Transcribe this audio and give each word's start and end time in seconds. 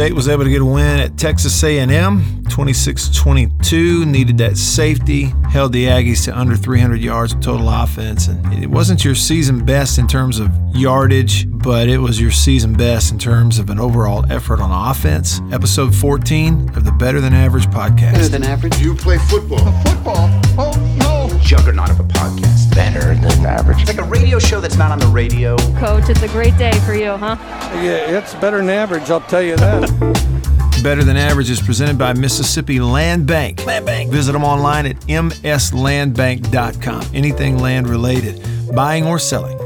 State 0.00 0.14
was 0.14 0.30
able 0.30 0.44
to 0.44 0.48
get 0.48 0.62
a 0.62 0.64
win 0.64 0.98
at 0.98 1.18
Texas 1.18 1.62
A&M, 1.62 2.22
26-22. 2.44 4.06
Needed 4.06 4.38
that 4.38 4.56
safety, 4.56 5.24
held 5.50 5.74
the 5.74 5.88
Aggies 5.88 6.24
to 6.24 6.34
under 6.34 6.56
300 6.56 7.02
yards 7.02 7.34
of 7.34 7.40
total 7.40 7.68
offense, 7.68 8.26
and 8.26 8.64
it 8.64 8.66
wasn't 8.66 9.04
your 9.04 9.14
season 9.14 9.62
best 9.62 9.98
in 9.98 10.06
terms 10.06 10.38
of 10.38 10.50
yardage, 10.72 11.46
but 11.50 11.90
it 11.90 11.98
was 11.98 12.18
your 12.18 12.30
season 12.30 12.72
best 12.72 13.12
in 13.12 13.18
terms 13.18 13.58
of 13.58 13.68
an 13.68 13.78
overall 13.78 14.24
effort 14.32 14.58
on 14.58 14.90
offense. 14.90 15.42
Episode 15.52 15.94
14 15.94 16.70
of 16.76 16.86
the 16.86 16.92
Better 16.92 17.20
Than 17.20 17.34
Average 17.34 17.66
podcast. 17.66 18.14
Better 18.14 18.28
than 18.28 18.42
average. 18.42 18.78
You 18.78 18.94
play 18.94 19.18
football. 19.18 19.70
Football? 19.82 20.39
No. 21.50 21.58
Juggernaut 21.58 21.90
of 21.90 22.00
a 22.00 22.04
podcast. 22.04 22.74
Better 22.74 23.14
than 23.14 23.46
average. 23.46 23.86
Like 23.86 23.98
a 23.98 24.04
radio 24.04 24.38
show 24.38 24.60
that's 24.60 24.76
not 24.76 24.92
on 24.92 24.98
the 24.98 25.06
radio. 25.06 25.56
Coach, 25.78 26.08
it's 26.08 26.22
a 26.22 26.28
great 26.28 26.56
day 26.56 26.72
for 26.86 26.94
you, 26.94 27.16
huh? 27.16 27.36
Yeah, 27.74 28.18
it's 28.18 28.34
better 28.36 28.58
than 28.58 28.70
average, 28.70 29.10
I'll 29.10 29.20
tell 29.20 29.42
you 29.42 29.56
that. 29.56 30.30
Better 30.82 31.04
Than 31.04 31.18
Average 31.18 31.50
is 31.50 31.60
presented 31.60 31.98
by 31.98 32.14
Mississippi 32.14 32.80
Land 32.80 33.26
Bank. 33.26 33.66
Land 33.66 33.84
Bank. 33.84 34.10
Visit 34.10 34.32
them 34.32 34.44
online 34.44 34.86
at 34.86 34.96
mslandbank.com. 35.00 37.04
Anything 37.12 37.58
land 37.58 37.86
related, 37.86 38.42
buying 38.74 39.04
or 39.04 39.18
selling. 39.18 39.58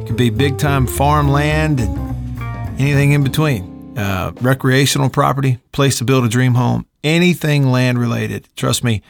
It 0.00 0.06
could 0.06 0.16
be 0.16 0.30
big 0.30 0.56
time 0.56 0.86
farmland 0.86 1.78
and 1.78 2.80
anything 2.80 3.12
in 3.12 3.22
between. 3.22 3.98
Uh, 3.98 4.32
recreational 4.40 5.10
property, 5.10 5.58
place 5.72 5.98
to 5.98 6.04
build 6.04 6.24
a 6.24 6.28
dream 6.28 6.54
home, 6.54 6.86
anything 7.04 7.70
land 7.70 7.98
related. 7.98 8.48
Trust 8.56 8.82
me, 8.82 9.02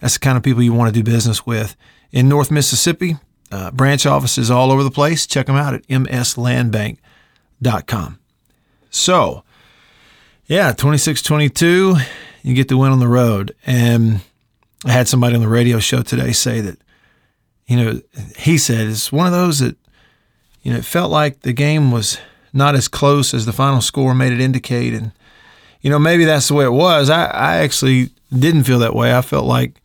that's 0.00 0.14
the 0.14 0.20
kind 0.20 0.36
of 0.36 0.42
people 0.42 0.62
you 0.62 0.72
want 0.72 0.94
to 0.94 1.00
do 1.00 1.08
business 1.08 1.46
with. 1.46 1.76
In 2.12 2.28
North 2.28 2.50
Mississippi, 2.50 3.16
uh, 3.50 3.70
branch 3.70 4.06
offices 4.06 4.50
all 4.50 4.70
over 4.70 4.82
the 4.82 4.90
place. 4.90 5.26
Check 5.26 5.46
them 5.46 5.56
out 5.56 5.74
at 5.74 5.86
mslandbank.com. 5.88 8.18
So, 8.90 9.44
yeah, 10.46 10.72
26 10.72 11.22
22, 11.22 11.96
you 12.42 12.54
get 12.54 12.68
the 12.68 12.76
win 12.76 12.92
on 12.92 13.00
the 13.00 13.08
road. 13.08 13.54
And 13.66 14.20
I 14.84 14.92
had 14.92 15.08
somebody 15.08 15.34
on 15.34 15.42
the 15.42 15.48
radio 15.48 15.78
show 15.78 16.02
today 16.02 16.32
say 16.32 16.60
that, 16.60 16.78
you 17.66 17.76
know, 17.76 18.00
he 18.38 18.58
said 18.58 18.86
it's 18.86 19.12
one 19.12 19.26
of 19.26 19.32
those 19.32 19.58
that, 19.58 19.76
you 20.62 20.72
know, 20.72 20.78
it 20.78 20.84
felt 20.84 21.10
like 21.10 21.40
the 21.40 21.52
game 21.52 21.90
was 21.90 22.18
not 22.52 22.74
as 22.74 22.88
close 22.88 23.34
as 23.34 23.46
the 23.46 23.52
final 23.52 23.80
score 23.80 24.14
made 24.14 24.32
it 24.32 24.40
indicate. 24.40 24.94
And, 24.94 25.12
you 25.80 25.90
know, 25.90 25.98
maybe 25.98 26.24
that's 26.24 26.48
the 26.48 26.54
way 26.54 26.64
it 26.64 26.70
was. 26.70 27.10
I, 27.10 27.26
I 27.26 27.56
actually 27.58 28.10
didn't 28.36 28.64
feel 28.64 28.78
that 28.78 28.94
way. 28.94 29.16
I 29.16 29.22
felt 29.22 29.44
like 29.44 29.80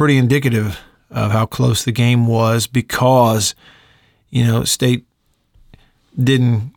pretty 0.00 0.16
indicative 0.16 0.80
of 1.10 1.30
how 1.30 1.44
close 1.44 1.84
the 1.84 1.92
game 1.92 2.26
was 2.26 2.66
because, 2.66 3.54
you 4.30 4.42
know, 4.42 4.64
State 4.64 5.04
didn't 6.18 6.72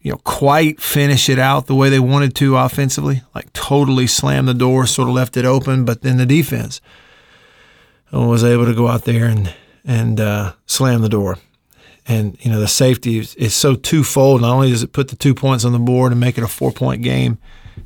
you 0.00 0.10
know, 0.10 0.16
quite 0.24 0.80
finish 0.80 1.28
it 1.28 1.38
out 1.38 1.66
the 1.66 1.74
way 1.74 1.90
they 1.90 2.00
wanted 2.00 2.34
to 2.34 2.56
offensively, 2.56 3.20
like 3.34 3.52
totally 3.52 4.06
slam 4.06 4.46
the 4.46 4.54
door, 4.54 4.86
sort 4.86 5.06
of 5.06 5.14
left 5.14 5.36
it 5.36 5.44
open. 5.44 5.84
But 5.84 6.00
then 6.00 6.16
the 6.16 6.24
defense 6.24 6.80
was 8.10 8.42
able 8.42 8.64
to 8.64 8.74
go 8.74 8.88
out 8.88 9.04
there 9.04 9.26
and 9.26 9.52
and 9.84 10.18
uh, 10.18 10.54
slam 10.64 11.02
the 11.02 11.10
door. 11.10 11.36
And 12.08 12.38
you 12.42 12.50
know, 12.50 12.60
the 12.60 12.66
safety 12.66 13.18
is, 13.18 13.34
is 13.34 13.54
so 13.54 13.74
twofold. 13.74 14.40
Not 14.40 14.54
only 14.54 14.70
does 14.70 14.82
it 14.82 14.94
put 14.94 15.08
the 15.08 15.16
two 15.16 15.34
points 15.34 15.66
on 15.66 15.72
the 15.72 15.78
board 15.78 16.12
and 16.12 16.20
make 16.22 16.38
it 16.38 16.44
a 16.44 16.48
four 16.48 16.72
point 16.72 17.02
game, 17.02 17.36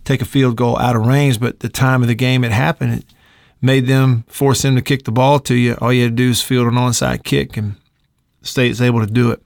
take 0.05 0.22
a 0.22 0.25
field 0.25 0.56
goal 0.56 0.78
out 0.78 0.97
of 0.97 1.06
range, 1.06 1.41
but 1.41 1.61
the 1.61 1.69
time 1.69 2.03
of 2.03 2.08
the 2.08 2.14
game 2.14 2.44
it 2.44 2.53
happened, 2.53 2.94
it 2.94 3.05
made 3.61 3.86
them 3.86 4.25
force 4.28 4.62
them 4.62 4.77
to 4.77 4.83
kick 4.83 5.05
the 5.05 5.12
ball 5.12 5.41
to 5.41 5.55
you. 5.55 5.77
All 5.81 5.92
you 5.92 6.03
had 6.05 6.17
to 6.17 6.22
do 6.22 6.31
is 6.31 6.42
field 6.42 6.69
an 6.69 6.75
onside 6.75 7.25
kick, 7.25 7.56
and 7.56 7.75
State's 8.42 8.81
able 8.81 9.00
to 9.00 9.06
do 9.06 9.31
it. 9.31 9.42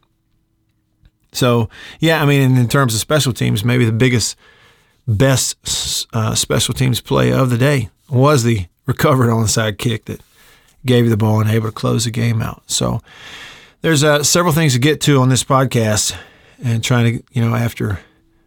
So, 1.32 1.68
yeah, 1.98 2.22
I 2.22 2.26
mean, 2.26 2.56
in 2.56 2.68
terms 2.68 2.94
of 2.94 3.00
special 3.00 3.32
teams, 3.32 3.64
maybe 3.64 3.84
the 3.84 3.92
biggest, 3.92 4.36
best 5.08 6.06
uh, 6.12 6.34
special 6.34 6.74
teams 6.74 7.00
play 7.00 7.32
of 7.32 7.48
the 7.48 7.56
day 7.56 7.88
was 8.10 8.42
the 8.42 8.66
recovered 8.84 9.30
onside 9.30 9.78
kick 9.78 10.04
that 10.04 10.20
gave 10.84 11.04
you 11.04 11.10
the 11.10 11.16
ball 11.16 11.40
and 11.40 11.48
able 11.48 11.68
to 11.68 11.72
close 11.72 12.04
the 12.04 12.10
game 12.10 12.42
out. 12.42 12.62
So, 12.66 13.00
there's 13.80 14.04
uh, 14.04 14.22
several 14.22 14.52
things 14.52 14.74
to 14.74 14.78
get 14.78 15.00
to 15.02 15.20
on 15.20 15.28
this 15.28 15.42
podcast, 15.42 16.16
and 16.62 16.84
trying 16.84 17.18
to, 17.18 17.24
you 17.32 17.44
know, 17.44 17.54
after 17.56 17.98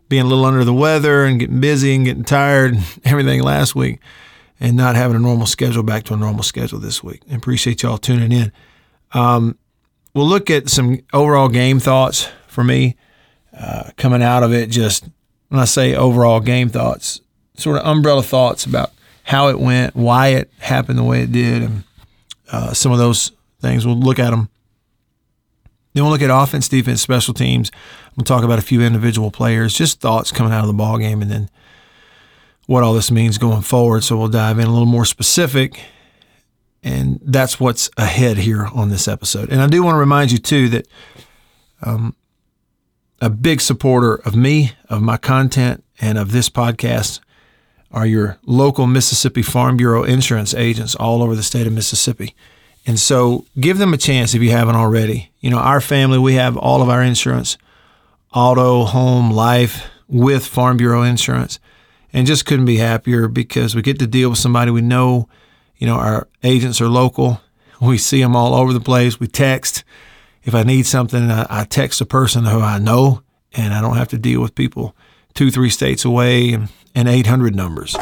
being 0.10 0.24
a 0.24 0.26
little 0.26 0.46
under 0.46 0.64
the 0.64 0.74
weather 0.74 1.26
and 1.26 1.40
getting 1.40 1.60
busy 1.60 1.96
and 1.96 2.06
getting 2.06 2.24
tired 2.24 2.74
and 2.74 2.84
everything 3.06 3.42
last 3.42 3.76
week, 3.76 4.00
and 4.60 4.78
not 4.78 4.96
having 4.96 5.16
a 5.16 5.20
normal 5.20 5.46
schedule 5.46 5.84
back 5.84 6.04
to 6.04 6.14
a 6.14 6.18
normal 6.18 6.44
schedule 6.44 6.80
this 6.80 7.04
week. 7.04 7.22
I 7.32 7.36
appreciate 7.36 7.84
y'all 7.84 7.98
tuning 7.98 8.32
in. 8.32 8.52
Um, 9.14 9.58
we'll 10.14 10.28
look 10.28 10.50
at 10.50 10.70
some 10.70 11.00
overall 11.14 11.50
game 11.50 11.80
thoughts 11.80 12.30
for 12.48 12.64
me 12.64 12.96
uh, 13.58 13.92
coming 13.98 14.24
out 14.24 14.44
of 14.44 14.54
it. 14.54 14.70
Just 14.70 15.08
when 15.50 15.60
I 15.60 15.66
say 15.66 15.96
overall 15.96 16.40
game 16.40 16.70
thoughts, 16.70 17.22
sort 17.56 17.78
of 17.78 17.86
umbrella 17.86 18.24
thoughts 18.24 18.66
about 18.66 18.92
how 19.24 19.48
it 19.48 19.60
went, 19.60 19.96
why 19.96 20.30
it 20.30 20.52
happened 20.60 21.00
the 21.00 21.04
way 21.04 21.22
it 21.22 21.32
did, 21.32 21.64
and 21.64 21.84
uh, 22.52 22.74
some 22.74 22.92
of 22.92 22.98
those 22.98 23.32
things. 23.62 23.86
We'll 23.86 24.00
look 24.00 24.20
at 24.20 24.30
them. 24.30 24.50
Then 25.96 26.04
we'll 26.04 26.12
look 26.12 26.22
at 26.22 26.30
offense, 26.30 26.68
defense, 26.68 27.02
special 27.02 27.34
teams. 27.34 27.72
We'll 28.18 28.26
talk 28.26 28.44
about 28.44 28.60
a 28.60 28.62
few 28.62 28.82
individual 28.82 29.32
players, 29.32 29.74
just 29.74 30.02
thoughts 30.02 30.30
coming 30.30 30.52
out 30.52 30.60
of 30.60 30.68
the 30.68 30.74
ball 30.74 30.98
game, 30.98 31.22
and 31.22 31.32
then 31.32 31.50
what 32.66 32.84
all 32.84 32.94
this 32.94 33.10
means 33.10 33.38
going 33.38 33.62
forward. 33.62 34.04
So 34.04 34.18
we'll 34.18 34.28
dive 34.28 34.60
in 34.60 34.68
a 34.68 34.72
little 34.72 34.86
more 34.86 35.06
specific. 35.06 35.80
And 36.84 37.22
that's 37.24 37.62
what's 37.62 37.90
ahead 37.96 38.36
here 38.36 38.66
on 38.66 38.90
this 38.90 39.08
episode. 39.08 39.50
And 39.50 39.62
I 39.62 39.68
do 39.68 39.84
want 39.84 39.96
to 39.96 40.00
remind 40.00 40.34
you, 40.34 40.38
too, 40.38 40.68
that 40.68 40.88
um, 41.82 42.14
a 43.22 43.30
big 43.30 43.62
supporter 43.62 44.16
of 44.16 44.36
me, 44.36 44.74
of 44.90 45.02
my 45.02 45.16
content, 45.16 45.82
and 46.02 46.18
of 46.18 46.34
this 46.34 46.50
podcast 46.50 47.22
are 47.90 48.06
your 48.06 48.38
local 48.46 48.86
Mississippi 48.86 49.42
Farm 49.42 49.78
Bureau 49.78 50.04
insurance 50.04 50.54
agents 50.54 50.94
all 50.94 51.24
over 51.24 51.38
the 51.38 51.42
state 51.42 51.68
of 51.68 51.72
Mississippi. 51.72 52.36
And 52.88 53.00
so 53.00 53.46
give 53.60 53.78
them 53.78 53.94
a 53.94 53.98
chance 53.98 54.36
if 54.36 54.42
you 54.42 54.52
haven't 54.52 54.76
already. 54.76 55.32
You 55.40 55.50
know, 55.50 55.58
our 55.58 55.82
family, 55.82 56.20
we 56.20 56.36
have 56.36 56.58
all 56.58 56.82
of 56.82 56.90
our 56.90 57.02
insurance 57.02 57.58
auto, 58.34 58.84
home, 58.84 59.32
life 59.32 59.88
with 60.08 60.46
Farm 60.46 60.78
Bureau 60.78 61.04
insurance. 61.04 61.60
And 62.14 62.28
just 62.28 62.46
couldn't 62.46 62.66
be 62.66 62.78
happier 62.78 63.28
because 63.28 63.76
we 63.76 63.82
get 63.82 64.00
to 64.00 64.08
deal 64.08 64.30
with 64.30 64.40
somebody 64.40 64.72
we 64.72 64.82
know. 64.82 65.28
You 65.78 65.88
know, 65.88 65.96
our 65.96 66.28
agents 66.44 66.82
are 66.82 66.90
local. 66.90 67.42
We 67.82 67.98
see 67.98 68.22
them 68.22 68.38
all 68.38 68.54
over 68.56 68.72
the 68.72 68.80
place. 68.80 69.20
We 69.20 69.28
text 69.28 69.84
if 70.46 70.56
I 70.56 70.64
need 70.64 70.86
something, 70.86 71.30
I, 71.30 71.66
text 71.66 72.00
a 72.00 72.06
person 72.06 72.46
who 72.46 72.62
I 72.62 72.78
know, 72.78 73.22
and 73.54 73.74
I 73.74 73.82
don't 73.82 73.98
have 73.98 74.08
to 74.10 74.18
deal 74.18 74.42
with 74.42 74.56
people 74.56 74.96
two, 75.34 75.52
three 75.52 75.70
states 75.70 76.06
away 76.06 76.54
and, 76.54 76.70
and 76.96 77.10
800 77.10 77.54
numbers. 77.56 77.96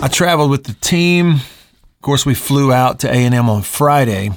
I 0.00 0.08
traveled 0.12 0.50
with 0.50 0.64
the 0.64 0.74
team. 0.74 1.40
Course, 2.04 2.26
we 2.26 2.34
flew 2.34 2.70
out 2.70 2.98
to 2.98 3.08
A&M 3.08 3.48
on 3.48 3.62
Friday, 3.62 4.30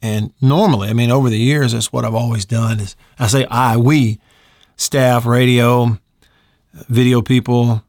and 0.00 0.32
normally, 0.40 0.88
I 0.88 0.92
mean, 0.92 1.10
over 1.10 1.28
the 1.28 1.36
years, 1.36 1.72
that's 1.72 1.92
what 1.92 2.04
I've 2.04 2.14
always 2.14 2.44
done. 2.44 2.78
Is 2.78 2.94
I 3.18 3.26
say 3.26 3.44
I, 3.46 3.76
we, 3.76 4.20
staff, 4.76 5.26
radio, 5.26 5.98
video 6.88 7.20
people, 7.20 7.82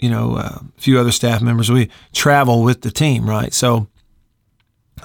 you 0.00 0.10
know, 0.10 0.36
uh, 0.36 0.58
a 0.76 0.80
few 0.80 1.00
other 1.00 1.12
staff 1.12 1.40
members. 1.40 1.72
We 1.72 1.88
travel 2.12 2.62
with 2.62 2.82
the 2.82 2.90
team, 2.90 3.26
right? 3.26 3.54
So 3.54 3.88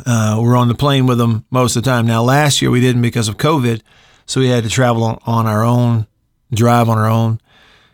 uh, 0.05 0.37
we're 0.41 0.57
on 0.57 0.67
the 0.67 0.75
plane 0.75 1.05
with 1.05 1.17
them 1.17 1.45
most 1.49 1.77
of 1.77 1.83
the 1.83 1.89
time. 1.89 2.05
Now, 2.05 2.21
last 2.21 2.61
year 2.61 2.71
we 2.71 2.81
didn't 2.81 3.01
because 3.01 3.29
of 3.29 3.37
COVID, 3.37 3.81
so 4.25 4.41
we 4.41 4.49
had 4.49 4.65
to 4.65 4.69
travel 4.69 5.05
on, 5.05 5.19
on 5.25 5.47
our 5.47 5.63
own, 5.63 6.05
drive 6.53 6.89
on 6.89 6.97
our 6.97 7.09
own 7.09 7.39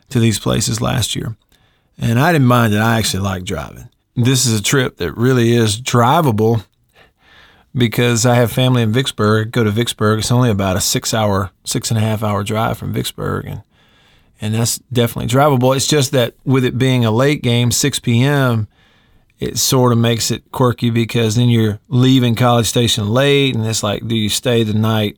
to 0.09 0.19
these 0.19 0.39
places 0.39 0.81
last 0.81 1.15
year. 1.15 1.37
And 1.99 2.19
I 2.19 2.31
didn't 2.31 2.47
mind 2.47 2.73
it. 2.73 2.79
I 2.79 2.97
actually 2.97 3.21
like 3.21 3.43
driving. 3.43 3.87
This 4.15 4.45
is 4.45 4.59
a 4.59 4.63
trip 4.63 4.97
that 4.97 5.13
really 5.13 5.53
is 5.53 5.79
drivable 5.79 6.63
because 7.75 8.25
I 8.25 8.35
have 8.35 8.51
family 8.51 8.81
in 8.81 8.91
Vicksburg. 8.91 9.51
Go 9.51 9.63
to 9.63 9.71
Vicksburg. 9.71 10.19
It's 10.19 10.31
only 10.31 10.49
about 10.49 10.77
a 10.77 10.81
six 10.81 11.13
hour, 11.13 11.51
six 11.63 11.91
and 11.91 11.97
a 11.97 12.01
half 12.01 12.23
hour 12.23 12.43
drive 12.43 12.77
from 12.77 12.93
Vicksburg. 12.93 13.45
And, 13.45 13.63
and 14.39 14.53
that's 14.53 14.79
definitely 14.91 15.27
drivable. 15.27 15.75
It's 15.75 15.87
just 15.87 16.11
that 16.13 16.35
with 16.45 16.63
it 16.63 16.77
being 16.77 17.03
a 17.03 17.11
late 17.11 17.43
game, 17.43 17.71
6 17.71 17.99
p.m., 17.99 18.67
it 19.37 19.57
sort 19.57 19.91
of 19.91 19.97
makes 19.97 20.31
it 20.31 20.49
quirky 20.51 20.89
because 20.89 21.35
then 21.35 21.49
you're 21.49 21.79
leaving 21.89 22.35
College 22.35 22.67
Station 22.67 23.09
late, 23.09 23.53
and 23.53 23.65
it's 23.65 23.83
like, 23.83 24.07
do 24.07 24.15
you 24.15 24.29
stay 24.29 24.63
the 24.63 24.73
night 24.73 25.17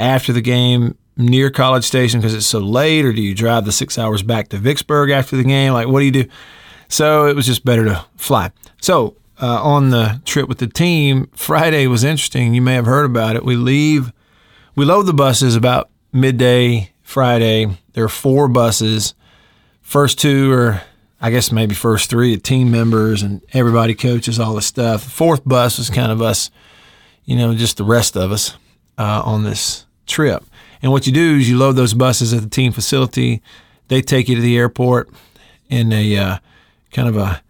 after 0.00 0.32
the 0.32 0.40
game 0.40 0.96
near 1.16 1.48
College 1.48 1.84
Station 1.84 2.20
because 2.20 2.34
it's 2.34 2.44
so 2.44 2.58
late, 2.58 3.04
or 3.04 3.12
do 3.12 3.22
you 3.22 3.36
drive 3.36 3.66
the 3.66 3.72
six 3.72 3.98
hours 3.98 4.24
back 4.24 4.48
to 4.48 4.56
Vicksburg 4.56 5.10
after 5.10 5.36
the 5.36 5.44
game? 5.44 5.72
Like, 5.72 5.86
what 5.86 6.00
do 6.00 6.06
you 6.06 6.10
do? 6.10 6.24
So 6.92 7.26
it 7.26 7.34
was 7.34 7.46
just 7.46 7.64
better 7.64 7.86
to 7.86 8.04
fly. 8.16 8.50
So 8.82 9.16
uh, 9.40 9.62
on 9.62 9.88
the 9.88 10.20
trip 10.26 10.46
with 10.46 10.58
the 10.58 10.66
team, 10.66 11.30
Friday 11.34 11.86
was 11.86 12.04
interesting. 12.04 12.52
You 12.52 12.60
may 12.60 12.74
have 12.74 12.84
heard 12.84 13.06
about 13.06 13.34
it. 13.34 13.46
We 13.46 13.56
leave, 13.56 14.12
we 14.74 14.84
load 14.84 15.04
the 15.04 15.14
buses 15.14 15.56
about 15.56 15.88
midday 16.12 16.92
Friday. 17.00 17.78
There 17.94 18.04
are 18.04 18.10
four 18.10 18.46
buses. 18.46 19.14
First 19.80 20.18
two 20.18 20.52
are 20.52 20.82
I 21.18 21.30
guess 21.30 21.50
maybe 21.50 21.74
first 21.74 22.10
three 22.10 22.36
team 22.36 22.70
members 22.70 23.22
and 23.22 23.40
everybody 23.54 23.94
coaches 23.94 24.38
all 24.38 24.54
this 24.56 24.66
stuff. 24.66 25.04
The 25.04 25.10
fourth 25.10 25.48
bus 25.48 25.78
was 25.78 25.88
kind 25.88 26.12
of 26.12 26.20
us, 26.20 26.50
you 27.24 27.36
know, 27.36 27.54
just 27.54 27.78
the 27.78 27.84
rest 27.84 28.16
of 28.16 28.32
us 28.32 28.54
uh, 28.98 29.22
on 29.24 29.44
this 29.44 29.86
trip. 30.06 30.44
And 30.82 30.92
what 30.92 31.06
you 31.06 31.12
do 31.12 31.36
is 31.36 31.48
you 31.48 31.56
load 31.56 31.76
those 31.76 31.94
buses 31.94 32.34
at 32.34 32.42
the 32.42 32.50
team 32.50 32.70
facility. 32.70 33.40
They 33.88 34.02
take 34.02 34.28
you 34.28 34.34
to 34.34 34.42
the 34.42 34.58
airport 34.58 35.08
in 35.70 35.90
a 35.92 36.16
uh, 36.18 36.38
kind 36.92 37.08
of 37.08 37.16
a 37.16 37.42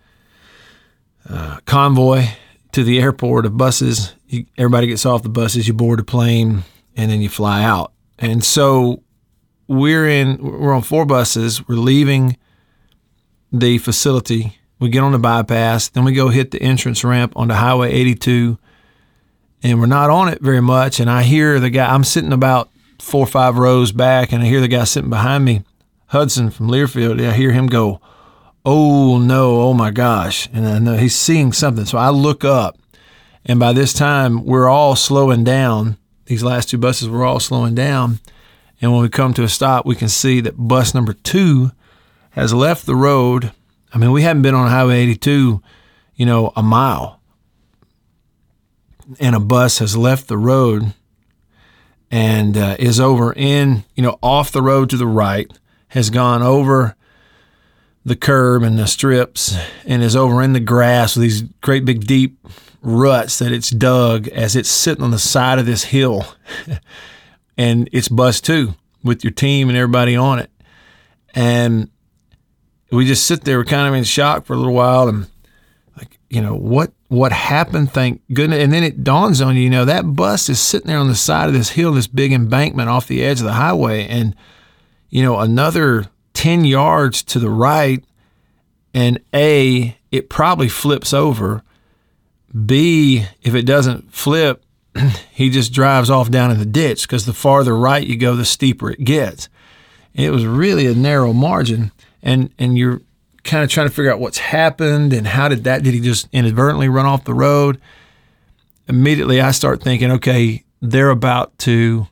uh, 1.28 1.60
convoy 1.66 2.26
to 2.72 2.84
the 2.84 3.00
airport 3.00 3.46
of 3.46 3.56
buses. 3.56 4.14
You, 4.26 4.46
everybody 4.56 4.86
gets 4.86 5.04
off 5.04 5.22
the 5.22 5.28
buses, 5.28 5.68
you 5.68 5.74
board 5.74 6.00
a 6.00 6.04
plane, 6.04 6.64
and 6.96 7.10
then 7.10 7.20
you 7.20 7.28
fly 7.28 7.62
out. 7.62 7.92
And 8.18 8.44
so 8.44 9.02
we're 9.68 10.08
in 10.08 10.38
we're 10.38 10.72
on 10.72 10.82
four 10.82 11.04
buses. 11.04 11.66
We're 11.66 11.76
leaving 11.76 12.36
the 13.52 13.78
facility. 13.78 14.58
We 14.78 14.88
get 14.88 15.04
on 15.04 15.12
the 15.12 15.18
bypass, 15.18 15.90
then 15.90 16.04
we 16.04 16.12
go 16.12 16.28
hit 16.28 16.50
the 16.50 16.60
entrance 16.60 17.04
ramp 17.04 17.34
onto 17.36 17.54
Highway 17.54 17.92
82, 17.92 18.58
and 19.62 19.78
we're 19.78 19.86
not 19.86 20.10
on 20.10 20.26
it 20.28 20.42
very 20.42 20.60
much. 20.60 20.98
And 20.98 21.08
I 21.08 21.22
hear 21.22 21.60
the 21.60 21.70
guy. 21.70 21.94
I'm 21.94 22.02
sitting 22.02 22.32
about 22.32 22.68
four 22.98 23.22
or 23.22 23.28
five 23.28 23.58
rows 23.58 23.92
back, 23.92 24.32
and 24.32 24.42
I 24.42 24.46
hear 24.46 24.60
the 24.60 24.66
guy 24.66 24.82
sitting 24.84 25.10
behind 25.10 25.44
me, 25.44 25.62
Hudson 26.06 26.50
from 26.50 26.68
Learfield. 26.68 27.24
I 27.24 27.32
hear 27.32 27.52
him 27.52 27.68
go, 27.68 28.00
"Oh 28.64 29.18
no! 29.18 29.62
Oh 29.62 29.74
my 29.74 29.90
gosh!" 29.90 30.48
And 30.52 30.66
I 30.66 30.78
know 30.78 30.96
he's 30.96 31.16
seeing 31.16 31.52
something. 31.52 31.84
So 31.84 31.98
I 31.98 32.10
look 32.10 32.44
up, 32.44 32.78
and 33.44 33.58
by 33.58 33.72
this 33.72 33.92
time 33.92 34.44
we're 34.44 34.68
all 34.68 34.96
slowing 34.96 35.44
down. 35.44 35.96
These 36.26 36.44
last 36.44 36.70
two 36.70 36.78
buses 36.78 37.08
were 37.08 37.24
all 37.24 37.40
slowing 37.40 37.74
down. 37.74 38.20
And 38.80 38.92
when 38.92 39.02
we 39.02 39.08
come 39.08 39.32
to 39.34 39.44
a 39.44 39.48
stop, 39.48 39.86
we 39.86 39.94
can 39.94 40.08
see 40.08 40.40
that 40.40 40.56
bus 40.56 40.94
number 40.94 41.12
two 41.12 41.70
has 42.30 42.52
left 42.52 42.84
the 42.84 42.96
road. 42.96 43.52
I 43.94 43.98
mean, 43.98 44.10
we 44.10 44.22
haven't 44.22 44.42
been 44.42 44.54
on 44.54 44.68
Highway 44.68 45.02
82, 45.02 45.62
you 46.16 46.26
know, 46.26 46.52
a 46.56 46.62
mile. 46.62 47.20
And 49.20 49.36
a 49.36 49.40
bus 49.40 49.78
has 49.78 49.96
left 49.96 50.26
the 50.26 50.38
road 50.38 50.94
and 52.10 52.56
uh, 52.56 52.76
is 52.78 52.98
over 52.98 53.32
in, 53.32 53.84
you 53.94 54.02
know, 54.02 54.18
off 54.22 54.50
the 54.50 54.62
road 54.62 54.90
to 54.90 54.96
the 54.96 55.06
right, 55.06 55.50
has 55.88 56.10
gone 56.10 56.42
over 56.42 56.96
the 58.04 58.16
curb 58.16 58.62
and 58.62 58.78
the 58.78 58.86
strips 58.86 59.56
and 59.86 60.02
is 60.02 60.16
over 60.16 60.42
in 60.42 60.52
the 60.52 60.60
grass 60.60 61.16
with 61.16 61.22
these 61.22 61.42
great 61.60 61.84
big 61.84 62.06
deep 62.06 62.38
ruts 62.82 63.38
that 63.38 63.52
it's 63.52 63.70
dug 63.70 64.28
as 64.28 64.56
it's 64.56 64.68
sitting 64.68 65.04
on 65.04 65.12
the 65.12 65.18
side 65.18 65.58
of 65.58 65.66
this 65.66 65.84
hill. 65.84 66.26
and 67.56 67.88
it's 67.92 68.08
bus 68.08 68.40
two 68.40 68.74
with 69.04 69.22
your 69.22 69.30
team 69.30 69.68
and 69.68 69.78
everybody 69.78 70.16
on 70.16 70.38
it. 70.38 70.50
And 71.34 71.90
we 72.90 73.06
just 73.06 73.26
sit 73.26 73.44
there, 73.44 73.58
we're 73.58 73.64
kind 73.64 73.88
of 73.88 73.94
in 73.94 74.04
shock 74.04 74.44
for 74.44 74.52
a 74.52 74.56
little 74.56 74.74
while 74.74 75.08
and 75.08 75.28
like, 75.96 76.18
you 76.28 76.40
know, 76.40 76.54
what 76.54 76.92
what 77.08 77.30
happened, 77.30 77.92
thank 77.92 78.22
goodness. 78.32 78.62
And 78.62 78.72
then 78.72 78.82
it 78.82 79.04
dawns 79.04 79.40
on 79.40 79.54
you, 79.54 79.62
you 79.62 79.70
know, 79.70 79.84
that 79.84 80.16
bus 80.16 80.48
is 80.48 80.58
sitting 80.58 80.88
there 80.88 80.98
on 80.98 81.08
the 81.08 81.14
side 81.14 81.46
of 81.46 81.54
this 81.54 81.70
hill, 81.70 81.92
this 81.92 82.06
big 82.06 82.32
embankment 82.32 82.88
off 82.88 83.06
the 83.06 83.22
edge 83.22 83.38
of 83.38 83.44
the 83.44 83.52
highway, 83.52 84.06
and 84.08 84.34
you 85.10 85.22
know, 85.22 85.38
another 85.38 86.06
10 86.42 86.64
yards 86.64 87.22
to 87.22 87.38
the 87.38 87.48
right, 87.48 88.04
and 88.92 89.20
A, 89.32 89.96
it 90.10 90.28
probably 90.28 90.68
flips 90.68 91.14
over. 91.14 91.62
B, 92.66 93.24
if 93.42 93.54
it 93.54 93.62
doesn't 93.62 94.12
flip, 94.12 94.64
he 95.30 95.50
just 95.50 95.72
drives 95.72 96.10
off 96.10 96.32
down 96.32 96.50
in 96.50 96.58
the 96.58 96.66
ditch 96.66 97.02
because 97.02 97.26
the 97.26 97.32
farther 97.32 97.76
right 97.76 98.04
you 98.04 98.16
go, 98.16 98.34
the 98.34 98.44
steeper 98.44 98.90
it 98.90 99.04
gets. 99.04 99.48
It 100.14 100.32
was 100.32 100.44
really 100.44 100.88
a 100.88 100.96
narrow 100.96 101.32
margin, 101.32 101.92
and 102.24 102.52
and 102.58 102.76
you're 102.76 103.02
kind 103.44 103.62
of 103.62 103.70
trying 103.70 103.86
to 103.86 103.94
figure 103.94 104.12
out 104.12 104.18
what's 104.18 104.38
happened 104.38 105.12
and 105.12 105.28
how 105.28 105.46
did 105.46 105.62
that 105.62 105.84
did 105.84 105.94
he 105.94 106.00
just 106.00 106.28
inadvertently 106.32 106.88
run 106.88 107.06
off 107.06 107.22
the 107.22 107.34
road? 107.34 107.80
Immediately, 108.88 109.40
I 109.40 109.52
start 109.52 109.80
thinking, 109.80 110.10
okay, 110.10 110.64
they're 110.80 111.10
about 111.10 111.56
to 111.60 112.08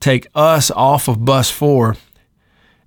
take 0.00 0.26
us 0.34 0.70
off 0.70 1.06
of 1.06 1.26
bus 1.26 1.50
four 1.50 1.96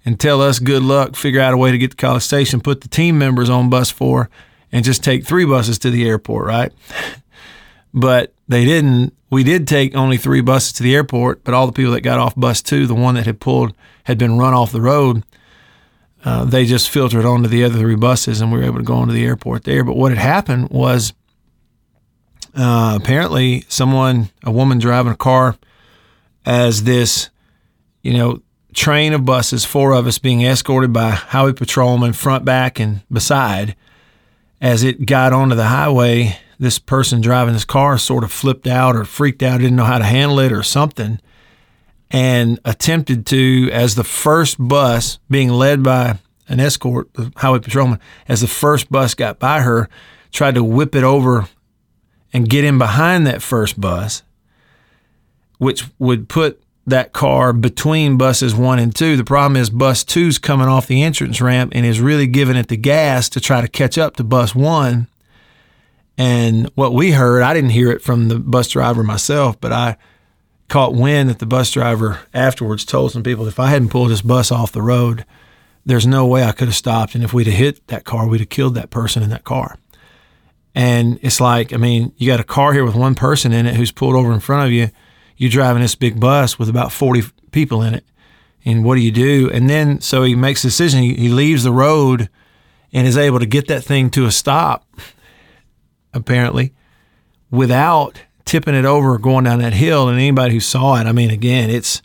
and 0.08 0.18
tell 0.18 0.42
us 0.42 0.60
good 0.60 0.84
luck, 0.84 1.18
figure 1.18 1.42
out 1.42 1.54
a 1.54 1.58
way 1.58 1.70
to 1.70 1.78
get 1.78 1.92
to 1.92 1.98
College 1.98 2.24
Station, 2.24 2.62
put 2.62 2.80
the 2.80 2.88
team 2.88 3.18
members 3.20 3.50
on 3.50 3.70
bus 3.70 3.92
four, 3.92 4.30
and 4.72 4.86
just 4.86 5.04
take 5.04 5.26
three 5.26 5.44
buses 5.44 5.78
to 5.80 5.90
the 5.90 6.08
airport, 6.08 6.48
right? 6.48 6.72
but 7.94 8.34
they 8.48 8.64
didn't. 8.64 9.14
We 9.30 9.44
did 9.44 9.68
take 9.68 9.98
only 9.98 10.16
three 10.16 10.40
buses 10.40 10.72
to 10.74 10.84
the 10.84 10.96
airport, 10.96 11.44
but 11.44 11.54
all 11.54 11.66
the 11.66 11.74
people 11.74 11.92
that 11.92 12.02
got 12.02 12.20
off 12.20 12.34
bus 12.38 12.62
two, 12.62 12.88
the 12.88 12.96
one 12.96 13.16
that 13.16 13.26
had 13.26 13.42
pulled, 13.42 13.76
had 14.06 14.18
been 14.18 14.38
run 14.38 14.54
off 14.54 14.72
the 14.72 14.80
road. 14.80 15.26
Uh, 16.24 16.46
they 16.46 16.66
just 16.66 16.90
filtered 16.90 17.26
onto 17.26 17.50
the 17.50 17.66
other 17.66 17.78
three 17.78 17.98
buses, 17.98 18.40
and 18.40 18.50
we 18.50 18.60
were 18.60 18.64
able 18.64 18.78
to 18.78 18.86
go 18.86 19.02
into 19.02 19.14
the 19.14 19.26
airport 19.26 19.66
there. 19.66 19.84
But 19.84 19.98
what 19.98 20.14
had 20.14 20.20
happened 20.20 20.70
was 20.70 21.12
uh, 22.56 22.98
apparently 23.02 23.66
someone, 23.68 24.30
a 24.46 24.52
woman 24.52 24.80
driving 24.80 25.12
a 25.12 25.18
car, 25.18 25.58
as 26.46 26.86
this, 26.86 27.30
you 28.04 28.14
know, 28.14 28.42
train 28.74 29.14
of 29.14 29.26
buses, 29.26 29.66
four 29.66 29.94
of 29.94 30.08
us 30.08 30.20
being 30.20 30.42
escorted 30.42 30.94
by 30.94 31.12
highway 31.12 31.54
patrolmen 31.54 32.14
front, 32.14 32.46
back, 32.46 32.80
and 32.80 33.02
beside. 33.12 33.76
As 34.60 34.84
it 34.84 35.06
got 35.06 35.34
onto 35.34 35.56
the 35.56 35.68
highway, 35.68 36.38
this 36.60 36.80
person 36.80 37.22
driving 37.22 37.54
this 37.54 37.66
car 37.66 37.98
sort 37.98 38.24
of 38.24 38.32
flipped 38.32 38.68
out 38.68 38.96
or 38.96 39.06
freaked 39.06 39.44
out, 39.44 39.60
didn't 39.60 39.76
know 39.76 39.84
how 39.84 40.00
to 40.00 40.04
handle 40.04 40.40
it 40.40 40.52
or 40.52 40.64
something, 40.64 41.20
and 42.10 42.60
attempted 42.66 43.26
to, 43.28 43.70
as 43.72 43.96
the 43.96 44.04
first 44.04 44.58
bus 44.60 45.20
being 45.30 45.50
led 45.50 45.84
by 45.84 46.18
an 46.48 46.60
escort, 46.60 47.14
the 47.14 47.32
highway 47.36 47.60
patrolman, 47.60 48.00
as 48.28 48.42
the 48.42 48.48
first 48.48 48.92
bus 48.92 49.14
got 49.14 49.40
by 49.40 49.62
her, 49.62 49.90
tried 50.32 50.56
to 50.56 50.64
whip 50.64 50.96
it 50.96 51.04
over 51.04 51.48
and 52.34 52.50
get 52.50 52.64
in 52.64 52.78
behind 52.78 53.28
that 53.28 53.42
first 53.42 53.80
bus, 53.80 54.24
which 55.58 55.86
would 56.00 56.30
put 56.30 56.62
that 56.88 57.12
car 57.12 57.52
between 57.52 58.18
buses 58.18 58.56
one 58.56 58.80
and 58.80 58.96
two. 58.96 59.18
The 59.18 59.26
problem 59.26 59.58
is 59.58 59.70
bus 59.70 60.06
two's 60.06 60.40
coming 60.40 60.68
off 60.68 60.88
the 60.88 61.04
entrance 61.04 61.42
ramp 61.42 61.74
and 61.76 61.86
is 61.86 62.00
really 62.00 62.28
giving 62.28 62.56
it 62.56 62.70
the 62.70 62.78
gas 62.78 63.28
to 63.30 63.42
try 63.42 63.62
to 63.62 63.68
catch 63.68 63.98
up 63.98 64.16
to 64.16 64.24
bus 64.24 64.56
one. 64.56 65.08
And 66.18 66.72
what 66.76 66.94
we 66.94 67.12
heard, 67.12 67.44
I 67.44 67.54
didn't 67.54 67.72
hear 67.72 67.92
it 67.92 68.02
from 68.02 68.30
the 68.30 68.40
bus 68.40 68.70
driver 68.70 69.04
myself, 69.04 69.60
but 69.60 69.74
I 69.74 69.98
caught 70.70 70.96
wind 70.96 71.30
that 71.30 71.40
the 71.40 71.46
bus 71.46 71.70
driver 71.72 72.22
afterwards 72.34 72.86
told 72.86 73.12
some 73.12 73.24
people 73.24 73.48
if 73.48 73.60
I 73.60 73.68
hadn't 73.68 73.90
pulled 73.90 74.10
this 74.10 74.22
bus 74.22 74.52
off 74.52 74.72
the 74.72 74.82
road, 74.82 75.26
there's 75.86 76.08
no 76.08 76.26
way 76.26 76.44
I 76.44 76.54
could 76.54 76.70
have 76.70 76.76
stopped. 76.76 77.16
And 77.16 77.24
if 77.24 77.34
we'd 77.34 77.48
have 77.48 77.56
hit 77.56 77.86
that 77.88 78.06
car, 78.06 78.28
we'd 78.28 78.40
have 78.40 78.50
killed 78.50 78.76
that 78.76 78.90
person 78.90 79.24
in 79.24 79.30
that 79.30 79.44
car. 79.44 79.78
And 80.74 81.20
it's 81.22 81.42
like, 81.42 81.74
I 81.74 81.78
mean, 81.78 82.14
you 82.18 82.28
got 82.28 82.40
a 82.40 82.46
car 82.46 82.72
here 82.72 82.86
with 82.86 82.96
one 82.96 83.16
person 83.16 83.52
in 83.52 83.66
it 83.66 83.76
who's 83.76 83.92
pulled 83.92 84.16
over 84.16 84.32
in 84.32 84.40
front 84.40 84.66
of 84.66 84.72
you. 84.72 84.90
You're 85.38 85.52
driving 85.52 85.82
this 85.82 85.96
big 85.96 86.20
bus 86.20 86.58
with 86.58 86.68
about 86.68 86.92
40 86.92 87.24
people 87.52 87.82
in 87.82 87.94
it. 87.94 88.04
And 88.66 88.84
what 88.84 88.96
do 88.96 89.02
you 89.02 89.12
do? 89.12 89.50
And 89.52 89.70
then, 89.70 90.02
so 90.02 90.24
he 90.24 90.36
makes 90.36 90.64
a 90.64 90.68
decision. 90.68 91.02
He, 91.02 91.14
he 91.14 91.30
leaves 91.30 91.64
the 91.64 91.72
road 91.72 92.30
and 92.92 93.08
is 93.08 93.18
able 93.18 93.40
to 93.40 93.46
get 93.46 93.68
that 93.68 93.84
thing 93.84 94.10
to 94.12 94.26
a 94.26 94.32
stop, 94.32 94.86
apparently, 96.14 96.74
without 97.52 98.22
tipping 98.46 98.76
it 98.76 98.86
over 98.86 99.14
or 99.14 99.18
going 99.20 99.46
down 99.46 99.60
that 99.60 99.74
hill. 99.74 100.10
And 100.10 100.18
anybody 100.18 100.54
who 100.54 100.60
saw 100.60 100.96
it, 101.00 101.06
I 101.06 101.12
mean, 101.12 101.30
again, 101.30 101.70
it's 101.70 102.02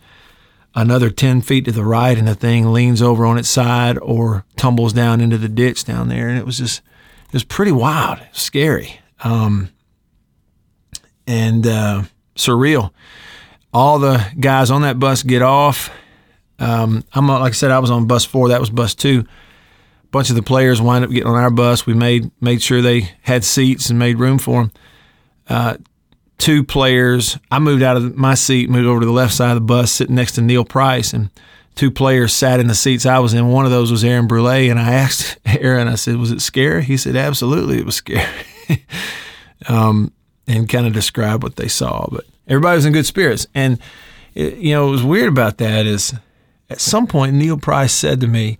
another 0.75 1.11
10 1.11 1.43
feet 1.43 1.65
to 1.65 1.73
the 1.73 1.85
right 1.85 2.17
and 2.17 2.29
the 2.29 2.35
thing 2.35 2.73
leans 2.73 3.03
over 3.03 3.25
on 3.25 3.39
its 3.39 3.49
side 3.49 3.99
or 3.99 4.45
tumbles 4.57 4.93
down 4.93 5.21
into 5.21 5.39
the 5.39 5.49
ditch 5.49 5.85
down 5.85 6.09
there. 6.09 6.29
And 6.29 6.39
it 6.39 6.47
was 6.47 6.59
just, 6.59 6.81
it 7.27 7.33
was 7.33 7.45
pretty 7.45 7.73
wild, 7.73 8.21
scary, 8.33 9.01
um, 9.25 9.71
and 11.27 11.67
uh, 11.67 12.03
surreal. 12.37 12.93
All 13.73 13.99
the 13.99 14.25
guys 14.39 14.71
on 14.71 14.83
that 14.83 14.99
bus 14.99 15.23
get 15.23 15.43
off. 15.43 15.91
Um, 16.59 17.05
I'm 17.13 17.27
like 17.27 17.53
I 17.53 17.55
said, 17.55 17.71
I 17.71 17.79
was 17.79 17.91
on 17.91 18.07
bus 18.07 18.25
four. 18.25 18.49
That 18.49 18.61
was 18.61 18.71
bus 18.71 18.95
two. 18.95 19.25
A 20.05 20.07
bunch 20.13 20.31
of 20.31 20.37
the 20.37 20.43
players 20.43 20.81
wind 20.81 21.05
up 21.05 21.11
getting 21.11 21.27
on 21.27 21.35
our 21.35 21.51
bus. 21.51 21.87
We 21.87 21.95
made 21.95 22.31
made 22.41 22.63
sure 22.63 22.83
they 22.83 23.11
had 23.23 23.45
seats 23.45 23.91
and 23.91 23.99
made 23.99 24.19
room 24.19 24.39
for 24.39 24.63
them. 24.63 24.73
Uh, 25.49 25.77
two 26.39 26.65
players. 26.65 27.39
I 27.51 27.59
moved 27.59 27.83
out 27.83 27.97
of 27.97 28.17
my 28.17 28.35
seat, 28.35 28.69
moved 28.69 28.87
over 28.87 29.01
to 29.01 29.07
the 29.07 29.13
left 29.13 29.33
side 29.33 29.51
of 29.51 29.57
the 29.57 29.61
bus, 29.61 29.91
sitting 29.93 30.15
next 30.15 30.33
to 30.33 30.43
Neil 30.43 30.65
Price, 30.65 31.13
and 31.13 31.31
two 31.75 31.91
players 31.91 32.33
sat 32.33 32.61
in 32.61 32.67
the 32.67 32.75
seats 32.75 33.07
I 33.07 33.21
was 33.21 33.33
in. 33.33 33.49
One 33.49 33.65
of 33.65 33.71
those 33.71 33.91
was 33.91 34.05
Aaron 34.05 34.27
Brule, 34.27 34.49
and 34.49 34.79
I 34.79 34.93
asked 34.93 35.39
Aaron, 35.47 35.89
I 35.89 35.95
said, 35.95 36.17
"Was 36.17 36.31
it 36.31 36.41
scary?" 36.41 36.85
He 36.85 36.97
said, 36.97 37.17
"Absolutely, 37.17 37.79
it 37.79 37.87
was 37.87 37.97
scary," 37.97 38.29
um, 39.69 40.13
and 40.47 40.69
kind 40.69 40.87
of 40.87 40.93
described 40.93 41.43
what 41.43 41.57
they 41.57 41.69
saw. 41.69 42.07
But 42.11 42.27
everybody 42.53 42.77
was 42.77 42.87
in 42.87 42.93
good 42.93 43.07
spirits, 43.07 43.47
and 43.55 43.79
it, 44.35 44.57
you 44.59 44.75
know, 44.75 44.87
what 44.87 44.93
was 44.93 45.03
weird 45.03 45.29
about 45.29 45.59
that 45.59 45.87
is, 45.87 46.15
at 46.71 46.81
some 46.81 47.07
point, 47.07 47.35
Neil 47.35 47.59
Price 47.59 47.93
said 47.93 48.21
to 48.21 48.27
me, 48.27 48.59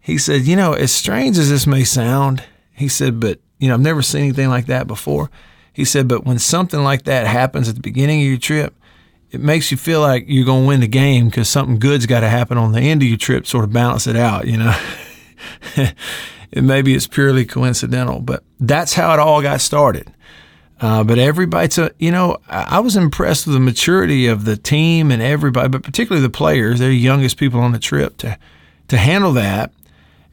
he 0.00 0.18
said, 0.18 0.42
"You 0.42 0.56
know, 0.56 0.72
as 0.72 0.92
strange 0.92 1.38
as 1.38 1.50
this 1.50 1.66
may 1.66 1.84
sound," 1.84 2.42
he 2.72 2.88
said, 2.88 3.20
"but 3.20 3.40
you 3.58 3.68
know, 3.68 3.74
I've 3.74 3.80
never 3.80 4.02
seen 4.02 4.22
anything 4.22 4.48
like 4.48 4.66
that 4.66 4.86
before." 4.86 5.30
He 5.72 5.84
said, 5.84 6.08
"But 6.08 6.24
when 6.24 6.38
something 6.38 6.82
like 6.82 7.04
that 7.04 7.26
happens 7.26 7.68
at 7.68 7.74
the 7.74 7.80
beginning 7.80 8.20
of 8.20 8.26
your 8.28 8.38
trip." 8.38 8.74
it 9.30 9.40
makes 9.40 9.70
you 9.70 9.78
feel 9.78 10.02
like 10.02 10.26
you're 10.28 10.44
going 10.44 10.64
to 10.64 10.68
win 10.68 10.80
the 10.80 10.86
game 10.86 11.24
because 11.24 11.48
something 11.48 11.78
good's 11.78 12.04
got 12.04 12.20
to 12.20 12.28
happen 12.28 12.58
on 12.58 12.72
the 12.72 12.80
end 12.80 13.00
of 13.00 13.08
your 13.08 13.16
trip, 13.16 13.46
sort 13.46 13.64
of 13.64 13.72
balance 13.72 14.06
it 14.06 14.14
out, 14.14 14.46
you 14.46 14.58
know. 14.58 14.78
And 16.52 16.66
maybe 16.66 16.94
it's 16.94 17.06
purely 17.06 17.44
coincidental, 17.44 18.20
but 18.20 18.44
that's 18.60 18.94
how 18.94 19.14
it 19.14 19.18
all 19.18 19.40
got 19.40 19.60
started. 19.60 20.12
Uh, 20.82 21.04
but 21.04 21.16
everybody, 21.16 21.66
it's 21.66 21.78
a, 21.78 21.92
you 22.00 22.10
know, 22.10 22.36
I 22.48 22.76
I 22.76 22.80
was 22.80 22.96
impressed 22.96 23.46
with 23.46 23.54
the 23.54 23.60
maturity 23.60 24.26
of 24.26 24.44
the 24.44 24.56
team 24.56 25.12
and 25.12 25.22
everybody, 25.22 25.68
but 25.68 25.84
particularly 25.84 26.26
the 26.26 26.30
players. 26.30 26.80
They're 26.80 26.88
the 26.88 26.96
youngest 26.96 27.36
people 27.36 27.60
on 27.60 27.70
the 27.70 27.78
trip 27.78 28.16
to 28.18 28.36
to 28.88 28.96
handle 28.96 29.32
that. 29.34 29.72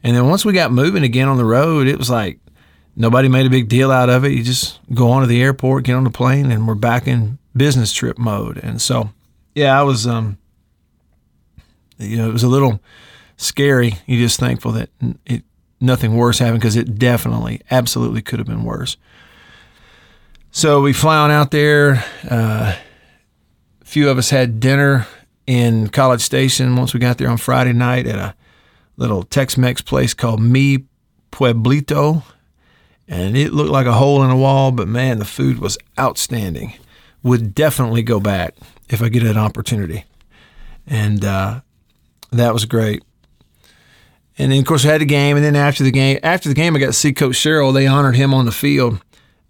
And 0.02 0.16
then 0.16 0.28
once 0.28 0.44
we 0.44 0.52
got 0.52 0.72
moving 0.72 1.04
again 1.04 1.28
on 1.28 1.36
the 1.36 1.44
road, 1.44 1.86
it 1.86 1.98
was 1.98 2.10
like 2.10 2.40
nobody 2.96 3.28
made 3.28 3.46
a 3.46 3.50
big 3.50 3.68
deal 3.68 3.92
out 3.92 4.10
of 4.10 4.24
it. 4.24 4.32
You 4.32 4.42
just 4.42 4.80
go 4.92 5.10
on 5.10 5.20
to 5.20 5.28
the 5.28 5.40
airport, 5.40 5.84
get 5.84 5.94
on 5.94 6.04
the 6.04 6.10
plane, 6.10 6.50
and 6.50 6.66
we're 6.66 6.74
back 6.74 7.06
in 7.06 7.38
business 7.56 7.92
trip 7.92 8.18
mode. 8.18 8.58
And 8.58 8.82
so, 8.82 9.10
yeah, 9.54 9.78
I 9.78 9.84
was, 9.84 10.06
um, 10.06 10.36
you 11.98 12.16
know, 12.16 12.28
it 12.28 12.32
was 12.32 12.42
a 12.42 12.48
little 12.48 12.80
scary. 13.36 13.94
You're 14.06 14.26
just 14.26 14.40
thankful 14.40 14.72
that 14.72 14.90
it 15.26 15.44
nothing 15.80 16.16
worse 16.16 16.40
happened 16.40 16.60
because 16.60 16.76
it 16.76 16.98
definitely, 16.98 17.60
absolutely 17.70 18.22
could 18.22 18.38
have 18.38 18.48
been 18.48 18.64
worse. 18.64 18.96
So 20.52 20.80
we 20.80 20.92
fly 20.92 21.16
on 21.16 21.30
out 21.30 21.52
there. 21.52 22.04
Uh, 22.28 22.74
a 23.80 23.84
few 23.84 24.08
of 24.08 24.18
us 24.18 24.30
had 24.30 24.58
dinner 24.58 25.06
in 25.46 25.88
College 25.88 26.20
Station 26.20 26.74
once 26.74 26.92
we 26.92 26.98
got 26.98 27.18
there 27.18 27.28
on 27.28 27.36
Friday 27.36 27.72
night 27.72 28.06
at 28.08 28.16
a 28.16 28.34
little 28.96 29.22
Tex-Mex 29.22 29.80
place 29.82 30.12
called 30.12 30.40
Mi 30.40 30.86
Pueblito, 31.30 32.24
and 33.06 33.36
it 33.36 33.52
looked 33.52 33.70
like 33.70 33.86
a 33.86 33.92
hole 33.92 34.24
in 34.24 34.30
a 34.30 34.36
wall. 34.36 34.72
But 34.72 34.88
man, 34.88 35.20
the 35.20 35.24
food 35.24 35.60
was 35.60 35.78
outstanding. 35.96 36.74
Would 37.22 37.54
definitely 37.54 38.02
go 38.02 38.18
back 38.18 38.56
if 38.88 39.00
I 39.00 39.08
get 39.08 39.22
an 39.22 39.36
opportunity, 39.36 40.04
and 40.84 41.24
uh, 41.24 41.60
that 42.32 42.52
was 42.52 42.64
great. 42.64 43.04
And 44.36 44.50
then 44.50 44.58
of 44.58 44.66
course 44.66 44.82
we 44.82 44.90
had 44.90 45.00
the 45.00 45.06
game, 45.06 45.36
and 45.36 45.44
then 45.44 45.54
after 45.54 45.84
the 45.84 45.92
game, 45.92 46.18
after 46.24 46.48
the 46.48 46.54
game, 46.56 46.74
I 46.74 46.80
got 46.80 46.86
to 46.86 46.92
see 46.92 47.12
Coach 47.12 47.36
Sherrill. 47.36 47.72
They 47.72 47.86
honored 47.86 48.16
him 48.16 48.34
on 48.34 48.46
the 48.46 48.52
field. 48.52 49.00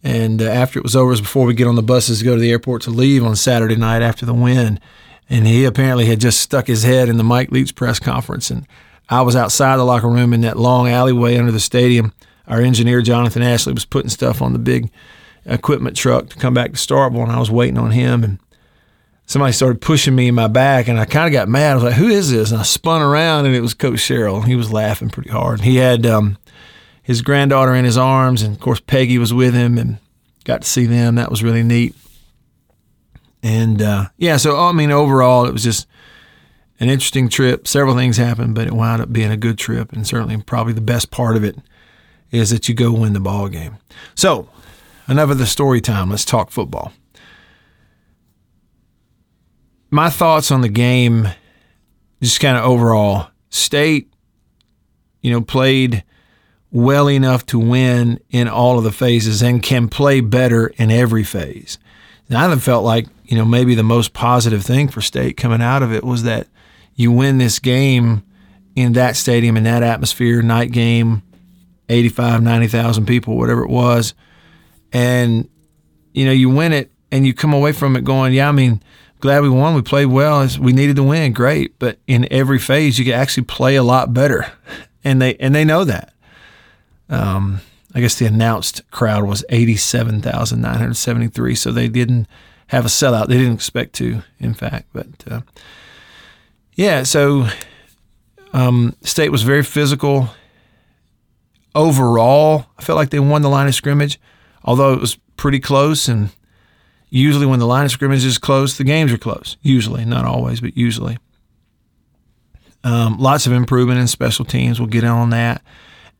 And 0.02 0.40
uh, 0.40 0.47
after 0.47 0.78
it 0.78 0.83
was 0.83 0.97
over, 0.97 1.11
it 1.11 1.12
was 1.12 1.21
before 1.21 1.47
we 1.47 1.54
get 1.54 1.66
on 1.66 1.75
the 1.75 1.83
buses 1.83 2.21
to 2.21 2.25
go 2.25 2.35
to 2.35 2.40
the 2.40 2.50
airport 2.50 2.83
to 2.83 2.90
leave 2.90 3.25
on 3.25 3.37
Saturday 3.37 3.76
night 3.76 4.02
after 4.02 4.25
the 4.25 4.35
win. 4.35 4.80
And 5.28 5.47
he 5.47 5.64
apparently 5.64 6.07
had 6.07 6.21
just 6.21 6.40
stuck 6.40 6.66
his 6.66 6.83
head 6.83 7.09
in 7.09 7.16
the 7.16 7.25
Mike 7.25 7.50
Leach 7.50 7.75
press 7.75 7.99
conference. 7.99 8.50
And 8.50 8.66
I 9.09 9.23
was 9.23 9.37
outside 9.37 9.76
the 9.76 9.85
locker 9.85 10.09
room 10.09 10.33
in 10.33 10.40
that 10.40 10.59
long 10.59 10.88
alleyway 10.88 11.37
under 11.37 11.52
the 11.52 11.61
stadium. 11.61 12.12
Our 12.47 12.61
engineer, 12.61 13.02
Jonathan 13.02 13.42
Ashley, 13.42 13.73
was 13.73 13.85
putting 13.85 14.09
stuff 14.09 14.42
on 14.42 14.52
the 14.52 14.59
big 14.59 14.90
equipment 15.45 15.97
truck 15.97 16.30
to 16.30 16.37
come 16.37 16.54
back 16.54 16.73
to 16.73 16.76
Starkville, 16.76 17.23
and 17.23 17.33
I 17.33 17.38
was 17.38 17.50
waiting 17.50 17.78
on 17.78 17.92
him. 17.92 18.25
And 18.25 18.38
somebody 19.26 19.52
started 19.52 19.80
pushing 19.80 20.16
me 20.16 20.28
in 20.28 20.35
my 20.35 20.49
back, 20.49 20.88
and 20.88 20.99
I 20.99 21.04
kind 21.04 21.26
of 21.26 21.33
got 21.33 21.49
mad. 21.49 21.73
I 21.73 21.75
was 21.75 21.85
like, 21.85 21.95
"Who 21.95 22.09
is 22.09 22.33
this?" 22.33 22.50
And 22.50 22.61
I 22.61 22.64
spun 22.64 23.02
around, 23.02 23.47
and 23.47 23.54
it 23.54 23.61
was 23.61 23.75
Coach 23.75 24.00
Sherrill. 24.00 24.42
He 24.42 24.57
was 24.57 24.73
laughing 24.73 25.11
pretty 25.11 25.30
hard. 25.30 25.61
He 25.61 25.76
had 25.76 26.04
um, 26.07 26.38
his 27.11 27.23
granddaughter 27.23 27.75
in 27.75 27.85
his 27.85 27.99
arms, 27.99 28.40
and 28.40 28.55
of 28.55 28.61
course 28.61 28.79
Peggy 28.79 29.19
was 29.19 29.35
with 29.35 29.52
him, 29.52 29.76
and 29.79 29.99
got 30.45 30.62
to 30.62 30.69
see 30.69 30.87
them. 30.87 31.17
That 31.17 31.29
was 31.29 31.43
really 31.43 31.64
neat. 31.64 31.97
And 33.43 33.83
uh, 33.83 34.11
yeah, 34.17 34.37
so 34.37 34.57
I 34.57 34.71
mean, 34.71 34.93
overall, 34.93 35.45
it 35.45 35.52
was 35.52 35.64
just 35.64 35.88
an 36.79 36.88
interesting 36.88 37.29
trip. 37.29 37.67
Several 37.67 37.97
things 37.97 38.17
happened, 38.17 38.55
but 38.55 38.69
it 38.69 38.75
wound 38.75 39.02
up 39.02 39.12
being 39.12 39.33
a 39.33 39.37
good 39.37 39.59
trip, 39.59 39.93
and 39.93 40.07
certainly 40.07 40.40
probably 40.40 40.73
the 40.73 40.81
best 40.81 41.11
part 41.11 41.37
of 41.37 41.43
it 41.43 41.57
is 42.31 42.50
that 42.50 42.69
you 42.69 42.76
go 42.76 42.93
win 42.93 43.12
the 43.12 43.19
ball 43.19 43.49
game. 43.49 43.79
So, 44.14 44.49
enough 45.09 45.31
of 45.31 45.38
the 45.38 45.47
story 45.47 45.81
time. 45.81 46.11
Let's 46.11 46.25
talk 46.25 46.52
football. 46.52 46.93
My 49.90 50.11
thoughts 50.11 50.52
on 50.52 50.61
the 50.61 50.69
game, 50.69 51.26
just 52.23 52.38
kind 52.38 52.57
of 52.57 52.62
overall. 52.62 53.31
State, 53.49 54.12
you 55.23 55.33
know, 55.33 55.40
played 55.40 56.05
well 56.73 57.09
enough 57.09 57.45
to 57.47 57.59
win 57.59 58.21
in 58.31 58.49
all 58.49 58.79
of 58.79 58.85
the 58.85 58.93
phases 58.93 59.43
and 59.43 59.62
can 59.62 59.89
play 59.89 60.21
better 60.21 60.69
in 60.77 60.91
every 60.91 61.25
phase. 61.25 61.79
And 62.29 62.39
I 62.39 62.55
felt 62.57 62.85
like, 62.85 63.07
you 63.25 63.37
know, 63.37 63.45
maybe 63.45 63.75
the 63.75 63.83
most 63.83 64.12
positive 64.12 64.65
thing 64.65 64.89
for 64.89 65.00
state 65.00 65.37
coming 65.37 65.61
out 65.61 65.83
of 65.83 65.93
it 65.93 66.05
was 66.05 66.23
that 66.23 66.47
you 66.95 67.11
win 67.11 67.39
this 67.39 67.59
game 67.59 68.23
in 68.77 68.93
that 68.93 69.17
stadium, 69.17 69.57
in 69.57 69.65
that 69.65 69.83
atmosphere, 69.83 70.43
night 70.43 70.71
game, 70.71 71.23
85, 71.89 72.43
90,000 72.43 73.07
people, 73.07 73.37
whatever 73.37 73.65
it 73.65 73.71
was. 73.71 74.15
And, 74.93 75.49
you 76.12 76.25
know, 76.25 76.33
you 76.33 76.49
win 76.50 76.73
it 76.73 76.93
and 77.11 77.27
you 77.27 77.35
come 77.35 77.53
away 77.53 77.73
from 77.73 77.97
it 77.97 78.05
going, 78.05 78.33
yeah, 78.33 78.49
I 78.49 78.53
mean, 78.53 78.81
glad 79.19 79.43
we 79.43 79.49
won. 79.49 79.75
We 79.75 79.83
played 79.83 80.07
well. 80.07 80.47
We 80.61 80.73
needed 80.73 80.97
to 80.97 81.03
win. 81.03 81.33
Great. 81.33 81.79
But 81.81 81.99
in 82.07 82.29
every 82.31 82.61
phase, 82.61 82.99
you 82.99 83.05
can 83.05 83.15
actually 83.15 83.45
play 83.45 83.75
a 83.77 83.83
lot 83.83 84.15
better. 84.15 84.53
And 85.03 85.23
they, 85.23 85.35
and 85.37 85.55
they 85.55 85.65
know 85.65 85.85
that. 85.85 86.12
Um, 87.11 87.61
I 87.95 88.00
guess 88.00 88.19
the 88.19 88.26
announced 88.26 88.88
crowd 88.90 89.25
was 89.25 89.45
87,973. 89.50 91.55
So 91.55 91.73
they 91.73 91.88
didn't 91.88 92.26
have 92.69 92.85
a 92.85 92.88
sellout. 92.88 93.26
They 93.26 93.37
didn't 93.37 93.55
expect 93.55 93.95
to, 93.95 94.23
in 94.38 94.55
fact. 94.55 94.88
But 94.93 95.09
uh, 95.29 95.40
yeah, 96.75 97.02
so 97.02 97.49
um, 98.52 98.95
State 99.02 99.31
was 99.31 99.43
very 99.43 99.64
physical. 99.64 100.31
Overall, 101.75 102.67
I 102.79 102.83
felt 102.83 102.97
like 102.97 103.11
they 103.11 103.21
won 103.21 103.43
the 103.43 103.49
line 103.49 103.69
of 103.69 103.75
scrimmage, 103.75 104.21
although 104.64 104.93
it 104.93 105.00
was 105.00 105.17
pretty 105.37 105.61
close. 105.61 106.09
And 106.09 106.31
usually, 107.09 107.47
when 107.47 107.59
the 107.59 107.67
line 107.67 107.85
of 107.85 107.90
scrimmage 107.90 108.25
is 108.25 108.38
close, 108.38 108.79
the 108.79 108.85
games 108.85 109.12
are 109.12 109.19
close. 109.19 109.57
Usually, 109.62 110.05
not 110.05 110.25
always, 110.25 110.61
but 110.61 110.76
usually. 110.76 111.19
Um, 112.83 113.19
lots 113.19 113.47
of 113.47 113.52
improvement 113.52 114.00
in 114.00 114.07
special 114.07 114.45
teams. 114.45 114.81
We'll 114.81 114.88
get 114.88 115.05
in 115.05 115.11
on 115.11 115.31
that. 115.31 115.62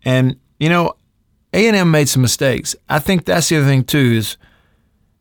And 0.04 0.37
you 0.60 0.68
know, 0.68 0.94
A 1.52 1.66
and 1.66 1.74
M 1.74 1.90
made 1.90 2.08
some 2.08 2.22
mistakes. 2.22 2.76
I 2.88 3.00
think 3.00 3.24
that's 3.24 3.48
the 3.48 3.56
other 3.56 3.66
thing 3.66 3.82
too 3.82 3.98
is 3.98 4.36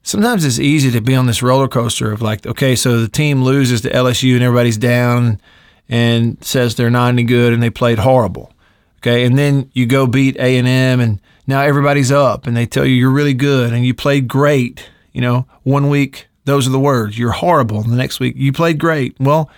sometimes 0.03 0.45
it's 0.45 0.59
easy 0.59 0.91
to 0.91 1.01
be 1.01 1.15
on 1.15 1.25
this 1.25 1.41
roller 1.41 1.67
coaster 1.67 2.11
of 2.11 2.21
like, 2.21 2.45
okay, 2.45 2.75
so 2.75 2.99
the 2.99 3.07
team 3.07 3.41
loses 3.41 3.81
to 3.81 3.89
LSU 3.89 4.35
and 4.35 4.43
everybody's 4.43 4.77
down 4.77 5.41
and 5.87 6.43
says 6.43 6.75
they're 6.75 6.91
not 6.91 7.09
any 7.09 7.23
good 7.23 7.53
and 7.53 7.63
they 7.63 7.71
played 7.71 7.97
horrible. 7.99 8.53
Okay, 8.97 9.23
and 9.23 9.37
then 9.37 9.71
you 9.73 9.85
go 9.85 10.05
beat 10.05 10.35
A 10.37 10.57
and 10.57 10.67
M 10.67 10.99
and 10.99 11.21
now 11.47 11.61
everybody's 11.61 12.11
up 12.11 12.45
and 12.45 12.55
they 12.55 12.65
tell 12.65 12.85
you 12.85 12.93
you're 12.93 13.09
really 13.09 13.33
good 13.33 13.71
and 13.73 13.85
you 13.85 13.93
played 13.93 14.27
great. 14.27 14.89
You 15.13 15.21
know, 15.21 15.47
one 15.63 15.89
week 15.89 16.27
those 16.43 16.67
are 16.67 16.71
the 16.71 16.79
words. 16.79 17.17
You're 17.17 17.31
horrible. 17.31 17.81
And 17.81 17.91
the 17.91 17.97
next 17.97 18.19
week 18.19 18.35
you 18.37 18.51
played 18.51 18.77
great. 18.77 19.15
Well, 19.19 19.49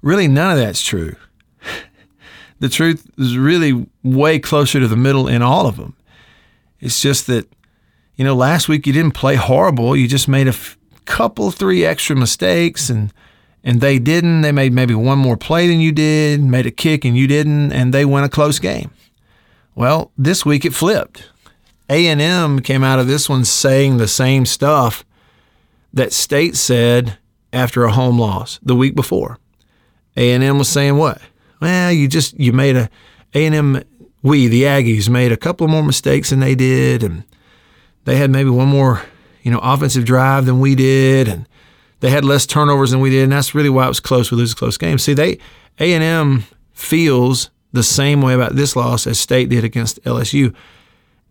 really 0.00 0.26
none 0.26 0.52
of 0.52 0.58
that's 0.58 0.82
true 0.82 1.16
the 2.60 2.68
truth 2.68 3.08
is 3.18 3.36
really 3.36 3.86
way 4.02 4.38
closer 4.38 4.80
to 4.80 4.88
the 4.88 4.96
middle 4.96 5.28
in 5.28 5.42
all 5.42 5.66
of 5.66 5.76
them. 5.76 5.96
It's 6.80 7.00
just 7.00 7.26
that, 7.26 7.48
you 8.16 8.24
know, 8.24 8.34
last 8.34 8.68
week 8.68 8.86
you 8.86 8.92
didn't 8.92 9.12
play 9.12 9.36
horrible. 9.36 9.96
You 9.96 10.08
just 10.08 10.28
made 10.28 10.46
a 10.46 10.50
f- 10.50 10.76
couple, 11.04 11.50
three 11.50 11.84
extra 11.84 12.14
mistakes, 12.16 12.90
and 12.90 13.12
and 13.64 13.80
they 13.80 13.98
didn't. 13.98 14.42
They 14.42 14.52
made 14.52 14.72
maybe 14.72 14.94
one 14.94 15.18
more 15.18 15.36
play 15.36 15.68
than 15.68 15.80
you 15.80 15.92
did, 15.92 16.42
made 16.42 16.66
a 16.66 16.70
kick 16.70 17.04
and 17.04 17.16
you 17.16 17.26
didn't, 17.26 17.72
and 17.72 17.92
they 17.92 18.04
win 18.04 18.24
a 18.24 18.28
close 18.28 18.58
game. 18.58 18.90
Well, 19.74 20.12
this 20.16 20.44
week 20.44 20.64
it 20.64 20.74
flipped. 20.74 21.28
A 21.90 22.06
and 22.06 22.20
M 22.20 22.60
came 22.60 22.84
out 22.84 22.98
of 22.98 23.06
this 23.06 23.28
one 23.28 23.44
saying 23.44 23.96
the 23.96 24.08
same 24.08 24.44
stuff 24.46 25.04
that 25.92 26.12
State 26.12 26.56
said 26.56 27.18
after 27.52 27.84
a 27.84 27.92
home 27.92 28.18
loss 28.18 28.58
the 28.62 28.76
week 28.76 28.94
before. 28.94 29.38
A 30.16 30.32
and 30.32 30.44
M 30.44 30.58
was 30.58 30.68
saying 30.68 30.96
what? 30.96 31.20
Well, 31.60 31.92
you 31.92 32.08
just 32.08 32.38
you 32.38 32.52
made 32.52 32.76
a 32.76 32.90
A&M 33.34 33.82
we 34.22 34.48
the 34.48 34.62
Aggies 34.62 35.08
made 35.08 35.32
a 35.32 35.36
couple 35.36 35.68
more 35.68 35.82
mistakes 35.82 36.30
than 36.30 36.40
they 36.40 36.54
did 36.54 37.02
and 37.02 37.24
they 38.04 38.16
had 38.16 38.30
maybe 38.30 38.50
one 38.50 38.68
more, 38.68 39.02
you 39.42 39.50
know, 39.50 39.60
offensive 39.62 40.04
drive 40.04 40.46
than 40.46 40.60
we 40.60 40.74
did 40.74 41.28
and 41.28 41.46
they 42.00 42.10
had 42.10 42.24
less 42.24 42.46
turnovers 42.46 42.90
than 42.90 43.00
we 43.00 43.10
did 43.10 43.24
and 43.24 43.32
that's 43.32 43.54
really 43.54 43.70
why 43.70 43.84
it 43.84 43.88
was 43.88 44.00
close. 44.00 44.30
We 44.30 44.36
lose 44.36 44.52
a 44.52 44.56
close 44.56 44.76
game. 44.76 44.98
See, 44.98 45.14
they 45.14 45.38
A&M 45.78 46.44
feels 46.72 47.50
the 47.72 47.82
same 47.82 48.22
way 48.22 48.34
about 48.34 48.56
this 48.56 48.74
loss 48.76 49.06
as 49.06 49.20
State 49.20 49.50
did 49.50 49.64
against 49.64 50.02
LSU. 50.04 50.54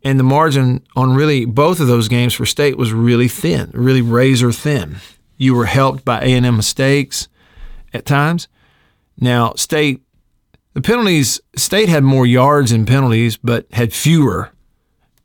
And 0.04 0.20
the 0.20 0.24
margin 0.24 0.86
on 0.96 1.16
really 1.16 1.46
both 1.46 1.80
of 1.80 1.88
those 1.88 2.08
games 2.08 2.34
for 2.34 2.46
State 2.46 2.78
was 2.78 2.94
really 2.94 3.28
thin, 3.28 3.72
really 3.74 4.02
razor 4.02 4.52
thin. 4.52 4.98
You 5.38 5.56
were 5.56 5.66
helped 5.66 6.06
by 6.06 6.22
A&M 6.22 6.56
mistakes 6.56 7.28
at 7.94 8.06
times. 8.06 8.48
Now, 9.20 9.54
State 9.56 10.02
the 10.78 10.84
penalties, 10.84 11.42
State 11.56 11.90
had 11.90 12.04
more 12.04 12.28
yards 12.28 12.72
in 12.72 12.86
penalties, 12.86 13.36
but 13.36 13.66
had 13.72 13.92
fewer, 13.92 14.52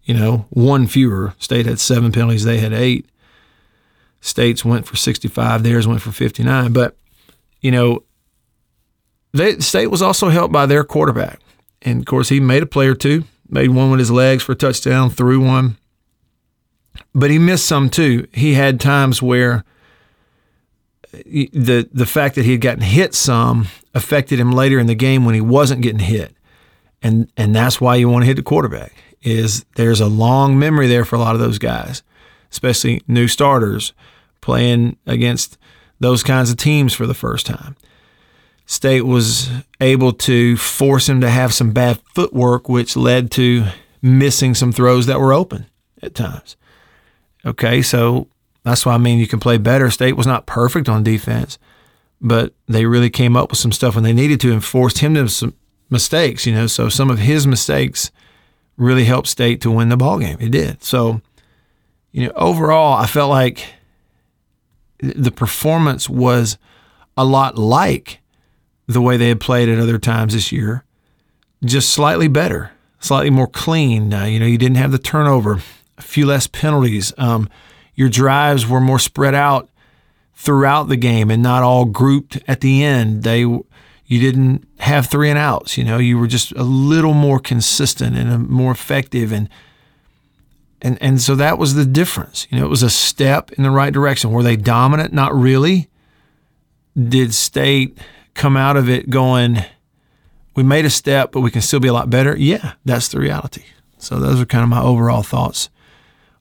you 0.03 0.15
know, 0.15 0.47
one 0.49 0.87
fewer. 0.87 1.35
State 1.39 1.67
had 1.67 1.79
seven 1.79 2.11
penalties, 2.11 2.45
they 2.45 2.57
had 2.57 2.73
eight. 2.73 3.05
States 4.23 4.65
went 4.65 4.87
for 4.87 4.97
65, 4.97 5.63
theirs 5.63 5.87
went 5.87 6.01
for 6.01 6.11
59. 6.11 6.73
But, 6.73 6.97
you 7.61 7.71
know, 7.71 8.03
they, 9.33 9.59
State 9.59 9.89
was 9.89 10.01
also 10.01 10.31
helped 10.31 10.55
by 10.55 10.65
their 10.65 10.85
quarterback. 10.85 11.39
And 11.83 12.01
of 12.01 12.07
course, 12.07 12.31
he 12.31 12.41
made 12.41 12.63
a 12.63 12.67
play 12.67 12.87
or 12.87 12.95
two, 12.95 13.25
made 13.47 13.69
one 13.69 13.91
with 13.91 14.01
his 14.01 14.11
legs 14.11 14.43
for 14.43 14.53
a 14.53 14.57
touchdown, 14.57 15.11
threw 15.11 15.39
one. 15.39 15.77
But 17.15 17.31
he 17.31 17.39
missed 17.39 17.67
some 17.67 17.91
too. 17.91 18.27
He 18.33 18.55
had 18.55 18.81
times 18.81 19.21
where 19.21 19.65
eh, 21.13 21.49
the 21.53 21.91
the 21.93 22.07
fact 22.07 22.37
that 22.37 22.47
he 22.47 22.53
had 22.53 22.63
gotten 22.63 22.83
hit 22.83 23.15
some 23.15 23.67
affected 23.95 24.39
him 24.41 24.53
later 24.53 24.79
in 24.79 24.87
the 24.87 24.95
game 24.95 25.25
when 25.25 25.35
he 25.35 25.41
wasn't 25.41 25.83
getting 25.83 26.01
hit, 26.01 26.35
and 27.03 27.31
and 27.37 27.55
that's 27.55 27.81
why 27.81 27.97
you 27.97 28.09
want 28.09 28.23
to 28.23 28.27
hit 28.27 28.37
the 28.37 28.43
quarterback. 28.43 28.95
Is 29.23 29.65
there's 29.77 30.01
a 30.01 30.07
long 30.09 30.59
memory 30.59 30.89
there 30.89 31.05
for 31.05 31.17
a 31.17 31.21
lot 31.21 31.35
of 31.35 31.41
those 31.41 31.59
guys. 31.59 32.03
especially 32.53 33.03
new 33.09 33.27
starters 33.27 33.93
playing 34.41 34.97
against 35.07 35.59
those 36.01 36.23
kinds 36.23 36.51
of 36.51 36.57
teams 36.57 36.93
for 36.93 37.07
the 37.07 37.15
first 37.15 37.47
time. 37.47 37.77
State 38.67 39.03
was 39.03 39.51
able 39.81 40.13
to 40.13 40.57
force 40.57 41.09
him 41.09 41.21
to 41.21 41.31
have 41.31 41.53
some 41.55 41.73
bad 41.73 41.99
footwork, 42.15 42.69
which 42.69 42.97
led 42.97 43.31
to 43.33 43.65
missing 44.01 44.55
some 44.55 44.73
throws 44.73 45.07
that 45.07 45.21
were 45.21 45.33
open 45.33 45.67
at 46.03 46.15
times. 46.15 46.57
Okay, 47.45 47.83
so 47.83 48.29
that's 48.65 48.87
why 48.87 48.95
I 48.95 48.99
mean 48.99 49.19
you 49.19 49.27
can 49.27 49.41
play 49.41 49.59
better. 49.59 49.91
State 49.91 50.17
was 50.17 50.27
not 50.27 50.47
perfect 50.47 50.89
on 50.89 51.03
defense, 51.03 51.59
but 52.23 52.55
they 52.69 52.87
really 52.87 53.11
came 53.11 53.37
up 53.37 53.51
with 53.51 53.59
some 53.59 53.73
stuff 53.73 53.97
when 53.97 54.05
they 54.05 54.13
needed 54.13 54.41
to 54.41 54.53
and 54.53 54.65
forced 54.65 54.99
him 54.99 55.15
to 55.15 55.29
some 55.29 55.55
mistakes, 55.91 56.47
you 56.47 56.55
know. 56.55 56.69
So 56.69 56.89
some 56.89 57.11
of 57.11 57.19
his 57.19 57.47
mistakes 57.47 58.13
really 58.77 59.05
helped 59.05 59.29
State 59.29 59.61
to 59.63 59.71
win 59.71 59.89
the 59.89 59.97
ball 59.97 60.21
game. 60.21 60.39
It 60.41 60.53
did. 60.53 60.85
So, 60.85 61.21
you 62.13 62.27
know, 62.27 62.33
overall, 62.37 62.97
I 62.97 63.07
felt 63.07 63.29
like 63.29 63.75
the 65.01 65.33
performance 65.33 66.09
was 66.09 66.57
a 67.17 67.25
lot 67.25 67.59
like 67.59 68.21
the 68.87 69.03
way 69.03 69.17
they 69.17 69.29
had 69.29 69.41
played 69.41 69.69
at 69.69 69.81
other 69.81 69.99
times 69.99 70.33
this 70.33 70.53
year, 70.53 70.85
just 71.65 71.91
slightly 71.91 72.29
better, 72.29 72.71
slightly 73.01 73.31
more 73.31 73.49
clean. 73.49 74.15
Uh, 74.15 74.25
you 74.25 74.39
know, 74.39 74.47
you 74.47 74.59
didn't 74.59 74.77
have 74.77 74.93
the 74.93 74.99
turnover, 74.99 75.61
a 75.99 76.03
few 76.03 76.25
less 76.25 76.47
penalties. 76.47 77.13
Um, 77.19 77.49
your 77.95 78.09
drives 78.09 78.67
were 78.67 78.81
more 78.81 79.01
spread 79.01 79.35
out 79.35 79.69
throughout 80.43 80.89
the 80.89 80.97
game 80.97 81.31
and 81.31 81.41
not 81.41 81.63
all 81.63 81.85
grouped 81.85 82.39
at 82.49 82.61
the 82.61 82.83
end. 82.83 83.23
They 83.23 83.41
you 83.41 84.21
didn't 84.21 84.67
have 84.81 85.07
three 85.07 85.31
and 85.31 85.39
outs. 85.39 85.79
You 85.79 85.85
know, 85.85 85.99
you 85.99 86.19
were 86.19 86.27
just 86.27 86.51
a 86.53 86.65
little 86.65 87.15
more 87.15 87.39
consistent 87.39 88.17
and 88.17 88.31
uh, 88.31 88.39
more 88.39 88.73
effective 88.73 89.33
and. 89.33 89.49
And, 90.85 90.99
and 91.01 91.23
so 91.23 91.37
that 91.37 91.59
was 91.59 91.75
the 91.75 91.85
difference. 91.85 92.49
You 92.51 92.59
know, 92.59 92.65
it 92.65 92.69
was 92.69 92.83
a 92.83 92.91
step 92.91 93.53
in 93.53 93.63
the 93.63 93.71
right 93.71 93.93
direction. 93.93 94.33
Were 94.33 94.43
they 94.43 94.57
dominant? 94.57 95.13
Not 95.13 95.33
really. 95.33 95.89
Did 96.97 97.33
State 97.35 97.99
come 98.35 98.57
out 98.57 98.77
of 98.77 98.89
it 98.89 99.09
going, 99.09 99.59
we 100.57 100.65
made 100.65 100.85
a 100.85 100.91
step, 100.91 101.31
but 101.31 101.41
we 101.41 101.53
can 101.53 101.63
still 101.63 101.79
be 101.79 101.87
a 101.87 101.93
lot 101.93 102.11
better? 102.11 102.37
Yeah, 102.37 102.73
that's 102.85 103.07
the 103.07 103.21
reality. 103.21 103.63
So 103.99 104.19
those 104.19 104.41
are 104.41 104.45
kind 104.45 104.65
of 104.65 104.71
my 104.71 104.83
overall 104.83 105.23
thoughts 105.23 105.71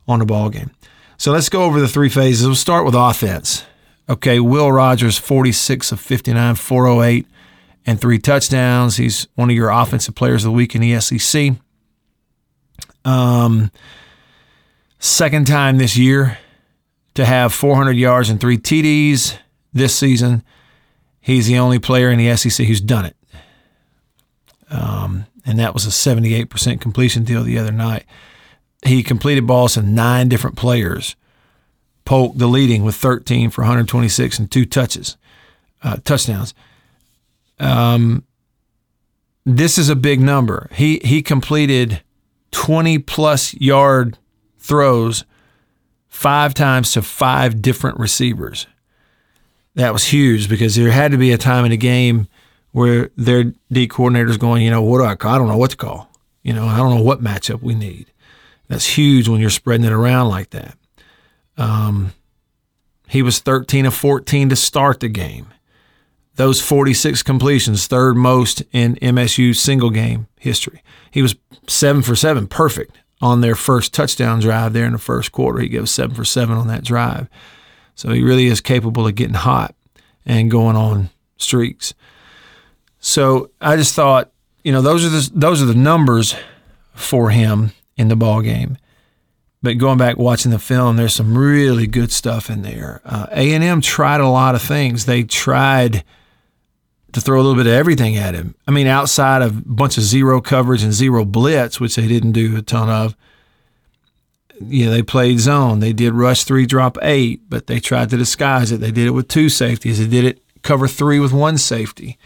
on 0.07 0.17
the 0.17 0.25
ball 0.25 0.49
game. 0.49 0.71
So 1.17 1.31
let's 1.31 1.49
go 1.49 1.61
over 1.65 1.79
the 1.79 1.87
three 1.87 2.09
phases. 2.09 2.47
We'll 2.47 2.55
start 2.55 2.83
with 2.83 2.95
offense. 2.95 3.63
Okay, 4.09 4.39
Will 4.39 4.71
Rogers, 4.71 5.17
46 5.17 5.91
of 5.91 5.99
59, 5.99 6.55
408, 6.55 7.27
and 7.85 7.99
three 7.99 8.19
touchdowns. 8.19 8.97
He's 8.97 9.27
one 9.35 9.49
of 9.49 9.55
your 9.55 9.69
offensive 9.69 10.15
players 10.15 10.43
of 10.43 10.51
the 10.51 10.55
week 10.55 10.75
in 10.75 10.81
the 10.81 10.99
SEC. 10.99 11.53
Um, 13.05 13.71
second 14.99 15.47
time 15.47 15.77
this 15.77 15.97
year 15.97 16.37
to 17.13 17.25
have 17.25 17.53
400 17.53 17.95
yards 17.95 18.29
and 18.29 18.39
three 18.39 18.57
TDs 18.57 19.37
this 19.73 19.95
season. 19.95 20.43
He's 21.19 21.47
the 21.47 21.57
only 21.57 21.79
player 21.79 22.09
in 22.09 22.17
the 22.17 22.35
SEC 22.35 22.65
who's 22.65 22.81
done 22.81 23.05
it. 23.05 23.15
Um, 24.69 25.25
and 25.45 25.59
that 25.59 25.73
was 25.73 25.85
a 25.85 25.89
78% 25.89 26.79
completion 26.79 27.23
deal 27.23 27.43
the 27.43 27.57
other 27.57 27.71
night. 27.71 28.05
He 28.85 29.03
completed 29.03 29.45
balls 29.45 29.75
to 29.75 29.81
nine 29.81 30.29
different 30.29 30.55
players. 30.55 31.15
Polk, 32.05 32.37
the 32.37 32.47
leading, 32.47 32.83
with 32.83 32.95
13 32.95 33.49
for 33.49 33.61
126 33.61 34.39
and 34.39 34.51
two 34.51 34.65
touches, 34.65 35.17
uh, 35.83 35.97
touchdowns. 36.03 36.53
Um, 37.59 38.23
this 39.45 39.77
is 39.77 39.89
a 39.89 39.95
big 39.95 40.19
number. 40.19 40.69
He 40.73 40.99
he 41.03 41.21
completed 41.21 42.01
20 42.51 42.99
plus 42.99 43.53
yard 43.55 44.17
throws 44.59 45.25
five 46.07 46.53
times 46.53 46.91
to 46.93 47.01
five 47.01 47.61
different 47.61 47.99
receivers. 47.99 48.67
That 49.75 49.93
was 49.93 50.05
huge 50.05 50.49
because 50.49 50.75
there 50.75 50.91
had 50.91 51.11
to 51.11 51.17
be 51.17 51.31
a 51.31 51.37
time 51.37 51.65
in 51.65 51.71
the 51.71 51.77
game 51.77 52.27
where 52.71 53.09
their 53.15 53.53
D 53.71 53.87
coordinator's 53.87 54.37
going, 54.37 54.63
you 54.63 54.69
know, 54.69 54.81
what 54.81 54.99
do 54.99 55.05
I 55.05 55.15
call? 55.15 55.33
I 55.33 55.37
don't 55.37 55.47
know 55.47 55.57
what 55.57 55.71
to 55.71 55.77
call. 55.77 56.09
You 56.43 56.53
know, 56.53 56.65
I 56.65 56.77
don't 56.77 56.95
know 56.95 57.03
what 57.03 57.23
matchup 57.23 57.61
we 57.61 57.75
need. 57.75 58.07
That's 58.67 58.97
huge 58.97 59.27
when 59.27 59.41
you're 59.41 59.49
spreading 59.49 59.85
it 59.85 59.91
around 59.91 60.29
like 60.29 60.51
that. 60.51 60.77
Um, 61.57 62.13
he 63.07 63.21
was 63.21 63.39
13 63.39 63.85
of 63.85 63.93
14 63.93 64.49
to 64.49 64.55
start 64.55 64.99
the 64.99 65.09
game. 65.09 65.47
Those 66.35 66.61
46 66.61 67.23
completions, 67.23 67.87
third 67.87 68.15
most 68.15 68.63
in 68.71 68.95
MSU 68.95 69.55
single 69.55 69.89
game 69.89 70.27
history. 70.39 70.81
He 71.11 71.21
was 71.21 71.35
seven 71.67 72.01
for 72.01 72.15
seven, 72.15 72.47
perfect 72.47 72.97
on 73.21 73.41
their 73.41 73.55
first 73.55 73.93
touchdown 73.93 74.39
drive 74.39 74.73
there 74.73 74.85
in 74.85 74.93
the 74.93 74.97
first 74.97 75.31
quarter. 75.31 75.59
He 75.59 75.69
goes 75.69 75.91
seven 75.91 76.15
for 76.15 76.25
seven 76.25 76.57
on 76.57 76.67
that 76.67 76.83
drive. 76.83 77.27
So 77.95 78.11
he 78.11 78.23
really 78.23 78.47
is 78.47 78.61
capable 78.61 79.05
of 79.05 79.15
getting 79.15 79.35
hot 79.35 79.75
and 80.25 80.49
going 80.49 80.75
on 80.75 81.09
streaks. 81.37 81.93
So 82.99 83.51
I 83.59 83.75
just 83.75 83.93
thought, 83.93 84.31
you 84.63 84.71
know, 84.71 84.81
those 84.81 85.05
are 85.05 85.09
the 85.09 85.29
those 85.33 85.61
are 85.61 85.65
the 85.65 85.75
numbers 85.75 86.35
for 86.93 87.29
him 87.29 87.71
in 87.97 88.07
the 88.07 88.15
ball 88.15 88.41
game. 88.41 88.77
But 89.63 89.77
going 89.77 89.97
back 89.97 90.17
watching 90.17 90.51
the 90.51 90.59
film, 90.59 90.97
there's 90.97 91.13
some 91.13 91.37
really 91.37 91.85
good 91.85 92.11
stuff 92.11 92.49
in 92.49 92.63
there. 92.63 93.01
Uh, 93.05 93.27
A 93.31 93.53
and 93.53 93.63
M 93.63 93.81
tried 93.81 94.19
a 94.19 94.27
lot 94.27 94.55
of 94.55 94.61
things. 94.61 95.05
They 95.05 95.23
tried 95.23 96.03
to 97.13 97.21
throw 97.21 97.39
a 97.39 97.43
little 97.43 97.55
bit 97.55 97.67
of 97.67 97.73
everything 97.73 98.17
at 98.17 98.33
him. 98.33 98.55
I 98.67 98.71
mean, 98.71 98.87
outside 98.87 99.41
of 99.41 99.57
a 99.57 99.61
bunch 99.61 99.97
of 99.97 100.03
zero 100.03 100.41
coverage 100.41 100.81
and 100.81 100.93
zero 100.93 101.25
blitz, 101.25 101.79
which 101.79 101.95
they 101.95 102.07
didn't 102.07 102.31
do 102.31 102.57
a 102.57 102.61
ton 102.61 102.89
of. 102.89 103.15
Know, 104.59 104.91
they 104.91 105.01
played 105.01 105.39
zone. 105.39 105.79
They 105.79 105.93
did 105.93 106.13
rush 106.13 106.43
three, 106.43 106.65
drop 106.65 106.97
eight, 107.01 107.41
but 107.49 107.67
they 107.67 107.79
tried 107.79 108.11
to 108.11 108.17
disguise 108.17 108.71
it. 108.71 108.77
They 108.77 108.91
did 108.91 109.07
it 109.07 109.11
with 109.11 109.27
two 109.27 109.49
safeties. 109.49 109.99
They 109.99 110.07
did 110.07 110.23
it 110.23 110.43
cover 110.61 110.87
three 110.87 111.19
with 111.19 111.33
one 111.33 111.57
safety. 111.57 112.17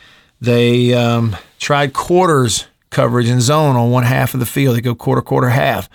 They 0.41 0.93
um, 0.93 1.37
tried 1.59 1.93
quarters 1.93 2.67
coverage 2.89 3.29
and 3.29 3.41
zone 3.41 3.75
on 3.75 3.89
one 3.89 4.03
half 4.03 4.33
of 4.33 4.41
the 4.41 4.45
field. 4.45 4.75
They 4.75 4.81
go 4.81 4.95
quarter, 4.95 5.21
quarter, 5.21 5.49
half. 5.49 5.89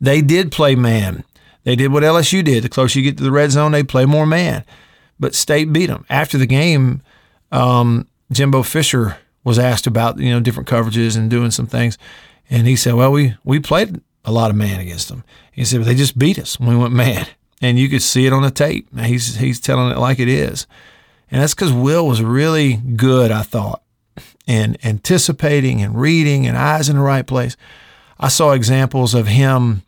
They 0.00 0.20
did 0.20 0.52
play 0.52 0.74
man. 0.74 1.24
They 1.64 1.76
did 1.76 1.92
what 1.92 2.02
LSU 2.02 2.44
did. 2.44 2.64
The 2.64 2.68
closer 2.68 2.98
you 2.98 3.04
get 3.04 3.18
to 3.18 3.24
the 3.24 3.32
red 3.32 3.50
zone, 3.50 3.72
they 3.72 3.82
play 3.82 4.06
more 4.06 4.26
man. 4.26 4.64
But 5.20 5.34
State 5.34 5.72
beat 5.72 5.86
them. 5.86 6.06
After 6.08 6.38
the 6.38 6.46
game, 6.46 7.02
um, 7.50 8.06
Jimbo 8.32 8.62
Fisher 8.62 9.18
was 9.44 9.58
asked 9.58 9.86
about 9.86 10.18
you 10.18 10.30
know 10.30 10.40
different 10.40 10.68
coverages 10.68 11.16
and 11.16 11.30
doing 11.30 11.50
some 11.50 11.66
things, 11.66 11.98
and 12.48 12.66
he 12.66 12.76
said, 12.76 12.94
"Well, 12.94 13.12
we 13.12 13.34
we 13.44 13.58
played 13.58 14.00
a 14.24 14.32
lot 14.32 14.50
of 14.50 14.56
man 14.56 14.80
against 14.80 15.08
them." 15.08 15.24
He 15.50 15.64
said, 15.64 15.80
"But 15.80 15.86
they 15.86 15.94
just 15.94 16.18
beat 16.18 16.38
us 16.38 16.60
when 16.60 16.68
we 16.68 16.76
went 16.76 16.94
man, 16.94 17.26
and 17.60 17.78
you 17.78 17.88
could 17.88 18.02
see 18.02 18.26
it 18.26 18.32
on 18.32 18.42
the 18.42 18.50
tape. 18.50 18.88
He's 18.98 19.36
he's 19.36 19.60
telling 19.60 19.90
it 19.90 19.98
like 19.98 20.20
it 20.20 20.28
is, 20.28 20.66
and 21.30 21.42
that's 21.42 21.54
because 21.54 21.72
Will 21.72 22.06
was 22.06 22.22
really 22.22 22.74
good. 22.74 23.30
I 23.30 23.42
thought, 23.42 23.82
and 24.46 24.78
anticipating 24.84 25.82
and 25.82 26.00
reading 26.00 26.46
and 26.46 26.56
eyes 26.56 26.88
in 26.88 26.96
the 26.96 27.02
right 27.02 27.26
place. 27.26 27.56
I 28.20 28.28
saw 28.28 28.50
examples 28.50 29.14
of 29.14 29.28
him 29.28 29.82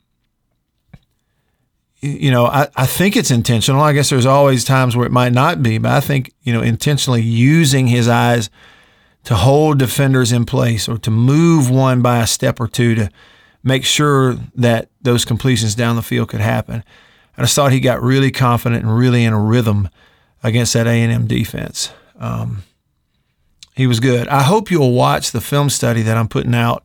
you 2.01 2.31
know, 2.31 2.47
I, 2.47 2.67
I 2.75 2.85
think 2.87 3.15
it's 3.15 3.31
intentional. 3.31 3.81
I 3.81 3.93
guess 3.93 4.09
there's 4.09 4.25
always 4.25 4.63
times 4.63 4.95
where 4.95 5.05
it 5.05 5.11
might 5.11 5.33
not 5.33 5.61
be, 5.61 5.77
but 5.77 5.91
I 5.91 5.99
think, 5.99 6.33
you 6.41 6.51
know, 6.51 6.61
intentionally 6.61 7.21
using 7.21 7.87
his 7.87 8.07
eyes 8.07 8.49
to 9.25 9.35
hold 9.35 9.77
defenders 9.77 10.31
in 10.31 10.45
place 10.45 10.89
or 10.89 10.97
to 10.97 11.11
move 11.11 11.69
one 11.69 12.01
by 12.01 12.19
a 12.19 12.27
step 12.27 12.59
or 12.59 12.67
two 12.67 12.95
to 12.95 13.11
make 13.63 13.85
sure 13.85 14.35
that 14.55 14.89
those 15.01 15.25
completions 15.25 15.75
down 15.75 15.95
the 15.95 16.01
field 16.01 16.29
could 16.29 16.41
happen. 16.41 16.83
I 17.37 17.43
just 17.43 17.55
thought 17.55 17.71
he 17.71 17.79
got 17.79 18.01
really 18.01 18.31
confident 18.31 18.83
and 18.83 18.97
really 18.97 19.23
in 19.23 19.33
a 19.33 19.39
rhythm 19.39 19.87
against 20.43 20.73
that 20.73 20.87
A&M 20.87 21.27
defense. 21.27 21.91
Um, 22.19 22.63
he 23.75 23.85
was 23.85 23.99
good. 23.99 24.27
I 24.27 24.41
hope 24.41 24.71
you'll 24.71 24.93
watch 24.93 25.31
the 25.31 25.41
film 25.41 25.69
study 25.69 26.01
that 26.01 26.17
I'm 26.17 26.27
putting 26.27 26.55
out 26.55 26.83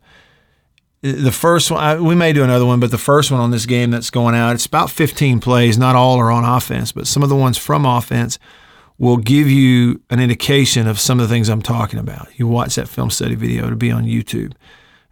the 1.11 1.31
first 1.31 1.71
one, 1.71 1.83
I, 1.83 1.99
we 1.99 2.15
may 2.15 2.33
do 2.33 2.43
another 2.43 2.65
one, 2.65 2.79
but 2.79 2.91
the 2.91 2.97
first 2.97 3.31
one 3.31 3.39
on 3.39 3.51
this 3.51 3.65
game 3.65 3.91
that's 3.91 4.09
going 4.09 4.35
out, 4.35 4.55
it's 4.55 4.65
about 4.65 4.89
15 4.89 5.39
plays. 5.39 5.77
Not 5.77 5.95
all 5.95 6.17
are 6.17 6.31
on 6.31 6.43
offense, 6.43 6.91
but 6.91 7.07
some 7.07 7.23
of 7.23 7.29
the 7.29 7.35
ones 7.35 7.57
from 7.57 7.85
offense 7.85 8.39
will 8.97 9.17
give 9.17 9.49
you 9.49 10.01
an 10.09 10.19
indication 10.19 10.87
of 10.87 10.99
some 10.99 11.19
of 11.19 11.27
the 11.27 11.33
things 11.33 11.49
I'm 11.49 11.61
talking 11.61 11.99
about. 11.99 12.27
You 12.37 12.47
watch 12.47 12.75
that 12.75 12.89
film 12.89 13.09
study 13.09 13.35
video 13.35 13.65
it'll 13.65 13.77
be 13.77 13.91
on 13.91 14.05
YouTube. 14.05 14.53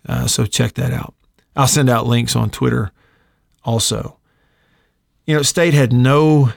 Uh, 0.07 0.27
so 0.27 0.45
check 0.45 0.73
that 0.73 0.91
out. 0.91 1.13
I'll 1.55 1.67
send 1.67 1.89
out 1.89 2.07
links 2.07 2.35
on 2.35 2.49
Twitter 2.49 2.91
also. 3.63 4.17
You 5.25 5.35
know, 5.35 5.41
State 5.41 5.73
had 5.73 5.93
no 5.93 6.53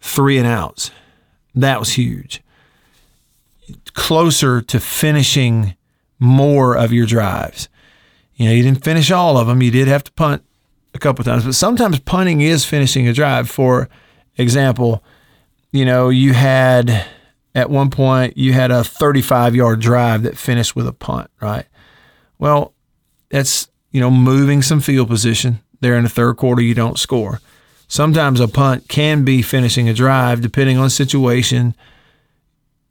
three 0.00 0.38
and 0.38 0.46
outs. 0.46 0.90
That 1.54 1.78
was 1.78 1.90
huge. 1.90 2.42
Closer 3.94 4.60
to 4.62 4.80
finishing 4.80 5.76
more 6.18 6.76
of 6.76 6.92
your 6.92 7.06
drives. 7.06 7.68
You 8.38 8.46
know, 8.46 8.52
you 8.52 8.62
didn't 8.62 8.84
finish 8.84 9.10
all 9.10 9.36
of 9.36 9.48
them. 9.48 9.60
You 9.60 9.70
did 9.72 9.88
have 9.88 10.04
to 10.04 10.12
punt 10.12 10.42
a 10.94 10.98
couple 10.98 11.24
times, 11.24 11.44
but 11.44 11.54
sometimes 11.54 11.98
punting 11.98 12.40
is 12.40 12.64
finishing 12.64 13.06
a 13.08 13.12
drive. 13.12 13.50
For 13.50 13.88
example, 14.36 15.02
you 15.72 15.84
know, 15.84 16.08
you 16.08 16.32
had 16.32 17.04
at 17.54 17.68
one 17.68 17.90
point 17.90 18.36
you 18.36 18.52
had 18.52 18.70
a 18.70 18.84
35 18.84 19.56
yard 19.56 19.80
drive 19.80 20.22
that 20.22 20.38
finished 20.38 20.76
with 20.76 20.86
a 20.86 20.92
punt, 20.92 21.30
right? 21.42 21.66
Well, 22.38 22.72
that's, 23.28 23.68
you 23.90 24.00
know, 24.00 24.10
moving 24.10 24.62
some 24.62 24.80
field 24.80 25.08
position 25.08 25.58
there 25.80 25.96
in 25.96 26.04
the 26.04 26.08
third 26.08 26.36
quarter, 26.36 26.62
you 26.62 26.74
don't 26.74 26.98
score. 26.98 27.40
sometimes 27.90 28.38
a 28.38 28.46
punt 28.46 28.86
can 28.88 29.24
be 29.24 29.40
finishing 29.40 29.88
a 29.88 29.94
drive 29.94 30.42
depending 30.42 30.76
on 30.76 30.90
situation 30.90 31.74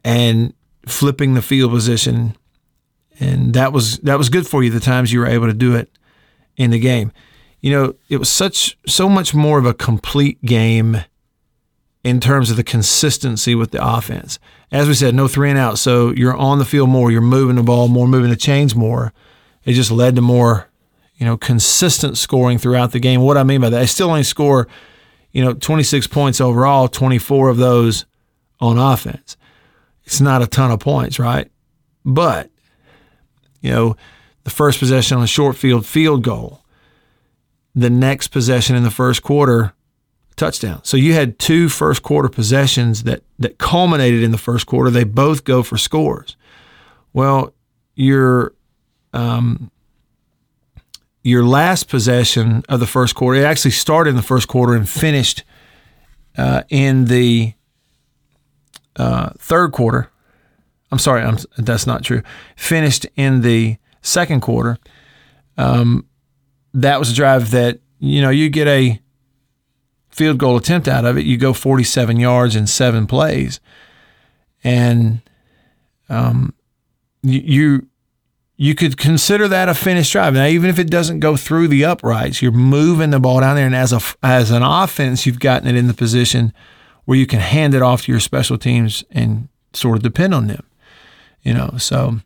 and 0.04 0.54
flipping 0.88 1.36
the 1.36 1.42
field 1.42 1.72
position. 1.72 2.36
And 3.20 3.54
that 3.54 3.74
was 3.74 3.98
that 4.00 4.18
was 4.18 4.30
good 4.30 4.48
for 4.48 4.64
you 4.64 4.70
the 4.70 4.80
times 4.80 5.12
you 5.12 5.20
were 5.20 5.28
able 5.28 5.48
to 5.48 5.54
do 5.54 5.76
it 5.76 5.90
in 6.56 6.72
the 6.72 6.80
game. 6.80 7.12
You 7.62 7.72
know, 7.72 7.96
it 8.10 8.18
was 8.18 8.30
such 8.30 8.78
so 8.86 9.10
much 9.10 9.34
more 9.34 9.58
of 9.58 9.66
a 9.66 9.74
complete 9.74 10.44
game 10.44 11.04
in 12.04 12.20
terms 12.20 12.50
of 12.50 12.58
the 12.58 12.64
consistency 12.64 13.56
with 13.56 13.72
the 13.72 13.86
offense. 13.86 14.40
As 14.72 14.88
we 14.88 14.94
said, 14.94 15.16
no 15.16 15.28
three 15.28 15.50
and 15.50 15.60
out. 15.60 15.80
So 15.80 16.12
you're 16.12 16.36
on 16.36 16.60
the 16.60 16.66
field 16.66 16.90
more, 16.90 17.12
you're 17.12 17.22
moving 17.22 17.56
the 17.56 17.64
ball 17.64 17.88
more, 17.88 18.08
moving 18.08 18.30
the 18.30 18.36
chains 18.36 18.76
more. 18.76 19.14
It 19.66 19.74
just 19.74 19.92
led 19.92 20.16
to 20.16 20.22
more, 20.22 20.70
you 21.16 21.26
know, 21.26 21.36
consistent 21.36 22.18
scoring 22.18 22.58
throughout 22.58 22.92
the 22.92 23.00
game. 23.00 23.22
What 23.22 23.38
I 23.38 23.44
mean 23.44 23.62
by 23.62 23.70
that, 23.70 23.82
I 23.82 23.86
still 23.86 24.10
only 24.10 24.24
score, 24.24 24.68
you 25.32 25.44
know, 25.44 25.54
26 25.54 26.08
points 26.08 26.40
overall, 26.40 26.88
24 26.88 27.50
of 27.50 27.58
those 27.58 28.06
on 28.60 28.78
offense. 28.78 29.36
It's 30.06 30.22
not 30.22 30.42
a 30.42 30.48
ton 30.48 30.72
of 30.72 30.80
points, 30.80 31.20
right? 31.20 31.52
But, 32.06 32.50
you 33.62 33.72
know, 33.72 33.96
the 34.43 34.50
first 34.50 34.80
possession 34.80 35.17
on 35.17 35.24
a 35.24 35.28
short 35.28 35.56
field 35.56 35.86
field 35.86 36.24
goal, 36.24 36.63
the 37.76 37.89
next 37.89 38.30
possession 38.30 38.76
in 38.76 38.84
the 38.84 38.91
first 38.91 39.22
quarter, 39.24 39.74
touchdown. 40.36 40.80
So 40.84 40.96
you 40.96 41.13
had 41.13 41.38
two 41.39 41.67
first 41.67 42.04
quarter 42.04 42.30
possessions 42.30 43.04
that 43.04 43.24
that 43.39 43.58
culminated 43.58 44.24
in 44.24 44.32
the 44.32 44.38
first 44.38 44.65
quarter. 44.65 44.89
They 44.89 45.04
both 45.04 45.43
go 45.43 45.63
for 45.63 45.78
scores. 45.78 46.38
Well, 47.13 47.54
your 47.96 48.54
um, 49.13 49.72
your 51.24 51.43
last 51.43 51.89
possession 51.89 52.63
of 52.70 52.80
the 52.80 52.88
first 52.88 53.15
quarter, 53.15 53.41
it 53.41 53.43
actually 53.43 53.72
started 53.72 54.12
in 54.12 54.15
the 54.15 54.22
first 54.22 54.48
quarter 54.48 54.76
and 54.76 54.88
finished 54.88 55.43
uh, 56.38 56.62
in 56.70 57.06
the 57.06 57.54
uh, 58.96 59.32
third 59.38 59.74
quarter. 59.74 60.10
I'm 60.91 61.00
sorry, 61.00 61.21
I'm, 61.21 61.38
that's 61.58 61.86
not 61.86 62.04
true. 62.04 62.21
Finished 62.56 63.06
in 63.15 63.41
the 63.41 63.78
second 64.02 64.41
quarter. 64.41 64.78
Um, 65.58 66.06
that 66.73 67.00
was 67.00 67.12
a 67.12 67.15
drive 67.15 67.52
that 67.52 67.80
you 68.00 68.21
know 68.21 68.30
you 68.30 68.50
get 68.50 68.67
a 68.67 69.00
field 70.10 70.38
goal 70.38 70.58
attempt 70.58 70.88
out 70.88 71.06
of 71.06 71.17
it. 71.17 71.26
You 71.26 71.38
go 71.38 71.54
47 71.54 72.19
yards 72.19 72.56
in 72.56 72.67
seven 72.67 73.08
plays, 73.08 73.60
and 74.63 75.21
um, 76.10 76.54
you, 77.21 77.41
you 77.43 77.88
you 78.60 78.73
could 78.76 78.97
consider 78.97 79.47
that 79.47 79.69
a 79.69 79.76
finished 79.76 80.12
drive. 80.12 80.34
Now, 80.34 80.47
even 80.47 80.69
if 80.69 80.80
it 80.80 80.89
doesn't 80.89 81.19
go 81.19 81.38
through 81.38 81.67
the 81.67 81.86
uprights, 81.86 82.41
you're 82.41 82.52
moving 82.52 83.12
the 83.12 83.19
ball 83.19 83.39
down 83.41 83.56
there, 83.56 83.65
and 83.65 83.76
as 83.76 83.93
a 83.93 84.02
as 84.23 84.52
an 84.52 84.63
offense, 84.63 85.26
you've 85.26 85.39
gotten 85.39 85.67
it 85.67 85.76
in 85.76 85.88
the 85.88 85.93
position 85.93 86.54
where 87.06 87.17
you 87.17 87.28
can 87.28 87.39
hand 87.39 87.73
it 87.73 87.82
off 87.82 88.04
to 88.04 88.12
your 88.12 88.19
special 88.19 88.58
teams 88.58 89.04
and 89.12 89.47
sort 89.73 89.97
of 89.97 90.04
depend 90.04 90.34
on 90.34 90.47
them. 90.47 90.67
You 91.48 91.54
know, 91.54 91.76
so 91.78 92.20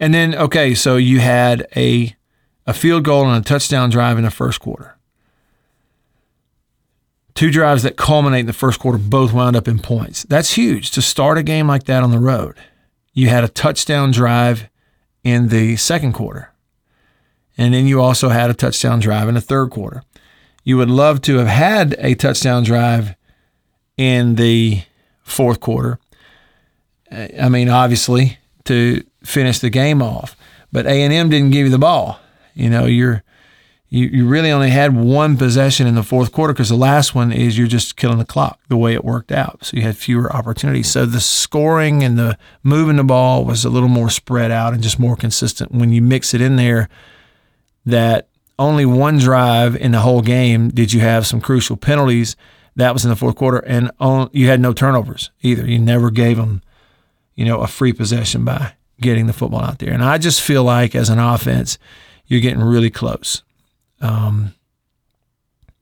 and 0.00 0.12
then 0.12 0.34
okay, 0.34 0.74
so 0.74 0.96
you 0.96 1.20
had 1.20 1.68
a 1.76 2.16
a 2.66 2.74
field 2.74 3.04
goal 3.04 3.28
and 3.28 3.44
a 3.44 3.48
touchdown 3.48 3.90
drive 3.90 4.18
in 4.18 4.24
the 4.24 4.30
first 4.32 4.58
quarter. 4.58 4.96
Two 7.34 7.52
drives 7.52 7.84
that 7.84 7.96
culminate 7.96 8.40
in 8.40 8.46
the 8.46 8.52
first 8.52 8.80
quarter 8.80 8.98
both 8.98 9.32
wound 9.32 9.54
up 9.54 9.68
in 9.68 9.78
points. 9.78 10.24
That's 10.24 10.54
huge 10.54 10.90
to 10.92 11.00
start 11.02 11.38
a 11.38 11.44
game 11.44 11.68
like 11.68 11.84
that 11.84 12.02
on 12.02 12.10
the 12.10 12.18
road. 12.18 12.56
You 13.12 13.28
had 13.28 13.44
a 13.44 13.48
touchdown 13.48 14.10
drive 14.10 14.68
in 15.22 15.46
the 15.46 15.76
second 15.76 16.14
quarter. 16.14 16.52
And 17.56 17.72
then 17.72 17.86
you 17.86 18.00
also 18.00 18.30
had 18.30 18.50
a 18.50 18.54
touchdown 18.54 18.98
drive 18.98 19.28
in 19.28 19.36
the 19.36 19.40
third 19.40 19.70
quarter. 19.70 20.02
You 20.64 20.76
would 20.76 20.90
love 20.90 21.22
to 21.22 21.36
have 21.36 21.46
had 21.46 21.94
a 21.98 22.16
touchdown 22.16 22.64
drive 22.64 23.14
in 23.96 24.34
the 24.34 24.82
fourth 25.22 25.60
quarter. 25.60 26.00
I 27.14 27.48
mean, 27.48 27.68
obviously, 27.68 28.38
to 28.64 29.04
finish 29.22 29.58
the 29.58 29.70
game 29.70 30.02
off, 30.02 30.36
but 30.72 30.86
A 30.86 31.02
and 31.02 31.12
M 31.12 31.28
didn't 31.28 31.50
give 31.50 31.66
you 31.66 31.70
the 31.70 31.78
ball. 31.78 32.18
You 32.54 32.70
know, 32.70 32.86
you're 32.86 33.22
you, 33.94 34.06
you 34.08 34.26
really 34.26 34.50
only 34.50 34.70
had 34.70 34.96
one 34.96 35.36
possession 35.36 35.86
in 35.86 35.94
the 35.94 36.02
fourth 36.02 36.32
quarter 36.32 36.52
because 36.52 36.68
the 36.68 36.74
last 36.74 37.14
one 37.14 37.30
is 37.30 37.56
you're 37.56 37.68
just 37.68 37.96
killing 37.96 38.18
the 38.18 38.24
clock 38.24 38.58
the 38.68 38.76
way 38.76 38.92
it 38.92 39.04
worked 39.04 39.30
out. 39.30 39.64
So 39.64 39.76
you 39.76 39.84
had 39.84 39.96
fewer 39.96 40.34
opportunities. 40.34 40.90
So 40.90 41.06
the 41.06 41.20
scoring 41.20 42.02
and 42.02 42.18
the 42.18 42.36
moving 42.64 42.96
the 42.96 43.04
ball 43.04 43.44
was 43.44 43.64
a 43.64 43.70
little 43.70 43.88
more 43.88 44.10
spread 44.10 44.50
out 44.50 44.72
and 44.72 44.82
just 44.82 44.98
more 44.98 45.14
consistent. 45.14 45.70
When 45.70 45.92
you 45.92 46.02
mix 46.02 46.34
it 46.34 46.40
in 46.40 46.56
there, 46.56 46.88
that 47.86 48.28
only 48.58 48.84
one 48.84 49.18
drive 49.18 49.76
in 49.76 49.92
the 49.92 50.00
whole 50.00 50.22
game 50.22 50.70
did 50.70 50.92
you 50.92 51.00
have 51.00 51.24
some 51.24 51.40
crucial 51.40 51.76
penalties. 51.76 52.34
That 52.76 52.92
was 52.92 53.04
in 53.04 53.10
the 53.10 53.16
fourth 53.16 53.36
quarter, 53.36 53.58
and 53.58 53.92
on, 54.00 54.28
you 54.32 54.48
had 54.48 54.58
no 54.58 54.72
turnovers 54.72 55.30
either. 55.42 55.64
You 55.64 55.78
never 55.78 56.10
gave 56.10 56.36
them, 56.36 56.62
you 57.34 57.44
know, 57.44 57.60
a 57.60 57.66
free 57.66 57.92
possession 57.92 58.44
by 58.44 58.74
getting 59.00 59.26
the 59.26 59.32
football 59.32 59.62
out 59.62 59.78
there. 59.78 59.92
And 59.92 60.04
I 60.04 60.18
just 60.18 60.40
feel 60.40 60.64
like 60.64 60.94
as 60.94 61.08
an 61.08 61.18
offense, 61.18 61.78
you're 62.26 62.40
getting 62.40 62.62
really 62.62 62.90
close 62.90 63.42
um, 64.04 64.54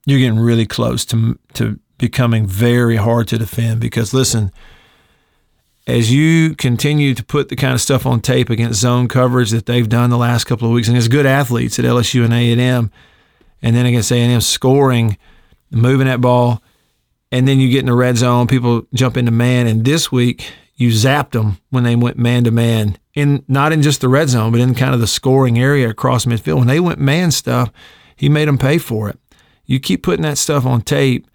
you're 0.06 0.20
getting 0.20 0.38
really 0.38 0.66
close 0.66 1.04
to 1.06 1.38
to 1.54 1.78
becoming 1.98 2.46
very 2.46 2.96
hard 2.96 3.28
to 3.28 3.38
defend 3.38 3.80
because 3.80 4.14
listen 4.14 4.52
as 5.86 6.12
you 6.12 6.54
continue 6.54 7.14
to 7.14 7.24
put 7.24 7.48
the 7.48 7.56
kind 7.56 7.74
of 7.74 7.80
stuff 7.80 8.06
on 8.06 8.20
tape 8.20 8.50
against 8.50 8.80
zone 8.80 9.08
coverage 9.08 9.50
that 9.50 9.66
they've 9.66 9.88
done 9.88 10.10
the 10.10 10.18
last 10.18 10.44
couple 10.44 10.66
of 10.66 10.74
weeks 10.74 10.88
and 10.88 10.96
as 10.96 11.08
good 11.08 11.26
athletes 11.26 11.78
at 11.78 11.84
LSU 11.84 12.24
and 12.24 12.32
A&M 12.32 12.90
and 13.60 13.76
then 13.76 13.86
against 13.86 14.10
A&M 14.10 14.40
scoring 14.40 15.16
moving 15.70 16.06
that 16.06 16.20
ball 16.20 16.62
and 17.30 17.46
then 17.46 17.58
you 17.58 17.68
get 17.68 17.80
in 17.80 17.86
the 17.86 17.94
red 17.94 18.16
zone 18.16 18.46
people 18.46 18.86
jump 18.94 19.16
into 19.16 19.32
man 19.32 19.66
and 19.66 19.84
this 19.84 20.10
week 20.10 20.52
you 20.74 20.90
zapped 20.90 21.32
them 21.32 21.58
when 21.70 21.84
they 21.84 21.96
went 21.96 22.18
man 22.18 22.44
to 22.44 22.50
man 22.50 22.96
in 23.14 23.44
not 23.48 23.72
in 23.72 23.82
just 23.82 24.00
the 24.00 24.08
red 24.08 24.28
zone 24.28 24.50
but 24.50 24.60
in 24.60 24.74
kind 24.74 24.94
of 24.94 25.00
the 25.00 25.06
scoring 25.06 25.58
area 25.58 25.88
across 25.88 26.24
midfield 26.24 26.58
when 26.58 26.66
they 26.66 26.80
went 26.80 26.98
man 26.98 27.30
stuff 27.30 27.70
he 28.22 28.28
made 28.28 28.46
them 28.46 28.56
pay 28.56 28.78
for 28.78 29.08
it. 29.08 29.18
You 29.66 29.80
keep 29.80 30.04
putting 30.04 30.22
that 30.22 30.38
stuff 30.38 30.64
on 30.64 30.82
tape, 30.82 31.26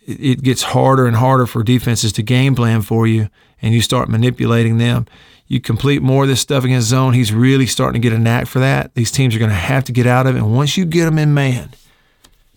it 0.00 0.42
gets 0.42 0.62
harder 0.62 1.06
and 1.06 1.14
harder 1.14 1.46
for 1.46 1.62
defenses 1.62 2.12
to 2.14 2.22
game 2.24 2.56
plan 2.56 2.82
for 2.82 3.06
you, 3.06 3.28
and 3.62 3.72
you 3.72 3.80
start 3.80 4.08
manipulating 4.08 4.78
them. 4.78 5.06
You 5.46 5.60
complete 5.60 6.02
more 6.02 6.24
of 6.24 6.28
this 6.28 6.40
stuff 6.40 6.64
against 6.64 6.88
zone. 6.88 7.12
He's 7.12 7.32
really 7.32 7.66
starting 7.66 8.02
to 8.02 8.08
get 8.08 8.16
a 8.16 8.20
knack 8.20 8.48
for 8.48 8.58
that. 8.58 8.92
These 8.96 9.12
teams 9.12 9.36
are 9.36 9.38
going 9.38 9.52
to 9.52 9.56
have 9.56 9.84
to 9.84 9.92
get 9.92 10.04
out 10.04 10.26
of 10.26 10.34
it. 10.34 10.40
And 10.40 10.52
once 10.52 10.76
you 10.76 10.84
get 10.84 11.04
them 11.04 11.16
in 11.16 11.32
man, 11.32 11.70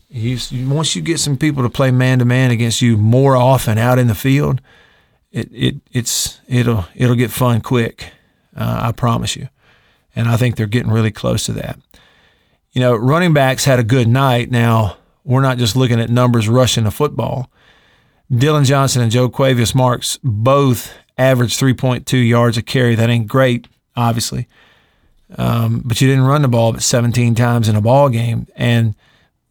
you, 0.09 0.39
once 0.67 0.95
you 0.95 1.03
get 1.03 1.19
some 1.19 1.37
people 1.37 1.61
to 1.61 1.69
play 1.69 1.91
man 1.91 2.17
to 2.17 2.25
man 2.25 2.49
against 2.49 2.81
you 2.81 2.97
more 2.97 3.35
often 3.35 3.77
out 3.77 3.99
in 3.99 4.07
the 4.07 4.15
field, 4.15 4.61
it, 5.33 5.49
it 5.51 5.75
it's 5.91 6.39
it'll 6.47 6.85
it'll 6.95 7.15
get 7.15 7.31
fun 7.31 7.59
quick. 7.59 8.13
Uh, 8.55 8.79
I 8.83 8.91
promise 8.93 9.35
you. 9.35 9.49
And 10.15 10.29
I 10.29 10.37
think 10.37 10.55
they're 10.55 10.67
getting 10.67 10.91
really 10.91 11.11
close 11.11 11.45
to 11.47 11.53
that 11.53 11.79
you 12.73 12.81
know, 12.81 12.95
running 12.95 13.33
backs 13.33 13.65
had 13.65 13.79
a 13.79 13.83
good 13.83 14.07
night. 14.07 14.51
Now, 14.51 14.97
we're 15.23 15.41
not 15.41 15.57
just 15.57 15.75
looking 15.75 16.01
at 16.01 16.09
numbers 16.09 16.49
rushing 16.49 16.83
the 16.83 16.91
football. 16.91 17.49
Dylan 18.31 18.65
Johnson 18.65 19.01
and 19.01 19.11
Jo'quavious 19.11 19.75
Marks 19.75 20.17
both 20.23 20.91
averaged 21.17 21.59
3.2 21.59 22.27
yards 22.27 22.57
a 22.57 22.63
carry. 22.63 22.95
That 22.95 23.11
ain't 23.11 23.27
great, 23.27 23.67
obviously. 23.95 24.47
Um, 25.37 25.81
but 25.85 26.01
you 26.01 26.07
didn't 26.07 26.25
run 26.25 26.41
the 26.41 26.47
ball 26.47 26.73
but 26.73 26.81
17 26.81 27.35
times 27.35 27.69
in 27.69 27.75
a 27.75 27.81
ball 27.81 28.09
game. 28.09 28.47
And 28.55 28.95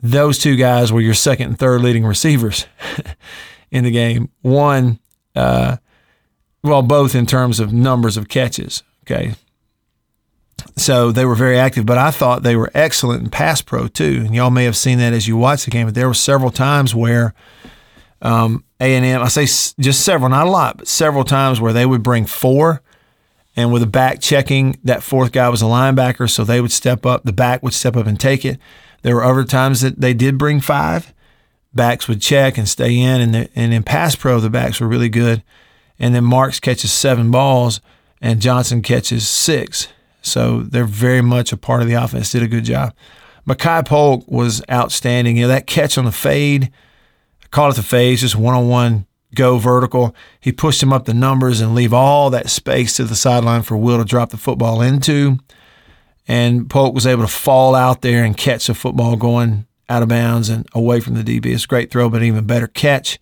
those 0.01 0.39
two 0.39 0.57
guys 0.57 0.93
were 0.93 1.01
your 1.01 1.15
second 1.15 1.47
and 1.51 1.59
third 1.59 1.81
leading 1.81 2.05
receivers 2.05 2.67
in 3.71 3.85
the 3.85 3.91
game. 3.93 4.31
One, 4.43 4.99
uh, 5.35 5.77
well, 6.63 6.83
both 6.83 7.15
in 7.15 7.27
terms 7.27 7.61
of 7.61 7.73
numbers 7.73 8.17
of 8.17 8.29
catches. 8.29 8.83
Okay. 9.05 9.35
So 10.77 11.13
they 11.13 11.25
were 11.25 11.35
very 11.35 11.59
active, 11.59 11.85
but 11.87 11.99
I 11.99 12.11
thought 12.11 12.43
they 12.45 12.57
were 12.57 12.71
excellent 12.73 13.23
in 13.23 13.31
pass 13.31 13.61
pro 13.63 13.89
too. 13.89 14.23
And 14.25 14.35
y'all 14.35 14.51
may 14.51 14.65
have 14.65 14.77
seen 14.77 14.99
that 14.99 15.13
as 15.13 15.27
you 15.27 15.37
watch 15.37 15.65
the 15.65 15.71
game. 15.71 15.87
But 15.87 15.95
there 15.95 16.07
were 16.09 16.15
several 16.15 16.51
times 16.51 16.95
where 16.95 17.35
um, 18.23 18.65
A 18.81 18.95
and 18.95 19.05
M, 19.05 19.23
I 19.23 19.29
say 19.29 19.45
just 19.81 20.05
several, 20.05 20.31
not 20.31 20.47
a 20.47 20.51
lot, 20.51 20.79
but 20.79 20.89
several 20.89 21.25
times 21.25 21.61
where 21.61 21.73
they 21.73 21.85
would 21.85 22.03
bring 22.03 22.25
four, 22.25 22.81
and 23.57 23.73
with 23.73 23.83
the 23.83 23.89
back 23.89 24.21
checking, 24.21 24.79
that 24.85 25.03
fourth 25.03 25.33
guy 25.33 25.49
was 25.49 25.61
a 25.61 25.67
linebacker, 25.67 26.31
so 26.31 26.43
they 26.45 26.61
would 26.61 26.73
step 26.73 27.05
up. 27.05 27.25
The 27.25 27.33
back 27.33 27.63
would 27.63 27.75
step 27.75 27.97
up 27.97 28.07
and 28.07 28.19
take 28.19 28.45
it. 28.45 28.59
There 29.03 29.17
were 29.17 29.25
other 29.25 29.45
times 29.45 29.81
that 29.83 30.01
they 30.01 30.15
did 30.15 30.39
bring 30.39 30.61
five. 30.61 31.13
Backs 31.75 32.07
would 32.07 32.21
check 32.21 32.59
and 32.59 32.69
stay 32.69 32.99
in, 32.99 33.21
and 33.21 33.35
the, 33.35 33.49
and 33.55 33.73
in 33.73 33.83
pass 33.83 34.15
pro, 34.15 34.41
the 34.41 34.51
backs 34.51 34.81
were 34.81 34.89
really 34.89 35.09
good. 35.09 35.43
And 35.99 36.15
then 36.15 36.25
Marks 36.25 36.61
catches 36.61 36.93
seven 36.93 37.31
balls, 37.31 37.81
and 38.21 38.43
Johnson 38.43 38.83
catches 38.83 39.29
six. 39.29 39.89
So 40.21 40.61
they're 40.61 40.85
very 40.85 41.23
much 41.23 41.53
a 41.53 41.57
part 41.57 41.83
of 41.83 41.89
the 41.89 41.95
offense. 41.95 42.31
Did 42.31 42.43
a 42.43 42.49
good 42.49 42.65
job. 42.65 42.95
Makai 43.47 43.87
Polk 43.87 44.25
was 44.29 44.63
outstanding. 44.71 45.37
You 45.37 45.43
know, 45.43 45.49
that 45.49 45.67
catch 45.67 45.99
on 45.99 46.05
the 46.05 46.13
fade, 46.13 46.71
I 47.43 47.47
call 47.49 47.71
it 47.71 47.77
the 47.77 47.83
fade, 47.83 48.19
just 48.19 48.37
one 48.37 48.55
on 48.55 48.69
one 48.69 49.07
go 49.35 49.59
vertical. 49.59 50.15
He 50.41 50.53
pushed 50.53 50.83
him 50.83 50.93
up 50.93 51.05
the 51.05 51.15
numbers 51.15 51.61
and 51.61 51.75
leave 51.75 51.93
all 51.93 52.31
that 52.31 52.51
space 52.51 52.97
to 52.97 53.05
the 53.05 53.17
sideline 53.17 53.63
for 53.63 53.77
Will 53.77 53.99
to 53.99 54.05
drop 54.05 54.31
the 54.31 54.37
football 54.37 54.83
into. 54.83 55.39
And 56.29 56.71
Polk 56.71 56.95
was 56.95 57.07
able 57.07 57.23
to 57.23 57.29
fall 57.29 57.75
out 57.75 58.03
there 58.03 58.25
and 58.25 58.37
catch 58.37 58.67
the 58.67 58.75
football 58.75 59.17
going 59.17 59.67
out 59.93 60.03
of 60.03 60.09
bounds 60.09 60.49
and 60.49 60.67
away 60.75 61.01
from 61.01 61.15
the 61.15 61.23
DB. 61.23 61.53
It's 61.53 61.65
a 61.65 61.69
great 61.69 61.91
throw, 61.91 62.09
but 62.09 62.23
an 62.23 62.29
even 62.29 62.47
better 62.47 62.67
catch. 62.67 63.19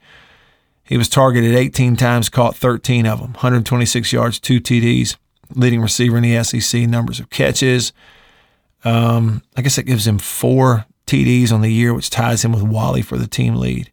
He 0.85 0.96
was 0.96 1.09
targeted 1.09 1.54
18 1.54 1.96
times, 1.96 2.28
caught 2.28 2.56
13 2.56 3.06
of 3.06 3.18
them, 3.18 3.33
126 3.33 4.12
yards, 4.12 4.38
two 4.38 4.61
TDs, 4.61 5.16
leading 5.54 5.80
receiver 5.80 6.16
in 6.16 6.22
the 6.22 6.42
SEC, 6.44 6.83
numbers 6.83 7.18
of 7.18 7.28
catches. 7.28 7.92
Um, 8.85 9.42
I 9.56 9.62
guess 9.62 9.76
that 9.76 9.83
gives 9.83 10.06
him 10.06 10.18
four 10.18 10.87
TDs 11.06 11.52
on 11.52 11.61
the 11.61 11.72
year, 11.72 11.92
which 11.92 12.09
ties 12.09 12.44
him 12.44 12.52
with 12.52 12.62
Walley 12.62 13.02
for 13.02 13.18
the 13.18 13.26
team 13.26 13.56
lead. 13.56 13.90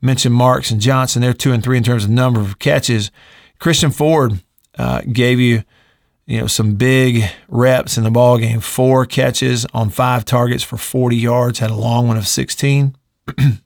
Mentioned 0.00 0.34
Marks 0.34 0.70
and 0.70 0.80
Johnson, 0.80 1.20
they're 1.20 1.34
two 1.34 1.52
and 1.52 1.62
three 1.62 1.76
in 1.76 1.82
terms 1.82 2.04
of 2.04 2.10
number 2.10 2.40
of 2.40 2.58
catches. 2.58 3.10
Christian 3.58 3.90
Ford 3.90 4.42
uh, 4.78 5.02
gave 5.12 5.38
you, 5.38 5.64
you 6.26 6.40
know, 6.40 6.46
some 6.46 6.74
big 6.74 7.24
reps 7.48 7.96
in 7.96 8.04
the 8.04 8.10
ball 8.10 8.38
game. 8.38 8.60
Four 8.60 9.06
catches 9.06 9.64
on 9.72 9.90
five 9.90 10.24
targets 10.24 10.64
for 10.64 10.76
40 10.76 11.16
yards, 11.16 11.60
had 11.60 11.70
a 11.70 11.74
long 11.74 12.08
one 12.08 12.16
of 12.16 12.28
16. 12.28 12.96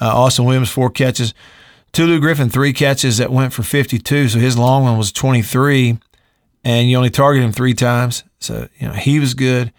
Uh, 0.00 0.16
Austin 0.16 0.44
Williams, 0.44 0.70
four 0.70 0.90
catches. 0.90 1.34
Tulu 1.92 2.20
Griffin, 2.20 2.48
three 2.48 2.72
catches 2.72 3.16
that 3.18 3.32
went 3.32 3.52
for 3.52 3.64
52. 3.64 4.28
So 4.28 4.38
his 4.38 4.56
long 4.56 4.84
one 4.84 4.96
was 4.96 5.10
23, 5.10 5.98
and 6.62 6.88
you 6.88 6.96
only 6.96 7.10
targeted 7.10 7.44
him 7.44 7.52
three 7.52 7.74
times. 7.74 8.22
So, 8.38 8.68
you 8.78 8.86
know, 8.86 8.94
he 8.94 9.18
was 9.18 9.34
good. 9.34 9.72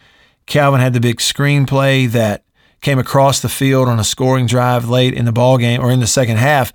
Calvin 0.45 0.81
had 0.81 0.93
the 0.93 0.99
big 0.99 1.19
screenplay 1.19 2.09
that 2.11 2.43
came 2.81 2.99
across 2.99 3.39
the 3.39 3.49
field 3.49 3.87
on 3.87 3.99
a 3.99 4.03
scoring 4.03 4.45
drive 4.45 4.89
late 4.89 5.13
in 5.13 5.25
the 5.25 5.31
ball 5.31 5.57
game 5.57 5.81
or 5.81 5.91
in 5.91 5.99
the 5.99 6.07
second 6.07 6.37
half. 6.37 6.73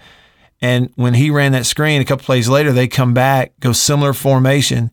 And 0.60 0.90
when 0.96 1.14
he 1.14 1.30
ran 1.30 1.52
that 1.52 1.66
screen, 1.66 2.00
a 2.00 2.04
couple 2.04 2.24
plays 2.24 2.48
later, 2.48 2.72
they 2.72 2.88
come 2.88 3.12
back, 3.12 3.52
go 3.60 3.72
similar 3.72 4.12
formation, 4.12 4.90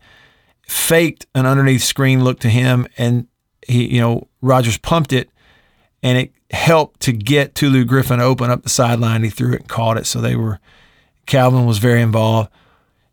faked 0.67 1.25
an 1.33 1.45
underneath 1.45 1.83
screen 1.83 2.23
look 2.23 2.39
to 2.41 2.49
him, 2.49 2.87
and 2.97 3.27
he, 3.67 3.95
you 3.95 4.01
know, 4.01 4.27
Rogers 4.41 4.77
pumped 4.77 5.13
it, 5.13 5.29
and 6.03 6.17
it 6.17 6.33
helped 6.51 6.99
to 7.01 7.13
get 7.13 7.55
Tulu 7.55 7.85
Griffin 7.85 8.19
open 8.19 8.49
up 8.49 8.63
the 8.63 8.69
sideline. 8.69 9.23
He 9.23 9.29
threw 9.29 9.53
it 9.53 9.61
and 9.61 9.69
caught 9.69 9.97
it. 9.97 10.05
So 10.05 10.19
they 10.19 10.35
were, 10.35 10.59
Calvin 11.25 11.65
was 11.65 11.77
very 11.77 12.01
involved. 12.01 12.49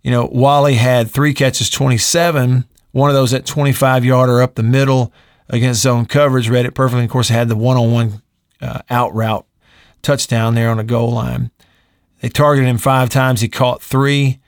You 0.02 0.10
know, 0.10 0.28
Walley 0.32 0.74
had 0.74 1.10
three 1.10 1.34
catches, 1.34 1.70
27, 1.70 2.64
one 2.92 3.10
of 3.10 3.14
those 3.14 3.34
at 3.34 3.46
25 3.46 4.04
yarder 4.04 4.40
up 4.40 4.54
the 4.54 4.62
middle 4.62 5.12
against 5.48 5.82
zone 5.82 6.06
coverage, 6.06 6.48
read 6.48 6.66
it 6.66 6.74
perfectly. 6.74 7.04
Of 7.04 7.10
course, 7.10 7.28
had 7.28 7.48
the 7.48 7.56
one 7.56 7.76
on 7.76 7.92
one 7.92 8.22
out 8.90 9.14
route 9.14 9.46
touchdown 10.02 10.54
there 10.54 10.70
on 10.70 10.78
the 10.78 10.84
goal 10.84 11.12
line. 11.12 11.50
They 12.20 12.28
targeted 12.28 12.68
him 12.68 12.78
five 12.78 13.10
times. 13.10 13.40
He 13.40 13.48
caught 13.48 13.82
three 13.82 14.40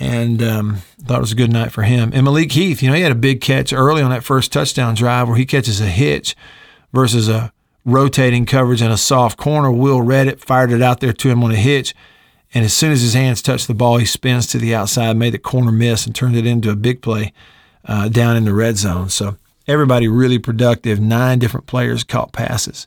and 0.00 0.42
um, 0.42 0.76
thought 1.04 1.18
it 1.18 1.20
was 1.20 1.32
a 1.32 1.36
good 1.36 1.52
night 1.52 1.72
for 1.72 1.82
him. 1.82 2.10
And 2.14 2.24
Malik 2.24 2.52
Heath, 2.52 2.82
you 2.82 2.88
know, 2.88 2.96
he 2.96 3.02
had 3.02 3.12
a 3.12 3.16
big 3.16 3.40
catch 3.40 3.72
early 3.72 4.02
on 4.02 4.10
that 4.10 4.24
first 4.24 4.52
touchdown 4.52 4.94
drive 4.94 5.28
where 5.28 5.36
he 5.36 5.46
catches 5.46 5.80
a 5.80 5.86
hitch 5.86 6.34
versus 6.92 7.28
a 7.28 7.52
rotating 7.84 8.46
coverage 8.46 8.82
in 8.82 8.90
a 8.90 8.96
soft 8.96 9.38
corner. 9.38 9.70
Will 9.70 10.02
read 10.02 10.26
it, 10.26 10.40
fired 10.40 10.72
it 10.72 10.82
out 10.82 11.00
there 11.00 11.12
to 11.12 11.28
him 11.28 11.42
on 11.44 11.52
a 11.52 11.56
hitch. 11.56 11.94
And 12.54 12.64
as 12.64 12.74
soon 12.74 12.92
as 12.92 13.00
his 13.00 13.14
hands 13.14 13.42
touched 13.42 13.66
the 13.66 13.74
ball, 13.74 13.96
he 13.96 14.04
spins 14.04 14.46
to 14.48 14.58
the 14.58 14.74
outside, 14.74 15.16
made 15.16 15.32
the 15.32 15.38
corner 15.38 15.72
miss, 15.72 16.06
and 16.06 16.14
turned 16.14 16.36
it 16.36 16.46
into 16.46 16.70
a 16.70 16.76
big 16.76 17.00
play 17.00 17.32
uh, 17.84 18.08
down 18.08 18.36
in 18.36 18.44
the 18.44 18.54
red 18.54 18.76
zone. 18.76 19.08
So 19.08 19.36
everybody 19.66 20.06
really 20.06 20.38
productive. 20.38 21.00
Nine 21.00 21.38
different 21.38 21.66
players 21.66 22.04
caught 22.04 22.32
passes. 22.32 22.86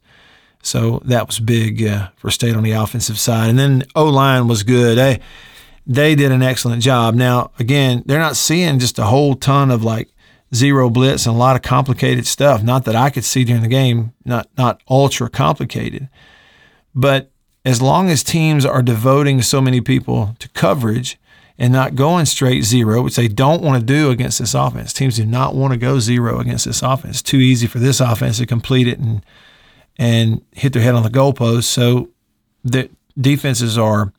So 0.66 1.02
that 1.06 1.28
was 1.28 1.40
big 1.40 1.84
uh, 1.84 2.10
for 2.16 2.32
State 2.32 2.56
on 2.56 2.64
the 2.64 2.72
offensive 2.72 3.20
side. 3.20 3.50
And 3.50 3.60
then 3.60 3.84
O 3.96 4.06
line 4.06 4.48
was 4.48 4.64
good. 4.64 4.98
They, 4.98 5.20
they 5.86 6.16
did 6.16 6.32
an 6.32 6.42
excellent 6.42 6.82
job. 6.82 7.14
Now, 7.14 7.52
again, 7.60 8.04
they're 8.06 8.20
not 8.20 8.36
seeing 8.36 8.80
just 8.80 8.98
a 8.98 9.06
whole 9.06 9.36
ton 9.36 9.70
of 9.70 9.84
like 9.84 10.10
zero 10.54 10.90
blitz 10.90 11.28
and 11.28 11.36
a 11.36 11.40
lot 11.40 11.56
of 11.56 11.62
complicated 11.62 12.26
stuff. 12.26 12.64
Not 12.64 12.86
that 12.86 12.96
I 12.96 13.12
could 13.12 13.24
see 13.24 13.44
during 13.44 13.62
the 13.62 13.68
game, 13.68 14.14
not 14.26 14.50
not 14.58 14.82
ultra 14.90 15.30
complicated. 15.30 16.10
But 16.96 17.32
as 17.64 17.82
long 17.82 18.10
as 18.10 18.24
teams 18.24 18.66
are 18.66 18.82
devoting 18.82 19.42
so 19.42 19.62
many 19.62 19.82
people 19.82 20.36
to 20.40 20.50
coverage 20.50 21.20
and 21.58 21.72
not 21.72 21.96
going 21.96 22.26
straight 22.26 22.64
zero, 22.64 23.02
which 23.02 23.16
they 23.16 23.28
don't 23.28 23.62
want 23.62 23.80
to 23.80 23.86
do 23.86 24.10
against 24.10 24.40
this 24.40 24.54
offense. 24.54 24.92
Teams 24.92 25.16
do 25.16 25.26
not 25.26 25.56
want 25.56 25.72
to 25.72 25.78
go 25.78 26.00
zero 26.00 26.40
against 26.40 26.66
this 26.66 26.82
offense. 26.82 27.22
It's 27.22 27.30
too 27.30 27.38
easy 27.38 27.68
for 27.68 27.80
this 27.80 28.02
offense 28.02 28.40
to 28.40 28.46
complete 28.46 28.88
it 28.88 29.00
and 29.00 29.24
and 29.98 30.44
hit 30.52 30.74
their 30.74 30.82
head 30.82 30.96
on 30.96 31.04
the 31.04 31.10
goalpost. 31.10 31.66
So 31.66 32.10
the 32.64 32.90
defenses 33.20 33.78
are, 33.78 34.12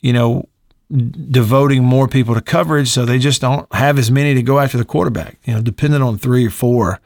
you 0.00 0.12
know, 0.12 0.48
devoting 0.90 1.82
more 1.82 2.06
people 2.06 2.34
to 2.34 2.40
coverage, 2.40 2.88
so 2.88 3.04
they 3.04 3.18
just 3.18 3.40
don't 3.40 3.72
have 3.74 3.98
as 3.98 4.10
many 4.10 4.34
to 4.34 4.42
go 4.42 4.58
after 4.60 4.78
the 4.78 4.84
quarterback. 4.84 5.38
You 5.44 5.54
know, 5.54 5.62
dependent 5.62 6.02
on 6.02 6.18
three 6.18 6.46
or 6.46 6.50
four 6.50 7.00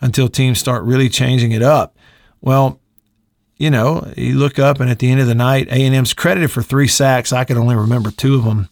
until 0.00 0.28
teams 0.28 0.58
start 0.58 0.84
really 0.84 1.08
changing 1.08 1.52
it 1.52 1.62
up. 1.62 1.96
Well, 2.40 2.80
you 3.56 3.70
know, 3.70 4.12
you 4.16 4.34
look 4.34 4.58
up 4.58 4.80
and 4.80 4.90
at 4.90 4.98
the 4.98 5.10
end 5.10 5.20
of 5.20 5.26
the 5.26 5.34
night, 5.34 5.68
A 5.68 5.84
and 5.84 5.94
M's 5.94 6.14
credited 6.14 6.50
for 6.50 6.62
three 6.62 6.88
sacks. 6.88 7.32
I 7.32 7.44
could 7.44 7.56
only 7.56 7.76
remember 7.76 8.10
two 8.10 8.34
of 8.34 8.44
them, 8.44 8.68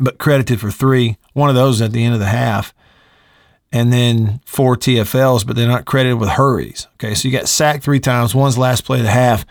but 0.00 0.18
credited 0.18 0.60
for 0.60 0.70
three. 0.70 1.16
One 1.32 1.48
of 1.48 1.54
those 1.54 1.80
at 1.80 1.92
the 1.92 2.04
end 2.04 2.14
of 2.14 2.20
the 2.20 2.26
half, 2.26 2.74
and 3.72 3.92
then 3.92 4.40
four 4.44 4.76
TFLs, 4.76 5.46
but 5.46 5.56
they're 5.56 5.66
not 5.66 5.86
credited 5.86 6.20
with 6.20 6.30
hurries. 6.30 6.86
Okay, 6.94 7.14
so 7.14 7.28
you 7.28 7.36
got 7.36 7.48
sacked 7.48 7.82
three 7.82 8.00
times. 8.00 8.34
One's 8.34 8.58
last 8.58 8.84
play 8.84 8.98
of 8.98 9.04
the 9.04 9.10
half 9.10 9.46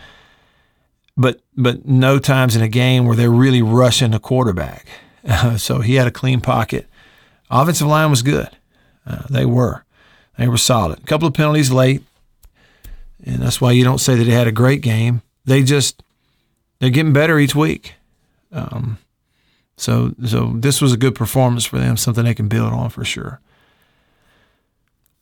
but 1.17 1.41
but 1.55 1.85
no 1.85 2.19
times 2.19 2.55
in 2.55 2.61
a 2.61 2.67
game 2.67 3.05
where 3.05 3.15
they're 3.15 3.29
really 3.29 3.61
rushing 3.61 4.11
the 4.11 4.19
quarterback. 4.19 4.87
Uh, 5.27 5.57
so 5.57 5.79
he 5.79 5.95
had 5.95 6.07
a 6.07 6.11
clean 6.11 6.41
pocket. 6.41 6.87
Offensive 7.49 7.87
line 7.87 8.09
was 8.09 8.21
good. 8.21 8.49
Uh, 9.05 9.23
they 9.29 9.45
were. 9.45 9.83
They 10.37 10.47
were 10.47 10.57
solid. 10.57 10.99
A 10.99 11.05
couple 11.05 11.27
of 11.27 11.33
penalties 11.33 11.71
late, 11.71 12.03
and 13.23 13.41
that's 13.41 13.59
why 13.59 13.71
you 13.71 13.83
don't 13.83 13.99
say 13.99 14.15
that 14.15 14.23
they 14.23 14.31
had 14.31 14.47
a 14.47 14.51
great 14.51 14.81
game. 14.81 15.21
They 15.45 15.63
just 15.63 16.01
they're 16.79 16.89
getting 16.89 17.13
better 17.13 17.37
each 17.37 17.55
week. 17.55 17.95
Um, 18.51 18.97
so 19.77 20.13
so 20.25 20.53
this 20.55 20.81
was 20.81 20.93
a 20.93 20.97
good 20.97 21.15
performance 21.15 21.65
for 21.65 21.77
them, 21.77 21.97
something 21.97 22.23
they 22.23 22.33
can 22.33 22.47
build 22.47 22.73
on 22.73 22.89
for 22.89 23.03
sure. 23.03 23.41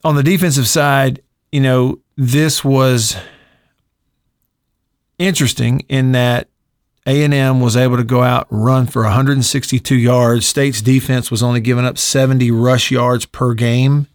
On 0.04 0.16
the 0.16 0.24
defensive 0.24 0.68
side, 0.68 1.22
you 1.52 1.60
know, 1.60 2.00
this 2.16 2.64
was 2.64 3.18
interesting 5.18 5.82
in 5.90 6.14
that 6.14 6.48
A&M 7.06 7.60
was 7.60 7.76
able 7.76 7.98
to 7.98 8.04
go 8.04 8.24
out 8.24 8.50
and 8.50 8.64
run 8.64 8.88
for 8.88 9.04
162 9.04 9.96
yards. 9.96 10.46
State's 10.46 10.82
defense 10.82 11.30
was 11.30 11.44
only 11.44 11.60
giving 11.60 11.86
up 11.86 11.98
70 11.98 12.50
rush 12.52 12.92
yards 12.92 13.26
per 13.26 13.54
game. 13.54 14.08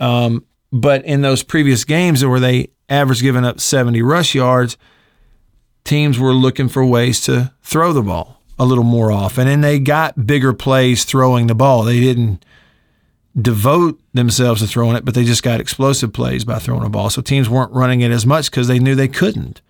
Um, 0.00 0.44
but 0.72 1.04
in 1.04 1.20
those 1.20 1.42
previous 1.42 1.84
games 1.84 2.24
where 2.24 2.40
they 2.40 2.70
averaged 2.88 3.22
giving 3.22 3.44
up 3.44 3.60
70 3.60 4.00
rush 4.02 4.34
yards, 4.34 4.76
teams 5.84 6.18
were 6.18 6.32
looking 6.32 6.68
for 6.68 6.84
ways 6.84 7.20
to 7.22 7.52
throw 7.62 7.92
the 7.92 8.02
ball 8.02 8.40
a 8.58 8.64
little 8.64 8.84
more 8.84 9.10
often, 9.10 9.48
and 9.48 9.62
they 9.62 9.78
got 9.78 10.26
bigger 10.26 10.52
plays 10.52 11.04
throwing 11.04 11.46
the 11.46 11.54
ball. 11.54 11.82
They 11.82 12.00
didn't 12.00 12.44
devote 13.40 14.00
themselves 14.12 14.60
to 14.60 14.66
throwing 14.66 14.96
it, 14.96 15.04
but 15.04 15.14
they 15.14 15.24
just 15.24 15.42
got 15.42 15.60
explosive 15.60 16.12
plays 16.12 16.44
by 16.44 16.58
throwing 16.58 16.84
a 16.84 16.90
ball. 16.90 17.10
So 17.10 17.22
teams 17.22 17.48
weren't 17.48 17.72
running 17.72 18.02
it 18.02 18.10
as 18.10 18.26
much 18.26 18.50
because 18.50 18.68
they 18.68 18.78
knew 18.78 18.94
they 18.94 19.08
couldn't. 19.08 19.62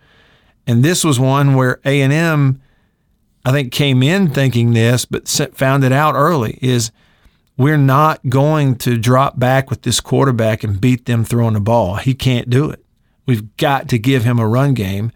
And 0.67 0.85
this 0.85 1.05
was 1.05 1.19
one 1.19 1.55
where 1.55 1.81
A 1.85 2.03
and 2.03 2.13
M, 2.13 2.61
I 3.45 3.53
think 3.53 3.73
came 3.73 4.03
in 4.03 4.31
thinking 4.31 4.73
this 4.73 5.05
but 5.05 5.29
found 5.55 5.85
it 5.85 5.93
out 5.93 6.15
early 6.15 6.59
is 6.61 6.91
we're 7.57 7.79
not 7.79 8.29
going 8.29 8.77
to 8.77 8.97
drop 8.97 9.39
back 9.39 9.71
with 9.71 9.83
this 9.83 10.01
quarterback 10.01 10.65
and 10.65 10.81
beat 10.81 11.07
them 11.07 11.25
throwing 11.25 11.55
the 11.55 11.61
ball. 11.61 11.97
He 11.97 12.15
can't 12.15 12.49
do 12.49 12.71
it. 12.71 12.85
We've 13.27 13.57
got 13.57 13.89
to 13.91 13.99
give 13.99 14.25
him 14.25 14.39
a 14.39 14.49
run 14.49 14.75
game. 14.75 15.13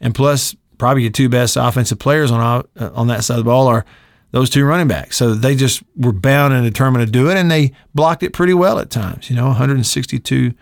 And 0.00 0.14
plus 0.14 0.54
probably 0.76 1.02
your 1.02 1.12
two 1.12 1.28
best 1.28 1.56
offensive 1.56 1.98
players 1.98 2.30
on 2.30 2.64
uh, 2.76 2.90
on 2.94 3.08
that 3.08 3.24
side 3.24 3.38
of 3.38 3.44
the 3.44 3.50
ball 3.50 3.66
are 3.66 3.84
those 4.30 4.50
two 4.50 4.64
running 4.64 4.88
backs. 4.88 5.16
So 5.16 5.34
they 5.34 5.54
just 5.54 5.82
were 5.96 6.12
bound 6.12 6.54
and 6.54 6.64
determined 6.64 7.06
to 7.06 7.10
do 7.10 7.30
it, 7.30 7.36
and 7.36 7.50
they 7.50 7.72
blocked 7.94 8.22
it 8.22 8.32
pretty 8.32 8.54
well 8.54 8.78
at 8.78 8.90
times. 8.90 9.30
You 9.30 9.36
know, 9.36 9.46
162 9.46 10.52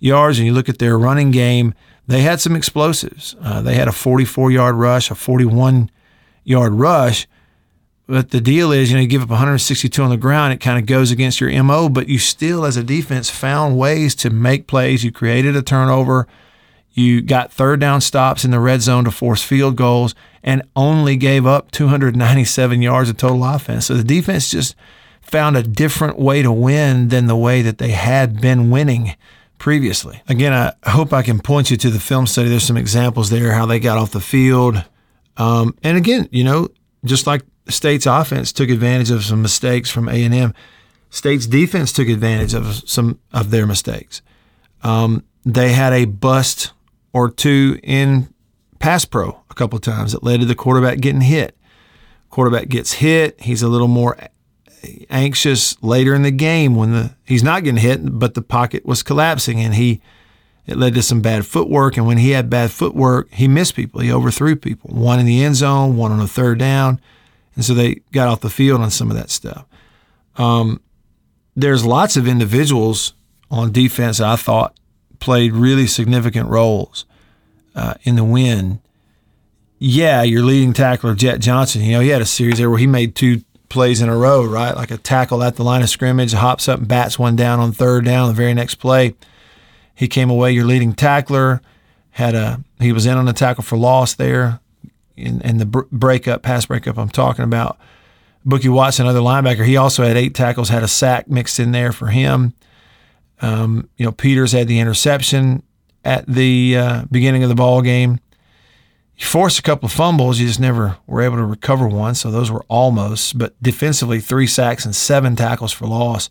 yards, 0.00 0.38
and 0.38 0.46
you 0.46 0.52
look 0.52 0.68
at 0.68 0.78
their 0.78 0.98
running 0.98 1.30
game 1.30 1.74
they 2.06 2.20
had 2.20 2.40
some 2.40 2.54
explosives. 2.56 3.34
Uh, 3.40 3.62
they 3.62 3.74
had 3.74 3.88
a 3.88 3.92
44 3.92 4.50
yard 4.50 4.76
rush, 4.76 5.10
a 5.10 5.14
41 5.14 5.90
yard 6.44 6.74
rush. 6.74 7.26
But 8.06 8.30
the 8.30 8.40
deal 8.40 8.70
is, 8.70 8.90
you 8.90 8.96
know, 8.96 9.02
you 9.02 9.08
give 9.08 9.22
up 9.22 9.30
162 9.30 10.02
on 10.02 10.10
the 10.10 10.18
ground, 10.18 10.52
it 10.52 10.60
kind 10.60 10.78
of 10.78 10.84
goes 10.84 11.10
against 11.10 11.40
your 11.40 11.50
MO, 11.62 11.88
but 11.88 12.06
you 12.06 12.18
still, 12.18 12.66
as 12.66 12.76
a 12.76 12.84
defense, 12.84 13.30
found 13.30 13.78
ways 13.78 14.14
to 14.16 14.28
make 14.28 14.66
plays. 14.66 15.04
You 15.04 15.10
created 15.10 15.56
a 15.56 15.62
turnover. 15.62 16.26
You 16.94 17.20
got 17.20 17.52
third 17.52 17.80
down 17.80 18.00
stops 18.00 18.44
in 18.44 18.52
the 18.52 18.60
red 18.60 18.80
zone 18.80 19.04
to 19.04 19.10
force 19.10 19.42
field 19.42 19.76
goals 19.76 20.14
and 20.42 20.62
only 20.76 21.16
gave 21.16 21.44
up 21.44 21.70
297 21.72 22.80
yards 22.80 23.10
of 23.10 23.16
total 23.16 23.44
offense. 23.44 23.86
So 23.86 23.94
the 23.94 24.04
defense 24.04 24.50
just 24.50 24.76
found 25.20 25.56
a 25.56 25.62
different 25.62 26.18
way 26.18 26.42
to 26.42 26.52
win 26.52 27.08
than 27.08 27.26
the 27.26 27.36
way 27.36 27.62
that 27.62 27.78
they 27.78 27.90
had 27.90 28.40
been 28.40 28.70
winning 28.70 29.16
previously. 29.58 30.22
Again, 30.28 30.52
I 30.52 30.90
hope 30.90 31.12
I 31.12 31.22
can 31.22 31.40
point 31.40 31.70
you 31.70 31.76
to 31.78 31.90
the 31.90 31.98
film 31.98 32.26
study. 32.26 32.48
There's 32.48 32.64
some 32.64 32.76
examples 32.76 33.30
there 33.30 33.52
how 33.52 33.66
they 33.66 33.80
got 33.80 33.98
off 33.98 34.12
the 34.12 34.20
field. 34.20 34.84
Um, 35.36 35.76
and 35.82 35.96
again, 35.96 36.28
you 36.30 36.44
know, 36.44 36.68
just 37.04 37.26
like 37.26 37.42
state's 37.68 38.06
offense 38.06 38.52
took 38.52 38.70
advantage 38.70 39.10
of 39.10 39.24
some 39.24 39.42
mistakes 39.42 39.90
from 39.90 40.08
A&M, 40.08 40.54
State's 41.14 41.46
defense 41.46 41.92
took 41.92 42.08
advantage 42.08 42.54
of 42.54 42.88
some 42.88 43.20
of 43.32 43.50
their 43.50 43.66
mistakes. 43.66 44.20
Um, 44.82 45.24
they 45.44 45.70
had 45.70 45.92
a 45.92 46.06
bust 46.06 46.72
or 47.14 47.30
two 47.30 47.78
in 47.82 48.28
pass 48.78 49.06
pro 49.06 49.40
a 49.48 49.54
couple 49.54 49.78
times 49.78 50.12
that 50.12 50.22
led 50.22 50.40
to 50.40 50.46
the 50.46 50.54
quarterback 50.54 51.00
getting 51.00 51.22
hit. 51.22 51.56
Quarterback 52.28 52.68
gets 52.68 52.94
hit. 52.94 53.40
He's 53.40 53.62
a 53.62 53.68
little 53.68 53.88
more 53.88 54.18
anxious 55.08 55.82
later 55.82 56.14
in 56.14 56.22
the 56.22 56.30
game 56.30 56.74
when 56.74 56.92
the 56.92 57.14
he's 57.24 57.44
not 57.44 57.64
getting 57.64 57.80
hit, 57.80 58.18
but 58.18 58.34
the 58.34 58.42
pocket 58.42 58.84
was 58.84 59.02
collapsing 59.02 59.60
and 59.60 59.76
he 59.76 60.02
it 60.66 60.76
led 60.76 60.94
to 60.94 61.02
some 61.02 61.20
bad 61.20 61.46
footwork. 61.46 61.96
And 61.96 62.06
when 62.06 62.18
he 62.18 62.30
had 62.30 62.50
bad 62.50 62.70
footwork, 62.70 63.30
he 63.32 63.46
missed 63.46 63.76
people. 63.76 64.00
He 64.00 64.12
overthrew 64.12 64.56
people. 64.56 64.90
One 64.90 65.20
in 65.20 65.26
the 65.26 65.44
end 65.44 65.56
zone, 65.56 65.96
one 65.96 66.10
on 66.10 66.20
a 66.20 66.26
third 66.26 66.58
down, 66.58 67.00
and 67.54 67.64
so 67.64 67.74
they 67.74 67.96
got 68.12 68.28
off 68.28 68.40
the 68.40 68.50
field 68.50 68.80
on 68.80 68.90
some 68.90 69.10
of 69.10 69.16
that 69.16 69.30
stuff. 69.30 69.64
Um, 70.36 70.80
there's 71.54 71.84
lots 71.84 72.16
of 72.16 72.26
individuals 72.26 73.14
on 73.50 73.70
defense 73.70 74.20
I 74.20 74.34
thought 74.34 74.76
played 75.24 75.54
really 75.54 75.86
significant 75.86 76.46
roles 76.50 77.06
uh, 77.74 77.94
in 78.02 78.14
the 78.14 78.22
win. 78.22 78.78
Yeah, 79.78 80.22
your 80.22 80.42
leading 80.42 80.74
tackler, 80.74 81.14
Jett 81.14 81.40
Johnson, 81.40 81.80
you 81.80 81.92
know, 81.92 82.00
he 82.00 82.10
had 82.10 82.20
a 82.20 82.26
series 82.26 82.58
there 82.58 82.68
where 82.68 82.78
he 82.78 82.86
made 82.86 83.14
two 83.14 83.40
plays 83.70 84.02
in 84.02 84.10
a 84.10 84.16
row, 84.16 84.44
right? 84.44 84.76
Like 84.76 84.90
a 84.90 84.98
tackle 84.98 85.42
at 85.42 85.56
the 85.56 85.64
line 85.64 85.80
of 85.80 85.88
scrimmage, 85.88 86.34
hops 86.34 86.68
up 86.68 86.80
and 86.80 86.86
bats 86.86 87.18
one 87.18 87.36
down 87.36 87.58
on 87.58 87.72
third 87.72 88.04
down. 88.04 88.28
The 88.28 88.34
very 88.34 88.52
next 88.52 88.74
play, 88.74 89.14
he 89.94 90.08
came 90.08 90.28
away 90.28 90.52
your 90.52 90.66
leading 90.66 90.92
tackler. 90.92 91.62
Had 92.10 92.34
a 92.34 92.62
he 92.78 92.92
was 92.92 93.06
in 93.06 93.16
on 93.16 93.26
a 93.26 93.32
tackle 93.32 93.64
for 93.64 93.78
loss 93.78 94.12
there, 94.12 94.60
in, 95.16 95.40
in 95.40 95.56
the 95.56 95.64
breakup, 95.64 96.42
pass 96.42 96.66
breakup 96.66 96.98
I'm 96.98 97.08
talking 97.08 97.46
about. 97.46 97.78
Bookie 98.44 98.68
Watson, 98.68 99.06
another 99.06 99.20
linebacker, 99.20 99.64
he 99.64 99.78
also 99.78 100.04
had 100.04 100.18
eight 100.18 100.34
tackles, 100.34 100.68
had 100.68 100.82
a 100.82 100.88
sack 100.88 101.28
mixed 101.28 101.58
in 101.58 101.72
there 101.72 101.92
for 101.92 102.08
him. 102.08 102.52
Um, 103.44 103.90
you 103.98 104.06
know, 104.06 104.12
Peters 104.12 104.52
had 104.52 104.68
the 104.68 104.80
interception 104.80 105.62
at 106.02 106.26
the 106.26 106.76
uh, 106.78 107.04
beginning 107.10 107.42
of 107.42 107.50
the 107.50 107.54
ball 107.54 107.82
game. 107.82 108.18
You 109.18 109.26
forced 109.26 109.58
a 109.58 109.62
couple 109.62 109.86
of 109.86 109.92
fumbles, 109.92 110.40
you 110.40 110.46
just 110.46 110.58
never 110.58 110.96
were 111.06 111.20
able 111.20 111.36
to 111.36 111.44
recover 111.44 111.86
one. 111.86 112.14
So 112.14 112.30
those 112.30 112.50
were 112.50 112.64
almost, 112.68 113.36
but 113.36 113.54
defensively, 113.62 114.20
three 114.20 114.46
sacks 114.46 114.86
and 114.86 114.96
seven 114.96 115.36
tackles 115.36 115.72
for 115.72 115.86
loss, 115.86 116.30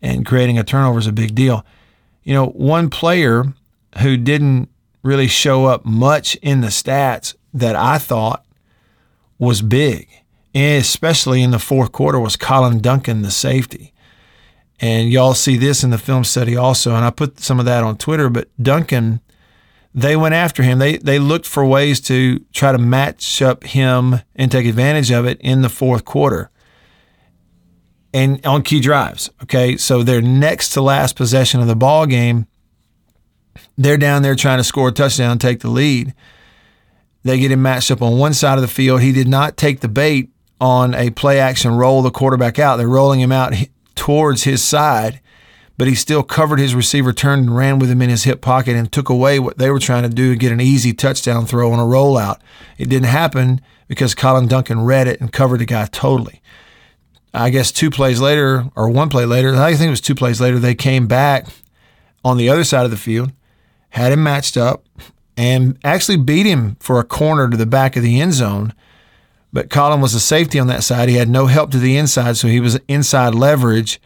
and 0.00 0.24
creating 0.24 0.58
a 0.58 0.64
turnover 0.64 0.98
is 0.98 1.06
a 1.06 1.12
big 1.12 1.34
deal. 1.34 1.64
You 2.22 2.32
know, 2.32 2.46
one 2.46 2.88
player 2.88 3.44
who 4.00 4.16
didn't 4.16 4.70
really 5.02 5.28
show 5.28 5.66
up 5.66 5.84
much 5.84 6.36
in 6.36 6.62
the 6.62 6.68
stats 6.68 7.34
that 7.52 7.76
I 7.76 7.98
thought 7.98 8.46
was 9.38 9.60
big, 9.60 10.08
especially 10.54 11.42
in 11.42 11.50
the 11.50 11.58
fourth 11.58 11.92
quarter, 11.92 12.18
was 12.18 12.36
Colin 12.36 12.80
Duncan, 12.80 13.20
the 13.20 13.30
safety. 13.30 13.92
And 14.80 15.10
y'all 15.12 15.34
see 15.34 15.56
this 15.56 15.84
in 15.84 15.90
the 15.90 15.98
film 15.98 16.24
study 16.24 16.56
also. 16.56 16.94
And 16.94 17.04
I 17.04 17.10
put 17.10 17.38
some 17.38 17.58
of 17.58 17.66
that 17.66 17.84
on 17.84 17.98
Twitter, 17.98 18.30
but 18.30 18.48
Duncan, 18.60 19.20
they 19.94 20.16
went 20.16 20.34
after 20.34 20.62
him. 20.62 20.78
They 20.78 20.96
they 20.96 21.18
looked 21.18 21.46
for 21.46 21.64
ways 21.66 22.00
to 22.02 22.38
try 22.52 22.72
to 22.72 22.78
match 22.78 23.42
up 23.42 23.64
him 23.64 24.20
and 24.34 24.50
take 24.50 24.66
advantage 24.66 25.10
of 25.10 25.26
it 25.26 25.38
in 25.40 25.62
the 25.62 25.68
fourth 25.68 26.04
quarter. 26.04 26.50
And 28.12 28.44
on 28.44 28.62
key 28.62 28.80
drives. 28.80 29.30
Okay. 29.42 29.76
So 29.76 30.02
their 30.02 30.22
next 30.22 30.70
to 30.70 30.80
last 30.80 31.14
possession 31.14 31.60
of 31.60 31.66
the 31.66 31.76
ball 31.76 32.06
game, 32.06 32.46
they're 33.76 33.98
down 33.98 34.22
there 34.22 34.34
trying 34.34 34.58
to 34.58 34.64
score 34.64 34.88
a 34.88 34.92
touchdown, 34.92 35.38
take 35.38 35.60
the 35.60 35.68
lead. 35.68 36.14
They 37.22 37.38
get 37.38 37.52
him 37.52 37.60
matched 37.60 37.90
up 37.90 38.00
on 38.00 38.18
one 38.18 38.32
side 38.32 38.56
of 38.56 38.62
the 38.62 38.68
field. 38.68 39.02
He 39.02 39.12
did 39.12 39.28
not 39.28 39.56
take 39.58 39.80
the 39.80 39.88
bait 39.88 40.30
on 40.60 40.94
a 40.94 41.10
play 41.10 41.38
action 41.38 41.72
roll 41.72 42.00
the 42.02 42.10
quarterback 42.10 42.58
out. 42.58 42.76
They're 42.76 42.88
rolling 42.88 43.20
him 43.20 43.32
out 43.32 43.54
towards 44.00 44.44
his 44.44 44.64
side, 44.64 45.20
but 45.76 45.86
he 45.86 45.94
still 45.94 46.22
covered 46.22 46.58
his 46.58 46.74
receiver, 46.74 47.12
turned 47.12 47.42
and 47.42 47.54
ran 47.54 47.78
with 47.78 47.90
him 47.90 48.00
in 48.00 48.08
his 48.08 48.24
hip 48.24 48.40
pocket 48.40 48.74
and 48.74 48.90
took 48.90 49.10
away 49.10 49.38
what 49.38 49.58
they 49.58 49.70
were 49.70 49.78
trying 49.78 50.04
to 50.04 50.08
do 50.08 50.32
to 50.32 50.38
get 50.38 50.52
an 50.52 50.60
easy 50.60 50.94
touchdown 50.94 51.44
throw 51.44 51.70
on 51.70 51.78
a 51.78 51.82
rollout. 51.82 52.40
It 52.78 52.88
didn't 52.88 53.08
happen 53.08 53.60
because 53.88 54.14
Colin 54.14 54.48
Duncan 54.48 54.86
read 54.86 55.06
it 55.06 55.20
and 55.20 55.30
covered 55.30 55.60
the 55.60 55.66
guy 55.66 55.84
totally. 55.84 56.40
I 57.34 57.50
guess 57.50 57.70
two 57.70 57.90
plays 57.90 58.22
later, 58.22 58.64
or 58.74 58.88
one 58.88 59.10
play 59.10 59.26
later, 59.26 59.54
I 59.54 59.74
think 59.74 59.88
it 59.88 59.90
was 59.90 60.00
two 60.00 60.14
plays 60.14 60.40
later, 60.40 60.58
they 60.58 60.74
came 60.74 61.06
back 61.06 61.48
on 62.24 62.38
the 62.38 62.48
other 62.48 62.64
side 62.64 62.86
of 62.86 62.90
the 62.90 62.96
field, 62.96 63.32
had 63.90 64.12
him 64.12 64.22
matched 64.22 64.56
up, 64.56 64.86
and 65.36 65.78
actually 65.84 66.16
beat 66.16 66.46
him 66.46 66.78
for 66.80 67.00
a 67.00 67.04
corner 67.04 67.50
to 67.50 67.56
the 67.58 67.66
back 67.66 67.96
of 67.96 68.02
the 68.02 68.18
end 68.18 68.32
zone 68.32 68.72
but 69.52 69.70
Colin 69.70 70.00
was 70.00 70.14
a 70.14 70.20
safety 70.20 70.58
on 70.58 70.66
that 70.68 70.84
side. 70.84 71.08
He 71.08 71.16
had 71.16 71.28
no 71.28 71.46
help 71.46 71.70
to 71.72 71.78
the 71.78 71.96
inside, 71.96 72.36
so 72.36 72.48
he 72.48 72.60
was 72.60 72.78
inside 72.88 73.34
leverage 73.34 74.00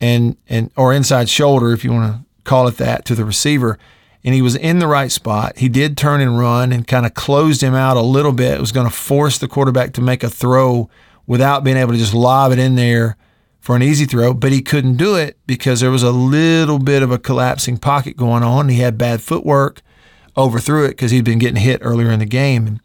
and 0.00 0.36
and 0.48 0.70
or 0.76 0.92
inside 0.92 1.28
shoulder, 1.28 1.72
if 1.72 1.84
you 1.84 1.92
want 1.92 2.12
to 2.12 2.24
call 2.44 2.68
it 2.68 2.76
that, 2.76 3.04
to 3.06 3.14
the 3.14 3.24
receiver. 3.24 3.78
And 4.24 4.34
he 4.34 4.42
was 4.42 4.56
in 4.56 4.78
the 4.78 4.88
right 4.88 5.10
spot. 5.10 5.58
He 5.58 5.68
did 5.68 5.96
turn 5.96 6.20
and 6.20 6.38
run 6.38 6.72
and 6.72 6.86
kind 6.86 7.06
of 7.06 7.14
closed 7.14 7.62
him 7.62 7.74
out 7.74 7.96
a 7.96 8.02
little 8.02 8.32
bit. 8.32 8.54
It 8.54 8.60
was 8.60 8.72
going 8.72 8.88
to 8.88 8.94
force 8.94 9.38
the 9.38 9.48
quarterback 9.48 9.92
to 9.94 10.00
make 10.00 10.22
a 10.22 10.28
throw 10.28 10.90
without 11.26 11.62
being 11.62 11.76
able 11.76 11.92
to 11.92 11.98
just 11.98 12.14
lob 12.14 12.52
it 12.52 12.58
in 12.58 12.74
there 12.74 13.16
for 13.60 13.76
an 13.76 13.82
easy 13.82 14.06
throw, 14.06 14.34
but 14.34 14.50
he 14.50 14.62
couldn't 14.62 14.96
do 14.96 15.14
it 15.14 15.36
because 15.46 15.80
there 15.80 15.90
was 15.90 16.02
a 16.02 16.10
little 16.10 16.78
bit 16.78 17.02
of 17.02 17.10
a 17.10 17.18
collapsing 17.18 17.76
pocket 17.76 18.16
going 18.16 18.42
on. 18.42 18.68
He 18.68 18.80
had 18.80 18.96
bad 18.98 19.20
footwork, 19.20 19.82
overthrew 20.36 20.84
it 20.86 20.90
because 20.90 21.10
he'd 21.10 21.24
been 21.24 21.38
getting 21.38 21.62
hit 21.62 21.80
earlier 21.82 22.10
in 22.10 22.18
the 22.18 22.26
game. 22.26 22.66
And, 22.66 22.80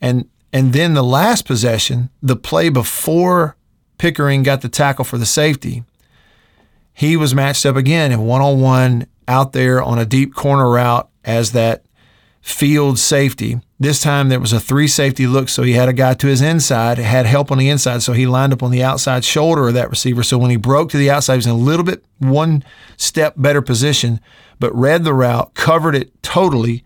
and 0.00 0.28
and 0.52 0.72
then 0.72 0.94
the 0.94 1.02
last 1.02 1.46
possession, 1.46 2.10
the 2.22 2.36
play 2.36 2.68
before 2.68 3.56
Pickering 3.98 4.42
got 4.42 4.62
the 4.62 4.68
tackle 4.68 5.04
for 5.04 5.16
the 5.16 5.26
safety, 5.26 5.84
he 6.92 7.16
was 7.16 7.34
matched 7.34 7.64
up 7.64 7.76
again 7.76 8.12
in 8.12 8.20
one 8.26 8.42
on 8.42 8.60
one 8.60 9.06
out 9.28 9.52
there 9.52 9.82
on 9.82 9.98
a 9.98 10.04
deep 10.04 10.34
corner 10.34 10.68
route 10.70 11.08
as 11.24 11.52
that 11.52 11.84
field 12.40 12.98
safety. 12.98 13.60
This 13.78 14.00
time 14.00 14.28
there 14.28 14.40
was 14.40 14.52
a 14.52 14.60
three 14.60 14.88
safety 14.88 15.26
look, 15.26 15.48
so 15.48 15.62
he 15.62 15.72
had 15.72 15.88
a 15.88 15.92
guy 15.92 16.14
to 16.14 16.26
his 16.26 16.42
inside, 16.42 16.98
had 16.98 17.26
help 17.26 17.50
on 17.50 17.58
the 17.58 17.68
inside, 17.68 18.02
so 18.02 18.12
he 18.12 18.26
lined 18.26 18.52
up 18.52 18.62
on 18.62 18.72
the 18.72 18.82
outside 18.82 19.24
shoulder 19.24 19.68
of 19.68 19.74
that 19.74 19.90
receiver. 19.90 20.22
So 20.22 20.36
when 20.38 20.50
he 20.50 20.56
broke 20.56 20.90
to 20.90 20.96
the 20.98 21.10
outside, 21.10 21.34
he 21.34 21.38
was 21.38 21.46
in 21.46 21.52
a 21.52 21.56
little 21.56 21.84
bit 21.84 22.04
one 22.18 22.64
step 22.96 23.34
better 23.36 23.62
position, 23.62 24.20
but 24.58 24.74
read 24.74 25.04
the 25.04 25.14
route, 25.14 25.54
covered 25.54 25.94
it 25.94 26.22
totally. 26.22 26.84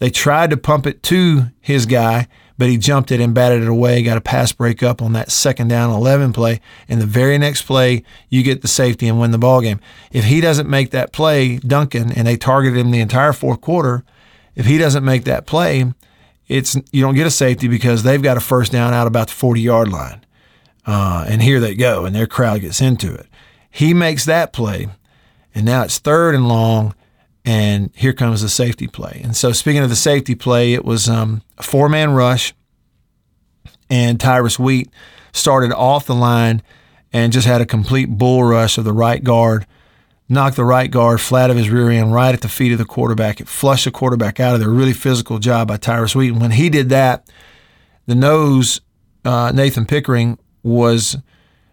They 0.00 0.10
tried 0.10 0.50
to 0.50 0.56
pump 0.56 0.86
it 0.86 1.02
to 1.04 1.46
his 1.60 1.86
guy, 1.86 2.26
but 2.60 2.68
he 2.68 2.76
jumped 2.76 3.10
it 3.10 3.20
and 3.20 3.32
batted 3.32 3.62
it 3.62 3.68
away, 3.68 4.02
got 4.02 4.18
a 4.18 4.20
pass 4.20 4.52
break 4.52 4.82
up 4.82 5.00
on 5.00 5.14
that 5.14 5.30
second 5.30 5.68
down 5.68 5.88
11 5.94 6.34
play. 6.34 6.60
And 6.90 7.00
the 7.00 7.06
very 7.06 7.38
next 7.38 7.62
play, 7.62 8.04
you 8.28 8.42
get 8.42 8.60
the 8.60 8.68
safety 8.68 9.08
and 9.08 9.18
win 9.18 9.30
the 9.30 9.38
ball 9.38 9.62
game. 9.62 9.80
If 10.12 10.26
he 10.26 10.42
doesn't 10.42 10.68
make 10.68 10.90
that 10.90 11.10
play, 11.10 11.56
Duncan, 11.56 12.12
and 12.12 12.26
they 12.26 12.36
targeted 12.36 12.78
him 12.78 12.90
the 12.90 13.00
entire 13.00 13.32
fourth 13.32 13.62
quarter, 13.62 14.04
if 14.54 14.66
he 14.66 14.76
doesn't 14.76 15.06
make 15.06 15.24
that 15.24 15.46
play, 15.46 15.90
it's 16.48 16.76
you 16.92 17.00
don't 17.00 17.14
get 17.14 17.26
a 17.26 17.30
safety 17.30 17.66
because 17.66 18.02
they've 18.02 18.20
got 18.20 18.36
a 18.36 18.40
first 18.40 18.72
down 18.72 18.92
out 18.92 19.06
about 19.06 19.28
the 19.28 19.34
40 19.34 19.62
yard 19.62 19.88
line. 19.88 20.22
Uh, 20.84 21.24
and 21.26 21.40
here 21.40 21.60
they 21.60 21.74
go, 21.74 22.04
and 22.04 22.14
their 22.14 22.26
crowd 22.26 22.60
gets 22.60 22.82
into 22.82 23.14
it. 23.14 23.26
He 23.70 23.94
makes 23.94 24.26
that 24.26 24.52
play, 24.52 24.88
and 25.54 25.64
now 25.64 25.84
it's 25.84 25.98
third 25.98 26.34
and 26.34 26.46
long, 26.46 26.94
and 27.44 27.90
here 27.94 28.12
comes 28.12 28.42
the 28.42 28.48
safety 28.48 28.86
play. 28.86 29.20
And 29.24 29.36
so, 29.36 29.52
speaking 29.52 29.82
of 29.82 29.90
the 29.90 29.96
safety 29.96 30.34
play, 30.34 30.74
it 30.74 30.84
was 30.84 31.08
um, 31.08 31.42
a 31.58 31.62
four 31.62 31.88
man 31.88 32.12
rush, 32.12 32.54
and 33.88 34.20
Tyrus 34.20 34.58
Wheat 34.58 34.90
started 35.32 35.72
off 35.72 36.06
the 36.06 36.14
line 36.14 36.62
and 37.12 37.32
just 37.32 37.46
had 37.46 37.60
a 37.60 37.66
complete 37.66 38.06
bull 38.06 38.44
rush 38.44 38.78
of 38.78 38.84
the 38.84 38.92
right 38.92 39.22
guard, 39.22 39.66
knocked 40.28 40.56
the 40.56 40.64
right 40.64 40.90
guard 40.90 41.20
flat 41.20 41.50
of 41.50 41.56
his 41.56 41.70
rear 41.70 41.90
end 41.90 42.12
right 42.12 42.34
at 42.34 42.40
the 42.40 42.48
feet 42.48 42.72
of 42.72 42.78
the 42.78 42.84
quarterback. 42.84 43.40
It 43.40 43.48
flushed 43.48 43.84
the 43.84 43.90
quarterback 43.90 44.38
out 44.38 44.54
of 44.54 44.60
there. 44.60 44.68
Really 44.68 44.92
physical 44.92 45.38
job 45.38 45.68
by 45.68 45.76
Tyrus 45.76 46.14
Wheat. 46.14 46.32
And 46.32 46.40
when 46.40 46.52
he 46.52 46.68
did 46.68 46.88
that, 46.90 47.28
the 48.06 48.14
nose, 48.14 48.80
uh, 49.24 49.52
Nathan 49.54 49.86
Pickering, 49.86 50.38
was 50.62 51.16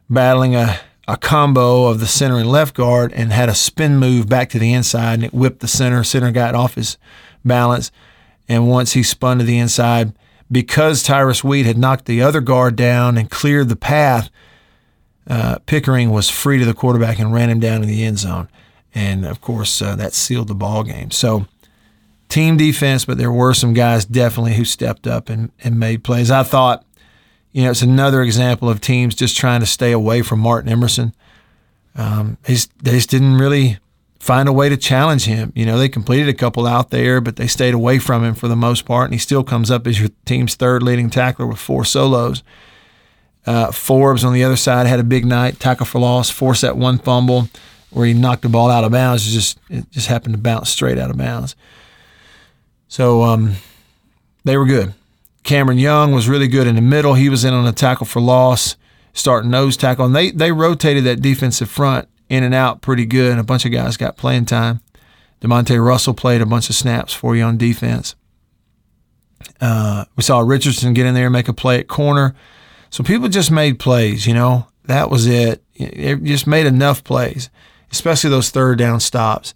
battling 0.10 0.56
a 0.56 0.80
a 1.08 1.18
combo 1.18 1.86
of 1.86 2.00
the 2.00 2.08
center 2.08 2.38
and 2.38 2.52
left 2.52 2.76
guard 2.76 3.14
and 3.14 3.32
had 3.32 3.48
a 3.48 3.56
spin 3.56 3.98
move 3.98 4.28
back 4.28 4.50
to 4.50 4.60
the 4.60 4.74
inside 4.74 5.16
and 5.16 5.24
it 5.24 5.34
whipped 5.34 5.62
the 5.62 5.68
center. 5.68 6.04
Center 6.04 6.32
got 6.32 6.54
off 6.56 6.76
his 6.76 6.98
balance. 7.46 7.92
And 8.50 8.70
once 8.70 8.94
he 8.94 9.04
spun 9.04 9.40
to 9.40 9.44
the 9.44 9.58
inside, 9.58 10.14
because 10.52 11.04
Tyrus 11.04 11.44
Wheat 11.44 11.66
had 11.66 11.78
knocked 11.78 12.06
the 12.06 12.22
other 12.22 12.42
guard 12.42 12.76
down 12.76 13.18
and 13.18 13.30
cleared 13.30 13.70
the 13.70 13.76
path, 13.76 14.30
uh, 15.30 15.58
Pickering 15.66 16.10
was 16.10 16.30
free 16.30 16.58
to 16.60 16.66
the 16.66 16.74
quarterback 16.74 17.20
and 17.20 17.34
ran 17.34 17.50
him 17.50 17.60
down 17.60 17.84
in 17.84 17.90
the 17.90 18.04
end 18.04 18.20
zone. 18.20 18.48
And 18.96 19.26
of 19.26 19.42
course, 19.42 19.82
uh, 19.82 19.96
that 19.98 20.14
sealed 20.14 20.48
the 20.48 20.56
ball 20.56 20.84
game. 20.84 21.12
So, 21.12 21.46
team 22.30 22.58
defense, 22.58 23.06
but 23.06 23.18
there 23.18 23.32
were 23.32 23.54
some 23.54 23.74
guys 23.74 24.06
definitely 24.06 24.54
who 24.54 24.66
stepped 24.66 25.06
up 25.06 25.30
and, 25.30 25.52
and 25.64 25.78
made 25.78 26.04
plays. 26.04 26.32
I 26.32 26.44
thought 26.44 26.86
you 27.58 27.64
know, 27.64 27.72
it's 27.72 27.82
another 27.82 28.22
example 28.22 28.70
of 28.70 28.80
teams 28.80 29.16
just 29.16 29.36
trying 29.36 29.62
to 29.62 29.66
stay 29.66 29.92
away 29.92 30.22
from 30.22 30.40
Martin 30.40 30.72
Emerson. 30.72 31.16
Um, 31.96 32.38
they 32.44 32.54
just 32.54 33.10
didn't 33.10 33.40
really 33.40 33.80
find 34.20 34.48
a 34.48 34.54
way 34.54 34.70
to 34.70 34.78
challenge 34.78 35.26
him. 35.26 35.54
You 35.56 35.66
know, 35.66 35.80
they 35.80 35.90
completed 35.90 36.30
a 36.30 36.36
couple 36.36 36.68
out 36.68 36.92
there, 36.92 37.20
but 37.20 37.36
they 37.36 37.48
stayed 37.48 37.74
away 37.74 37.98
from 37.98 38.24
him 38.24 38.36
for 38.36 38.48
the 38.48 38.56
most 38.56 38.86
part, 38.86 39.06
and 39.06 39.16
he 39.16 39.18
still 39.18 39.44
comes 39.44 39.72
up 39.72 39.88
as 39.88 40.00
your 40.00 40.10
team's 40.24 40.54
third 40.54 40.84
leading 40.84 41.10
tackler 41.10 41.48
with 41.48 41.58
four 41.58 41.84
solos. 41.84 42.44
Uh, 43.48 43.72
Forbes 43.72 44.24
on 44.24 44.34
the 44.34 44.44
other 44.44 44.56
side 44.56 44.86
had 44.86 45.00
a 45.00 45.04
big 45.04 45.26
night, 45.26 45.60
tackle 45.60 45.88
for 45.88 45.98
loss, 45.98 46.30
forced 46.30 46.62
that 46.62 46.78
one 46.78 47.00
fumble 47.00 47.50
where 47.90 48.06
he 48.06 48.14
knocked 48.14 48.44
the 48.44 48.50
ball 48.50 48.70
out 48.70 48.84
of 48.84 48.92
bounds. 48.92 49.28
It 49.28 49.32
just 49.32 49.58
it 49.68 49.90
just 49.90 50.10
happened 50.10 50.36
to 50.36 50.40
bounce 50.40 50.70
straight 50.70 51.00
out 51.00 51.10
of 51.10 51.18
bounds. 51.18 51.56
So 52.88 53.24
um, 53.24 53.56
they 54.44 54.58
were 54.58 54.68
good. 54.68 54.94
Cameron 55.48 55.80
Young 55.80 56.12
was 56.12 56.28
really 56.28 56.50
good 56.50 56.68
in 56.68 56.76
the 56.76 56.82
middle. 56.82 57.14
He 57.14 57.30
was 57.30 57.46
in 57.46 57.54
on 57.54 57.66
a 57.66 57.72
tackle 57.72 58.06
for 58.06 58.22
loss, 58.22 58.76
starting 59.14 59.50
nose 59.50 59.78
tackle, 59.78 60.06
and 60.06 60.14
they 60.14 60.30
they 60.30 60.52
rotated 60.52 61.06
that 61.06 61.22
defensive 61.22 61.70
front 61.70 62.10
in 62.28 62.44
and 62.44 62.54
out 62.54 62.82
pretty 62.82 63.06
good. 63.06 63.32
And 63.32 63.40
a 63.40 63.46
bunch 63.46 63.64
of 63.66 63.72
guys 63.72 63.96
got 63.96 64.18
playing 64.18 64.46
time. 64.46 64.82
Demonte 65.42 65.84
Russell 65.84 66.14
played 66.14 66.42
a 66.42 66.46
bunch 66.46 66.70
of 66.70 66.76
snaps 66.76 67.14
for 67.14 67.34
you 67.34 67.44
on 67.44 67.58
defense. 67.58 68.16
Uh, 69.62 70.04
we 70.18 70.24
saw 70.24 70.40
Richardson 70.40 70.94
get 70.94 71.06
in 71.06 71.14
there 71.14 71.28
and 71.28 71.34
make 71.34 71.48
a 71.48 71.54
play 71.54 71.80
at 71.80 71.88
corner. 71.88 72.36
So 72.90 73.04
people 73.04 73.30
just 73.30 73.50
made 73.50 73.80
plays, 73.80 74.28
you 74.28 74.34
know. 74.34 74.68
That 74.86 75.10
was 75.10 75.28
it. 75.28 75.64
It 75.76 76.24
just 76.24 76.46
made 76.46 76.66
enough 76.66 77.06
plays, 77.06 77.50
especially 77.90 78.32
those 78.32 78.50
third 78.50 78.80
down 78.80 79.00
stops 79.00 79.54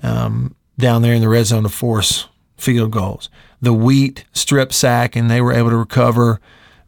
um, 0.00 0.54
down 0.78 1.02
there 1.02 1.14
in 1.14 1.22
the 1.22 1.28
red 1.28 1.46
zone 1.46 1.64
to 1.64 1.68
force 1.68 2.28
field 2.56 2.92
goals. 2.92 3.30
The 3.64 3.72
wheat 3.72 4.24
strip 4.32 4.72
sack, 4.72 5.16
and 5.16 5.30
they 5.30 5.40
were 5.40 5.52
able 5.52 5.70
to 5.70 5.76
recover 5.76 6.40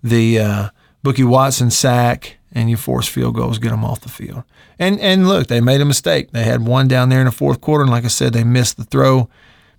the 0.02 0.38
uh, 0.38 0.68
Bookie 1.02 1.24
Watson 1.24 1.70
sack, 1.70 2.36
and 2.52 2.68
you 2.70 2.76
force 2.76 3.08
field 3.08 3.34
goals, 3.34 3.58
get 3.58 3.70
them 3.70 3.84
off 3.84 4.00
the 4.00 4.08
field. 4.08 4.44
And 4.78 5.00
and 5.00 5.28
look, 5.28 5.46
they 5.46 5.60
made 5.60 5.80
a 5.80 5.86
mistake. 5.86 6.32
They 6.32 6.44
had 6.44 6.66
one 6.66 6.88
down 6.88 7.08
there 7.08 7.20
in 7.20 7.26
the 7.26 7.32
fourth 7.32 7.60
quarter, 7.60 7.82
and 7.82 7.90
like 7.90 8.04
I 8.04 8.08
said, 8.08 8.32
they 8.32 8.44
missed 8.44 8.76
the 8.76 8.84
throw 8.84 9.28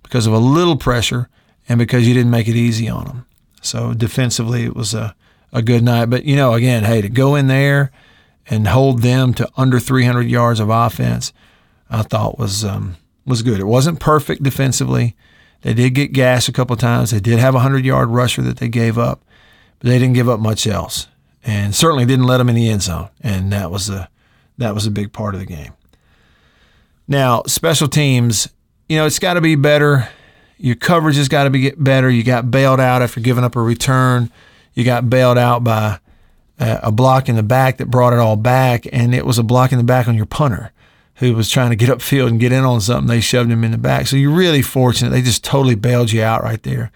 because 0.02 0.26
of 0.26 0.32
a 0.32 0.38
little 0.38 0.76
pressure 0.76 1.28
and 1.68 1.78
because 1.78 2.06
you 2.08 2.14
didn't 2.14 2.30
make 2.30 2.48
it 2.48 2.56
easy 2.56 2.88
on 2.88 3.04
them. 3.04 3.26
So 3.62 3.94
defensively, 3.94 4.64
it 4.64 4.74
was 4.74 4.94
a 4.94 5.14
a 5.52 5.62
good 5.62 5.82
night. 5.82 6.06
But 6.06 6.24
you 6.24 6.36
know, 6.36 6.54
again, 6.54 6.84
hey, 6.84 7.00
to 7.00 7.08
go 7.08 7.34
in 7.34 7.46
there 7.46 7.90
and 8.46 8.66
hold 8.66 9.02
them 9.02 9.34
to 9.34 9.48
under 9.56 9.78
300 9.78 10.22
yards 10.22 10.60
of 10.60 10.70
offense, 10.70 11.32
I 11.90 12.02
thought 12.02 12.38
was 12.38 12.64
um, 12.64 12.96
was 13.24 13.42
good. 13.42 13.60
It 13.60 13.66
wasn't 13.66 14.00
perfect 14.00 14.42
defensively. 14.42 15.16
They 15.62 15.74
did 15.74 15.90
get 15.90 16.12
gas 16.12 16.48
a 16.48 16.52
couple 16.52 16.76
times. 16.76 17.10
They 17.10 17.20
did 17.20 17.38
have 17.38 17.54
a 17.54 17.58
100 17.58 17.84
yard 17.84 18.10
rusher 18.10 18.42
that 18.42 18.58
they 18.58 18.68
gave 18.68 18.96
up, 18.96 19.22
but 19.78 19.88
they 19.88 19.98
didn't 19.98 20.14
give 20.14 20.28
up 20.28 20.40
much 20.40 20.66
else, 20.66 21.08
and 21.44 21.74
certainly 21.74 22.04
didn't 22.04 22.26
let 22.26 22.38
them 22.38 22.48
in 22.48 22.54
the 22.54 22.68
end 22.68 22.82
zone. 22.82 23.08
And 23.20 23.52
that 23.52 23.70
was 23.70 23.90
a 23.90 24.08
that 24.58 24.74
was 24.74 24.86
a 24.86 24.90
big 24.90 25.12
part 25.12 25.34
of 25.34 25.40
the 25.40 25.46
game. 25.46 25.72
Now, 27.06 27.42
special 27.46 27.88
teams, 27.88 28.48
you 28.88 28.96
know, 28.96 29.06
it's 29.06 29.18
got 29.18 29.34
to 29.34 29.40
be 29.40 29.54
better. 29.54 30.08
Your 30.58 30.74
coverage 30.74 31.16
has 31.16 31.28
got 31.28 31.44
to 31.44 31.50
be 31.50 31.60
get 31.60 31.82
better. 31.82 32.10
You 32.10 32.22
got 32.22 32.50
bailed 32.50 32.80
out 32.80 33.02
after 33.02 33.20
giving 33.20 33.44
up 33.44 33.56
a 33.56 33.62
return. 33.62 34.30
You 34.74 34.84
got 34.84 35.08
bailed 35.08 35.38
out 35.38 35.64
by 35.64 35.98
uh, 36.60 36.80
a 36.82 36.92
block 36.92 37.28
in 37.28 37.36
the 37.36 37.42
back 37.42 37.78
that 37.78 37.86
brought 37.86 38.12
it 38.12 38.18
all 38.18 38.36
back, 38.36 38.86
and 38.92 39.14
it 39.14 39.24
was 39.24 39.38
a 39.38 39.42
block 39.42 39.72
in 39.72 39.78
the 39.78 39.84
back 39.84 40.06
on 40.06 40.14
your 40.14 40.26
punter 40.26 40.72
who 41.18 41.34
was 41.34 41.50
trying 41.50 41.70
to 41.70 41.76
get 41.76 41.88
upfield 41.88 42.28
and 42.28 42.38
get 42.38 42.52
in 42.52 42.64
on 42.64 42.80
something. 42.80 43.08
They 43.08 43.20
shoved 43.20 43.50
him 43.50 43.64
in 43.64 43.72
the 43.72 43.78
back. 43.78 44.06
So 44.06 44.16
you're 44.16 44.30
really 44.30 44.62
fortunate. 44.62 45.10
They 45.10 45.22
just 45.22 45.42
totally 45.42 45.74
bailed 45.74 46.12
you 46.12 46.22
out 46.22 46.44
right 46.44 46.62
there. 46.62 46.92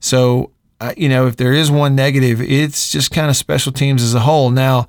So, 0.00 0.52
uh, 0.80 0.94
you 0.96 1.08
know, 1.08 1.26
if 1.26 1.36
there 1.36 1.52
is 1.52 1.70
one 1.70 1.94
negative, 1.94 2.40
it's 2.40 2.90
just 2.90 3.10
kind 3.10 3.28
of 3.28 3.36
special 3.36 3.70
teams 3.70 4.02
as 4.02 4.14
a 4.14 4.20
whole. 4.20 4.50
Now, 4.50 4.88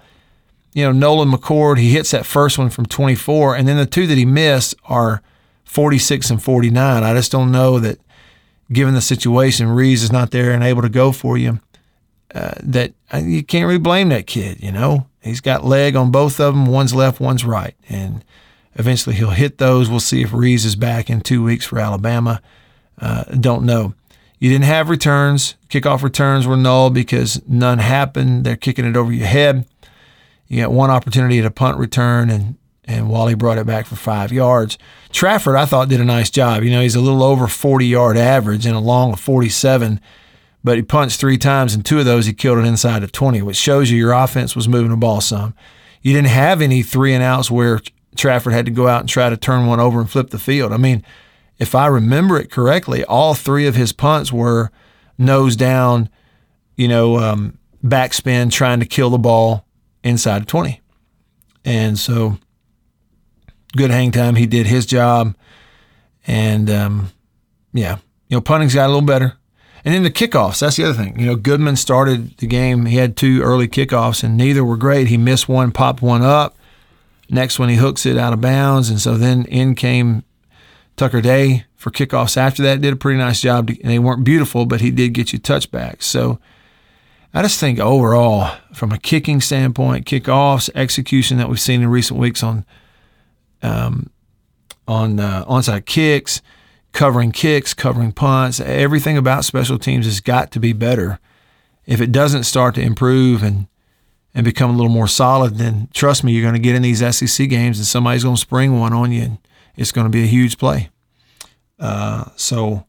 you 0.73 0.83
know, 0.83 0.93
Nolan 0.93 1.29
McCord, 1.29 1.77
he 1.77 1.91
hits 1.91 2.11
that 2.11 2.25
first 2.25 2.57
one 2.57 2.69
from 2.69 2.85
24, 2.85 3.55
and 3.55 3.67
then 3.67 3.77
the 3.77 3.85
two 3.85 4.07
that 4.07 4.17
he 4.17 4.25
missed 4.25 4.75
are 4.85 5.21
46 5.65 6.31
and 6.31 6.41
49. 6.41 7.03
I 7.03 7.13
just 7.13 7.31
don't 7.31 7.51
know 7.51 7.79
that, 7.79 7.99
given 8.71 8.93
the 8.95 9.01
situation, 9.01 9.67
Ruiz 9.67 10.03
is 10.03 10.11
not 10.11 10.31
there 10.31 10.51
and 10.51 10.63
able 10.63 10.81
to 10.81 10.89
go 10.89 11.11
for 11.11 11.37
you, 11.37 11.59
uh, 12.33 12.53
that 12.63 12.93
uh, 13.13 13.17
you 13.17 13.43
can't 13.43 13.67
really 13.67 13.77
blame 13.77 14.09
that 14.09 14.25
kid. 14.25 14.63
You 14.63 14.71
know, 14.71 15.07
he's 15.21 15.41
got 15.41 15.65
leg 15.65 15.95
on 15.95 16.11
both 16.11 16.39
of 16.39 16.55
them. 16.55 16.65
One's 16.65 16.95
left, 16.95 17.19
one's 17.19 17.45
right, 17.45 17.75
and 17.87 18.23
eventually 18.75 19.15
he'll 19.15 19.31
hit 19.31 19.57
those. 19.57 19.89
We'll 19.89 19.99
see 19.99 20.21
if 20.21 20.33
Ruiz 20.33 20.65
is 20.65 20.75
back 20.75 21.09
in 21.09 21.21
two 21.21 21.43
weeks 21.43 21.65
for 21.65 21.79
Alabama. 21.79 22.41
Uh, 22.99 23.23
don't 23.23 23.65
know. 23.65 23.93
You 24.39 24.49
didn't 24.49 24.65
have 24.65 24.89
returns. 24.89 25.55
Kickoff 25.69 26.03
returns 26.03 26.45
were 26.45 26.57
null 26.57 26.89
because 26.89 27.41
none 27.47 27.79
happened. 27.79 28.43
They're 28.43 28.57
kicking 28.57 28.85
it 28.85 28.97
over 28.97 29.11
your 29.11 29.27
head. 29.27 29.65
You 30.47 30.61
got 30.61 30.71
one 30.71 30.89
opportunity 30.89 31.39
at 31.39 31.45
a 31.45 31.51
punt 31.51 31.77
return, 31.77 32.29
and 32.29 32.57
and 32.85 33.09
Walley 33.09 33.35
brought 33.35 33.57
it 33.57 33.65
back 33.65 33.85
for 33.85 33.95
five 33.95 34.31
yards. 34.31 34.77
Trafford, 35.11 35.55
I 35.55 35.65
thought, 35.65 35.87
did 35.87 36.01
a 36.01 36.05
nice 36.05 36.29
job. 36.29 36.63
You 36.63 36.71
know, 36.71 36.81
he's 36.81 36.95
a 36.95 37.01
little 37.01 37.23
over 37.23 37.47
40 37.47 37.85
yard 37.85 38.17
average 38.17 38.65
and 38.65 38.75
a 38.75 38.79
long 38.79 39.13
of 39.13 39.19
47, 39.21 40.01
but 40.63 40.75
he 40.75 40.83
punched 40.83 41.19
three 41.19 41.37
times, 41.37 41.73
and 41.73 41.85
two 41.85 41.99
of 41.99 42.05
those 42.05 42.25
he 42.25 42.33
killed 42.33 42.59
it 42.59 42.65
inside 42.65 43.03
of 43.03 43.13
20, 43.13 43.41
which 43.41 43.55
shows 43.55 43.89
you 43.89 43.97
your 43.97 44.11
offense 44.11 44.55
was 44.55 44.67
moving 44.67 44.91
the 44.91 44.97
ball 44.97 45.21
some. 45.21 45.53
You 46.01 46.13
didn't 46.13 46.27
have 46.27 46.61
any 46.61 46.83
three 46.83 47.13
and 47.13 47.23
outs 47.23 47.49
where 47.49 47.79
Trafford 48.15 48.53
had 48.53 48.65
to 48.65 48.71
go 48.71 48.87
out 48.87 49.01
and 49.01 49.09
try 49.09 49.29
to 49.29 49.37
turn 49.37 49.67
one 49.67 49.79
over 49.79 49.99
and 49.99 50.09
flip 50.09 50.29
the 50.29 50.39
field. 50.39 50.71
I 50.71 50.77
mean, 50.77 51.03
if 51.57 51.75
I 51.75 51.87
remember 51.87 52.39
it 52.39 52.51
correctly, 52.51 53.03
all 53.05 53.33
three 53.33 53.67
of 53.67 53.75
his 53.75 53.93
punts 53.93 54.31
were 54.31 54.71
nose 55.17 55.55
down, 55.55 56.09
you 56.75 56.87
know, 56.87 57.17
um, 57.17 57.57
backspin, 57.83 58.51
trying 58.51 58.79
to 58.79 58.85
kill 58.85 59.09
the 59.09 59.17
ball 59.17 59.65
inside 60.03 60.41
of 60.41 60.47
20. 60.47 60.81
And 61.65 61.97
so, 61.97 62.37
good 63.75 63.91
hang 63.91 64.11
time. 64.11 64.35
He 64.35 64.45
did 64.45 64.67
his 64.67 64.85
job. 64.85 65.35
And 66.25 66.69
um, 66.69 67.11
yeah, 67.73 67.97
you 68.27 68.37
know, 68.37 68.41
punting's 68.41 68.73
got 68.73 68.85
a 68.85 68.93
little 68.93 69.01
better. 69.01 69.37
And 69.85 69.93
then 69.93 70.03
the 70.03 70.11
kickoffs, 70.11 70.59
that's 70.59 70.77
the 70.77 70.85
other 70.85 70.93
thing. 70.93 71.19
You 71.19 71.25
know, 71.25 71.35
Goodman 71.35 71.75
started 71.75 72.37
the 72.37 72.47
game. 72.47 72.85
He 72.85 72.95
had 72.97 73.17
two 73.17 73.41
early 73.41 73.67
kickoffs, 73.67 74.23
and 74.23 74.37
neither 74.37 74.63
were 74.63 74.77
great. 74.77 75.07
He 75.07 75.17
missed 75.17 75.49
one, 75.49 75.71
popped 75.71 76.01
one 76.01 76.21
up. 76.21 76.57
Next 77.29 77.59
one, 77.59 77.69
he 77.69 77.75
hooks 77.75 78.05
it 78.05 78.17
out 78.17 78.33
of 78.33 78.41
bounds. 78.41 78.89
And 78.89 78.99
so 78.99 79.17
then 79.17 79.45
in 79.45 79.75
came 79.75 80.23
Tucker 80.95 81.21
Day 81.21 81.65
for 81.75 81.91
kickoffs 81.91 82.37
after 82.37 82.61
that. 82.63 82.81
Did 82.81 82.93
a 82.93 82.97
pretty 82.97 83.17
nice 83.17 83.41
job. 83.41 83.67
To, 83.67 83.77
they 83.83 83.99
weren't 83.99 84.23
beautiful, 84.23 84.65
but 84.65 84.81
he 84.81 84.91
did 84.91 85.13
get 85.13 85.33
you 85.33 85.39
touchbacks. 85.39 86.03
So 86.03 86.39
I 87.33 87.41
just 87.41 87.59
think 87.59 87.79
overall, 87.79 88.55
from 88.73 88.91
a 88.91 88.99
kicking 88.99 89.41
standpoint, 89.41 90.05
kickoffs, 90.05 90.69
execution 90.75 91.37
that 91.37 91.49
we've 91.49 91.59
seen 91.59 91.81
in 91.81 91.89
recent 91.89 92.19
weeks 92.19 92.43
on 92.43 92.65
um, 93.61 94.09
on 94.87 95.19
uh, 95.19 95.45
onside 95.45 95.85
kicks, 95.85 96.41
covering 96.91 97.31
kicks, 97.31 97.73
covering 97.73 98.11
punts, 98.11 98.59
everything 98.59 99.17
about 99.17 99.45
special 99.45 99.79
teams 99.79 100.05
has 100.05 100.19
got 100.19 100.51
to 100.51 100.59
be 100.59 100.73
better. 100.73 101.19
If 101.85 102.01
it 102.01 102.11
doesn't 102.11 102.43
start 102.43 102.75
to 102.75 102.81
improve 102.81 103.41
and 103.41 103.67
and 104.33 104.43
become 104.43 104.69
a 104.69 104.73
little 104.73 104.91
more 104.91 105.07
solid, 105.07 105.57
then 105.57 105.89
trust 105.93 106.23
me, 106.23 106.31
you're 106.31 106.41
going 106.41 106.55
to 106.55 106.59
get 106.59 106.75
in 106.75 106.81
these 106.81 106.99
SEC 107.15 107.49
games 107.49 107.77
and 107.77 107.85
somebody's 107.85 108.23
going 108.23 108.35
to 108.35 108.41
spring 108.41 108.79
one 108.79 108.93
on 108.93 109.11
you, 109.11 109.21
and 109.21 109.37
it's 109.75 109.91
going 109.91 110.05
to 110.05 110.11
be 110.11 110.23
a 110.23 110.27
huge 110.27 110.57
play. 110.57 110.89
Uh, 111.79 112.25
so 112.35 112.85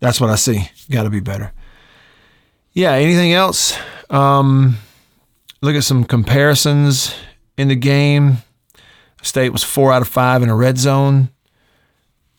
that's 0.00 0.20
what 0.20 0.30
I 0.30 0.36
see. 0.36 0.70
Got 0.90 1.04
to 1.04 1.10
be 1.10 1.20
better. 1.20 1.52
Yeah. 2.72 2.92
Anything 2.92 3.32
else? 3.32 3.76
Um, 4.10 4.76
look 5.62 5.74
at 5.74 5.84
some 5.84 6.04
comparisons 6.04 7.14
in 7.56 7.68
the 7.68 7.76
game. 7.76 8.38
State 9.22 9.50
was 9.50 9.64
four 9.64 9.92
out 9.92 10.02
of 10.02 10.08
five 10.08 10.42
in 10.42 10.48
a 10.48 10.54
red 10.54 10.78
zone, 10.78 11.30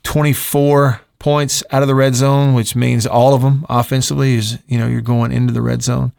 24 0.04 1.02
points 1.20 1.64
out 1.72 1.82
of 1.82 1.88
the 1.88 1.96
red 1.96 2.16
zone, 2.16 2.54
which 2.54 2.76
means 2.76 3.06
all 3.06 3.34
of 3.34 3.42
them 3.42 3.66
offensively 3.68 4.36
is, 4.36 4.60
you 4.68 4.78
know, 4.78 4.88
you're 4.88 5.02
going 5.02 5.32
into 5.32 5.52
the 5.52 5.62
red 5.62 5.82
zone. 5.82 6.14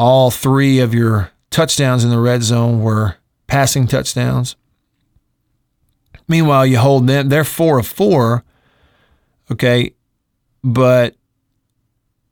All 0.00 0.30
three 0.30 0.78
of 0.78 0.94
your 0.94 1.30
touchdowns 1.50 2.04
in 2.04 2.10
the 2.10 2.18
red 2.18 2.42
zone 2.42 2.80
were 2.80 3.16
passing 3.46 3.86
touchdowns. 3.86 4.56
Meanwhile, 6.26 6.64
you 6.64 6.78
hold 6.78 7.06
them, 7.06 7.28
they're 7.28 7.44
four 7.44 7.78
of 7.78 7.86
four, 7.86 8.42
okay, 9.52 9.92
but 10.64 11.16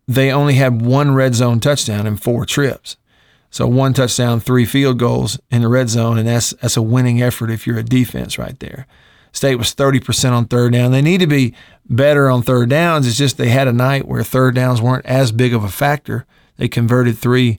they 0.06 0.32
only 0.32 0.54
had 0.54 0.80
one 0.80 1.14
red 1.14 1.34
zone 1.34 1.60
touchdown 1.60 2.06
in 2.06 2.16
four 2.16 2.46
trips. 2.46 2.96
So 3.50 3.66
one 3.66 3.92
touchdown, 3.92 4.40
three 4.40 4.64
field 4.64 4.98
goals 4.98 5.38
in 5.50 5.60
the 5.60 5.68
red 5.68 5.90
zone, 5.90 6.16
and 6.16 6.26
that's 6.26 6.52
that's 6.62 6.78
a 6.78 6.82
winning 6.82 7.20
effort 7.20 7.50
if 7.50 7.66
you're 7.66 7.76
a 7.76 7.82
defense 7.82 8.38
right 8.38 8.58
there. 8.60 8.86
State 9.30 9.56
was 9.56 9.74
30% 9.74 10.32
on 10.32 10.46
third 10.46 10.72
down. 10.72 10.90
They 10.90 11.02
need 11.02 11.20
to 11.20 11.26
be 11.26 11.54
better 11.84 12.30
on 12.30 12.40
third 12.40 12.70
downs. 12.70 13.06
It's 13.06 13.18
just 13.18 13.36
they 13.36 13.50
had 13.50 13.68
a 13.68 13.74
night 13.74 14.08
where 14.08 14.22
third 14.22 14.54
downs 14.54 14.80
weren't 14.80 15.04
as 15.04 15.32
big 15.32 15.52
of 15.52 15.64
a 15.64 15.68
factor. 15.68 16.24
They 16.58 16.68
converted 16.68 17.16
three, 17.16 17.58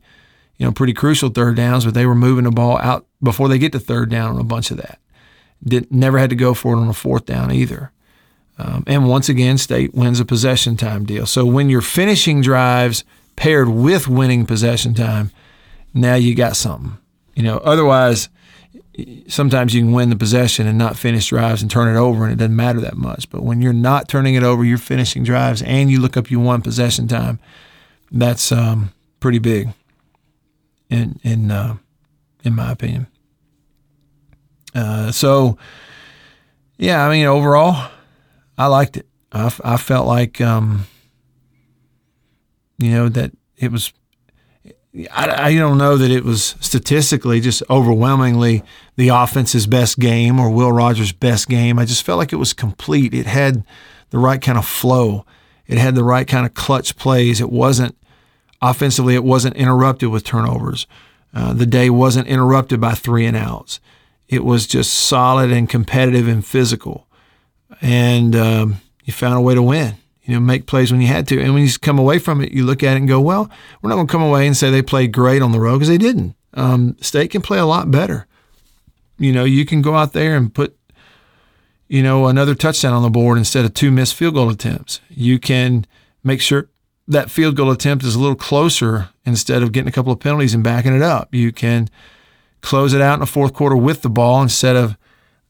you 0.57 0.65
know, 0.65 0.71
pretty 0.71 0.93
crucial 0.93 1.29
third 1.29 1.55
downs, 1.55 1.85
but 1.85 1.95
they 1.95 2.05
were 2.05 2.15
moving 2.15 2.43
the 2.43 2.51
ball 2.51 2.77
out 2.77 3.07
before 3.23 3.49
they 3.49 3.57
get 3.57 3.71
to 3.71 3.79
third 3.79 4.09
down 4.11 4.35
on 4.35 4.39
a 4.39 4.43
bunch 4.43 4.69
of 4.69 4.77
that. 4.77 4.99
Did 5.63 5.91
never 5.91 6.19
had 6.19 6.29
to 6.29 6.35
go 6.35 6.53
for 6.53 6.73
it 6.73 6.77
on 6.79 6.87
a 6.87 6.93
fourth 6.93 7.25
down 7.25 7.51
either. 7.51 7.91
Um, 8.57 8.83
and 8.87 9.07
once 9.07 9.29
again, 9.29 9.57
State 9.57 9.95
wins 9.95 10.19
a 10.19 10.25
possession 10.25 10.75
time 10.77 11.05
deal. 11.05 11.25
So 11.25 11.45
when 11.45 11.69
you're 11.69 11.81
finishing 11.81 12.41
drives 12.41 13.03
paired 13.35 13.69
with 13.69 14.07
winning 14.07 14.45
possession 14.45 14.93
time, 14.93 15.31
now 15.93 16.15
you 16.15 16.35
got 16.35 16.55
something. 16.57 16.97
You 17.35 17.43
know, 17.43 17.57
otherwise, 17.59 18.27
sometimes 19.27 19.73
you 19.73 19.81
can 19.81 19.93
win 19.93 20.09
the 20.09 20.17
possession 20.17 20.67
and 20.67 20.77
not 20.77 20.97
finish 20.97 21.27
drives 21.27 21.61
and 21.61 21.71
turn 21.71 21.93
it 21.93 21.97
over, 21.97 22.25
and 22.25 22.33
it 22.33 22.35
doesn't 22.35 22.55
matter 22.55 22.81
that 22.81 22.97
much. 22.97 23.29
But 23.29 23.43
when 23.43 23.61
you're 23.61 23.71
not 23.71 24.09
turning 24.09 24.35
it 24.35 24.43
over, 24.43 24.65
you're 24.65 24.77
finishing 24.77 25.23
drives, 25.23 25.61
and 25.61 25.89
you 25.89 26.01
look 26.01 26.17
up 26.17 26.29
you 26.29 26.39
won 26.39 26.61
possession 26.61 27.07
time. 27.07 27.39
That's 28.11 28.51
um, 28.51 28.91
pretty 29.19 29.39
big. 29.39 29.69
in 30.89 31.19
in 31.23 31.51
uh, 31.51 31.77
in 32.43 32.55
my 32.55 32.71
opinion. 32.71 33.07
Uh, 34.73 35.11
so, 35.11 35.57
yeah, 36.77 37.05
I 37.05 37.09
mean, 37.09 37.25
overall, 37.25 37.89
I 38.57 38.67
liked 38.67 38.97
it. 38.97 39.07
I 39.31 39.77
felt 39.77 40.07
like, 40.07 40.41
um, 40.41 40.87
you 42.79 42.91
know, 42.91 43.09
that 43.09 43.31
it 43.57 43.71
was. 43.71 43.93
I, 45.11 45.49
I 45.49 45.55
don't 45.55 45.77
know 45.77 45.97
that 45.97 46.09
it 46.09 46.25
was 46.25 46.55
statistically 46.59 47.41
just 47.41 47.61
overwhelmingly 47.69 48.63
the 48.95 49.09
offense's 49.09 49.67
best 49.67 49.99
game 49.99 50.39
or 50.39 50.49
Will 50.49 50.71
Rogers' 50.71 51.11
best 51.11 51.47
game. 51.47 51.77
I 51.77 51.85
just 51.85 52.03
felt 52.03 52.17
like 52.17 52.33
it 52.33 52.37
was 52.37 52.53
complete. 52.53 53.13
It 53.13 53.27
had 53.27 53.63
the 54.09 54.17
right 54.17 54.41
kind 54.41 54.57
of 54.57 54.65
flow. 54.65 55.25
It 55.69 55.77
had 55.77 55.93
the 55.93 56.03
right 56.03 56.27
kind 56.27 56.47
of 56.47 56.55
clutch 56.55 56.97
plays. 56.97 57.39
It 57.39 57.51
wasn't 57.51 57.95
offensively. 58.59 59.13
It 59.13 59.23
wasn't 59.23 59.55
interrupted 59.55 60.09
with 60.09 60.23
turnovers. 60.23 60.87
Uh, 61.31 61.53
the 61.53 61.67
day 61.67 61.91
wasn't 61.91 62.27
interrupted 62.27 62.81
by 62.81 62.95
three 62.95 63.27
and 63.27 63.37
outs. 63.37 63.79
It 64.27 64.43
was 64.43 64.65
just 64.65 64.91
solid 64.91 65.51
and 65.51 65.69
competitive 65.69 66.27
and 66.27 66.43
physical, 66.43 67.07
and 67.81 68.35
um, 68.35 68.81
you 69.03 69.13
found 69.13 69.37
a 69.37 69.41
way 69.41 69.53
to 69.53 69.61
win. 69.61 69.95
You 70.23 70.33
know, 70.33 70.39
make 70.39 70.65
plays 70.65 70.91
when 70.91 71.01
you 71.01 71.07
had 71.07 71.27
to, 71.27 71.39
and 71.39 71.53
when 71.53 71.63
you 71.63 71.71
come 71.79 71.99
away 71.99 72.17
from 72.17 72.41
it, 72.41 72.51
you 72.51 72.65
look 72.65 72.81
at 72.81 72.93
it 72.93 72.97
and 72.97 73.07
go, 73.07 73.21
"Well, 73.21 73.49
we're 73.81 73.89
not 73.89 73.95
going 73.95 74.07
to 74.07 74.11
come 74.11 74.23
away 74.23 74.47
and 74.47 74.57
say 74.57 74.71
they 74.71 74.81
played 74.81 75.11
great 75.11 75.43
on 75.43 75.51
the 75.51 75.59
road 75.59 75.77
because 75.77 75.87
they 75.87 75.97
didn't. 75.99 76.35
Um, 76.55 76.97
State 76.99 77.29
can 77.29 77.43
play 77.43 77.59
a 77.59 77.65
lot 77.65 77.91
better. 77.91 78.25
You 79.19 79.33
know, 79.33 79.43
you 79.43 79.65
can 79.65 79.83
go 79.83 79.95
out 79.95 80.13
there 80.13 80.35
and 80.35 80.51
put 80.53 80.78
you 81.89 82.03
know, 82.03 82.27
another 82.27 82.55
touchdown 82.55 82.93
on 82.93 83.01
the 83.01 83.09
board 83.09 83.37
instead 83.37 83.65
of 83.65 83.73
two 83.73 83.91
missed 83.91 84.13
field 84.13 84.35
goal 84.35 84.49
attempts. 84.49 85.01
You 85.09 85.39
can 85.39 85.85
make 86.23 86.39
sure 86.39 86.69
that 87.07 87.31
field 87.31 87.55
goal 87.55 87.71
attempt 87.71 88.05
is 88.05 88.13
a 88.15 88.19
little 88.19 88.35
closer 88.35 89.09
instead 89.25 89.63
of 89.63 89.71
getting 89.71 89.89
a 89.89 89.91
couple 89.91 90.13
of 90.13 90.19
penalties 90.19 90.53
and 90.53 90.63
backing 90.63 90.95
it 90.95 91.01
up. 91.01 91.33
You 91.33 91.51
can 91.51 91.89
close 92.61 92.93
it 92.93 93.01
out 93.01 93.15
in 93.15 93.19
the 93.21 93.25
fourth 93.25 93.53
quarter 93.53 93.75
with 93.75 94.03
the 94.03 94.09
ball 94.09 94.41
instead 94.41 94.75
of, 94.75 94.95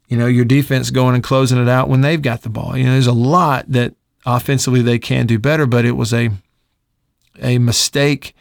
you 0.07 0.17
know, 0.17 0.27
your 0.27 0.45
defense 0.45 0.89
going 0.91 1.13
and 1.13 1.23
closing 1.23 1.61
it 1.61 1.67
out 1.67 1.89
when 1.89 2.01
they've 2.01 2.21
got 2.21 2.43
the 2.43 2.49
ball. 2.49 2.77
You 2.77 2.85
know, 2.85 2.93
there's 2.93 3.05
a 3.05 3.11
lot 3.11 3.65
that 3.67 3.95
offensively 4.25 4.81
they 4.81 4.97
can 4.97 5.27
do 5.27 5.37
better, 5.37 5.65
but 5.65 5.85
it 5.85 5.91
was 5.91 6.13
a 6.13 6.31
a 7.41 7.57
mistake 7.57 8.33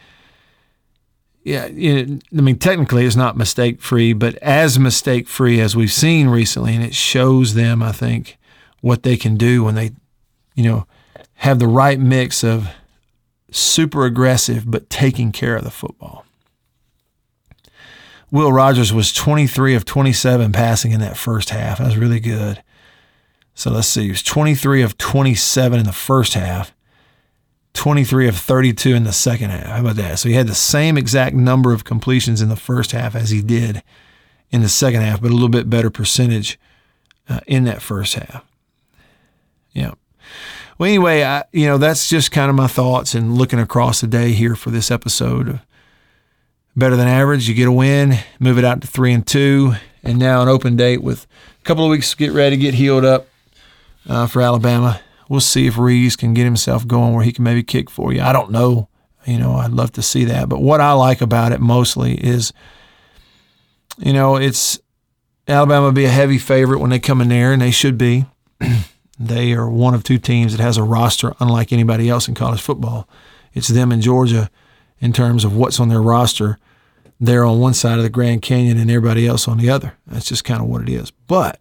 yeah, 1.42 1.64
I 1.64 2.40
mean, 2.40 2.58
technically 2.58 3.06
it's 3.06 3.16
not 3.16 3.36
mistake 3.36 3.80
free, 3.80 4.12
but 4.12 4.34
as 4.36 4.78
mistake 4.78 5.28
free 5.28 5.60
as 5.60 5.74
we've 5.74 5.92
seen 5.92 6.28
recently, 6.28 6.74
and 6.74 6.84
it 6.84 6.94
shows 6.94 7.54
them, 7.54 7.82
I 7.82 7.92
think, 7.92 8.38
what 8.80 9.02
they 9.02 9.16
can 9.16 9.36
do 9.36 9.64
when 9.64 9.74
they, 9.74 9.92
you 10.54 10.64
know, 10.64 10.86
have 11.36 11.58
the 11.58 11.68
right 11.68 11.98
mix 11.98 12.42
of 12.44 12.68
super 13.50 14.04
aggressive 14.04 14.70
but 14.70 14.90
taking 14.90 15.32
care 15.32 15.56
of 15.56 15.64
the 15.64 15.70
football. 15.70 16.24
Will 18.30 18.52
Rogers 18.52 18.92
was 18.92 19.12
23 19.12 19.74
of 19.74 19.84
27 19.86 20.52
passing 20.52 20.92
in 20.92 21.00
that 21.00 21.16
first 21.16 21.50
half. 21.50 21.78
That 21.78 21.86
was 21.86 21.96
really 21.96 22.20
good. 22.20 22.62
So 23.54 23.70
let's 23.70 23.88
see. 23.88 24.04
He 24.04 24.10
was 24.10 24.22
23 24.22 24.82
of 24.82 24.98
27 24.98 25.80
in 25.80 25.86
the 25.86 25.92
first 25.92 26.34
half. 26.34 26.74
23 27.78 28.26
of 28.26 28.36
32 28.36 28.92
in 28.92 29.04
the 29.04 29.12
second 29.12 29.50
half. 29.50 29.66
How 29.66 29.80
about 29.80 29.94
that? 29.94 30.18
So 30.18 30.28
he 30.28 30.34
had 30.34 30.48
the 30.48 30.54
same 30.54 30.98
exact 30.98 31.36
number 31.36 31.72
of 31.72 31.84
completions 31.84 32.42
in 32.42 32.48
the 32.48 32.56
first 32.56 32.90
half 32.90 33.14
as 33.14 33.30
he 33.30 33.40
did 33.40 33.84
in 34.50 34.62
the 34.62 34.68
second 34.68 35.02
half, 35.02 35.22
but 35.22 35.30
a 35.30 35.34
little 35.34 35.48
bit 35.48 35.70
better 35.70 35.88
percentage 35.88 36.58
uh, 37.28 37.38
in 37.46 37.62
that 37.64 37.80
first 37.80 38.14
half. 38.14 38.44
Yeah. 39.72 39.92
Well, 40.76 40.88
anyway, 40.88 41.22
I, 41.22 41.44
you 41.52 41.66
know, 41.66 41.78
that's 41.78 42.08
just 42.08 42.32
kind 42.32 42.50
of 42.50 42.56
my 42.56 42.66
thoughts 42.66 43.14
and 43.14 43.38
looking 43.38 43.60
across 43.60 44.00
the 44.00 44.08
day 44.08 44.32
here 44.32 44.56
for 44.56 44.70
this 44.70 44.90
episode. 44.90 45.60
Better 46.74 46.96
than 46.96 47.06
average. 47.06 47.48
You 47.48 47.54
get 47.54 47.68
a 47.68 47.72
win, 47.72 48.18
move 48.40 48.58
it 48.58 48.64
out 48.64 48.80
to 48.80 48.88
three 48.88 49.12
and 49.12 49.24
two, 49.24 49.74
and 50.02 50.18
now 50.18 50.42
an 50.42 50.48
open 50.48 50.74
date 50.74 51.00
with 51.00 51.28
a 51.60 51.64
couple 51.64 51.84
of 51.84 51.92
weeks 51.92 52.10
to 52.10 52.16
get 52.16 52.32
ready, 52.32 52.56
get 52.56 52.74
healed 52.74 53.04
up 53.04 53.28
uh, 54.08 54.26
for 54.26 54.42
Alabama 54.42 55.00
we'll 55.28 55.40
see 55.40 55.66
if 55.66 55.78
Ruiz 55.78 56.16
can 56.16 56.34
get 56.34 56.44
himself 56.44 56.86
going 56.86 57.14
where 57.14 57.24
he 57.24 57.32
can 57.32 57.44
maybe 57.44 57.62
kick 57.62 57.90
for 57.90 58.12
you. 58.12 58.20
I 58.20 58.32
don't 58.32 58.50
know. 58.50 58.88
You 59.26 59.38
know, 59.38 59.54
I'd 59.54 59.72
love 59.72 59.92
to 59.92 60.02
see 60.02 60.24
that. 60.24 60.48
But 60.48 60.62
what 60.62 60.80
I 60.80 60.92
like 60.92 61.20
about 61.20 61.52
it 61.52 61.60
mostly 61.60 62.14
is, 62.14 62.52
you 63.98 64.12
know, 64.12 64.36
it's 64.36 64.80
Alabama 65.46 65.86
will 65.86 65.92
be 65.92 66.04
a 66.04 66.10
heavy 66.10 66.38
favorite 66.38 66.78
when 66.78 66.90
they 66.90 66.98
come 66.98 67.20
in 67.20 67.28
there, 67.28 67.52
and 67.52 67.60
they 67.60 67.70
should 67.70 67.98
be. 67.98 68.26
they 69.18 69.52
are 69.52 69.68
one 69.68 69.94
of 69.94 70.04
two 70.04 70.18
teams 70.18 70.56
that 70.56 70.62
has 70.62 70.76
a 70.76 70.82
roster 70.82 71.34
unlike 71.40 71.72
anybody 71.72 72.08
else 72.08 72.28
in 72.28 72.34
college 72.34 72.60
football. 72.60 73.08
It's 73.54 73.68
them 73.68 73.90
and 73.90 74.02
Georgia 74.02 74.50
in 75.00 75.12
terms 75.12 75.44
of 75.44 75.56
what's 75.56 75.80
on 75.80 75.88
their 75.88 76.02
roster. 76.02 76.58
They're 77.20 77.44
on 77.44 77.58
one 77.58 77.74
side 77.74 77.98
of 77.98 78.04
the 78.04 78.10
Grand 78.10 78.42
Canyon 78.42 78.78
and 78.78 78.90
everybody 78.90 79.26
else 79.26 79.48
on 79.48 79.58
the 79.58 79.70
other. 79.70 79.94
That's 80.06 80.28
just 80.28 80.44
kind 80.44 80.62
of 80.62 80.68
what 80.68 80.82
it 80.82 80.88
is. 80.88 81.10
But 81.10 81.60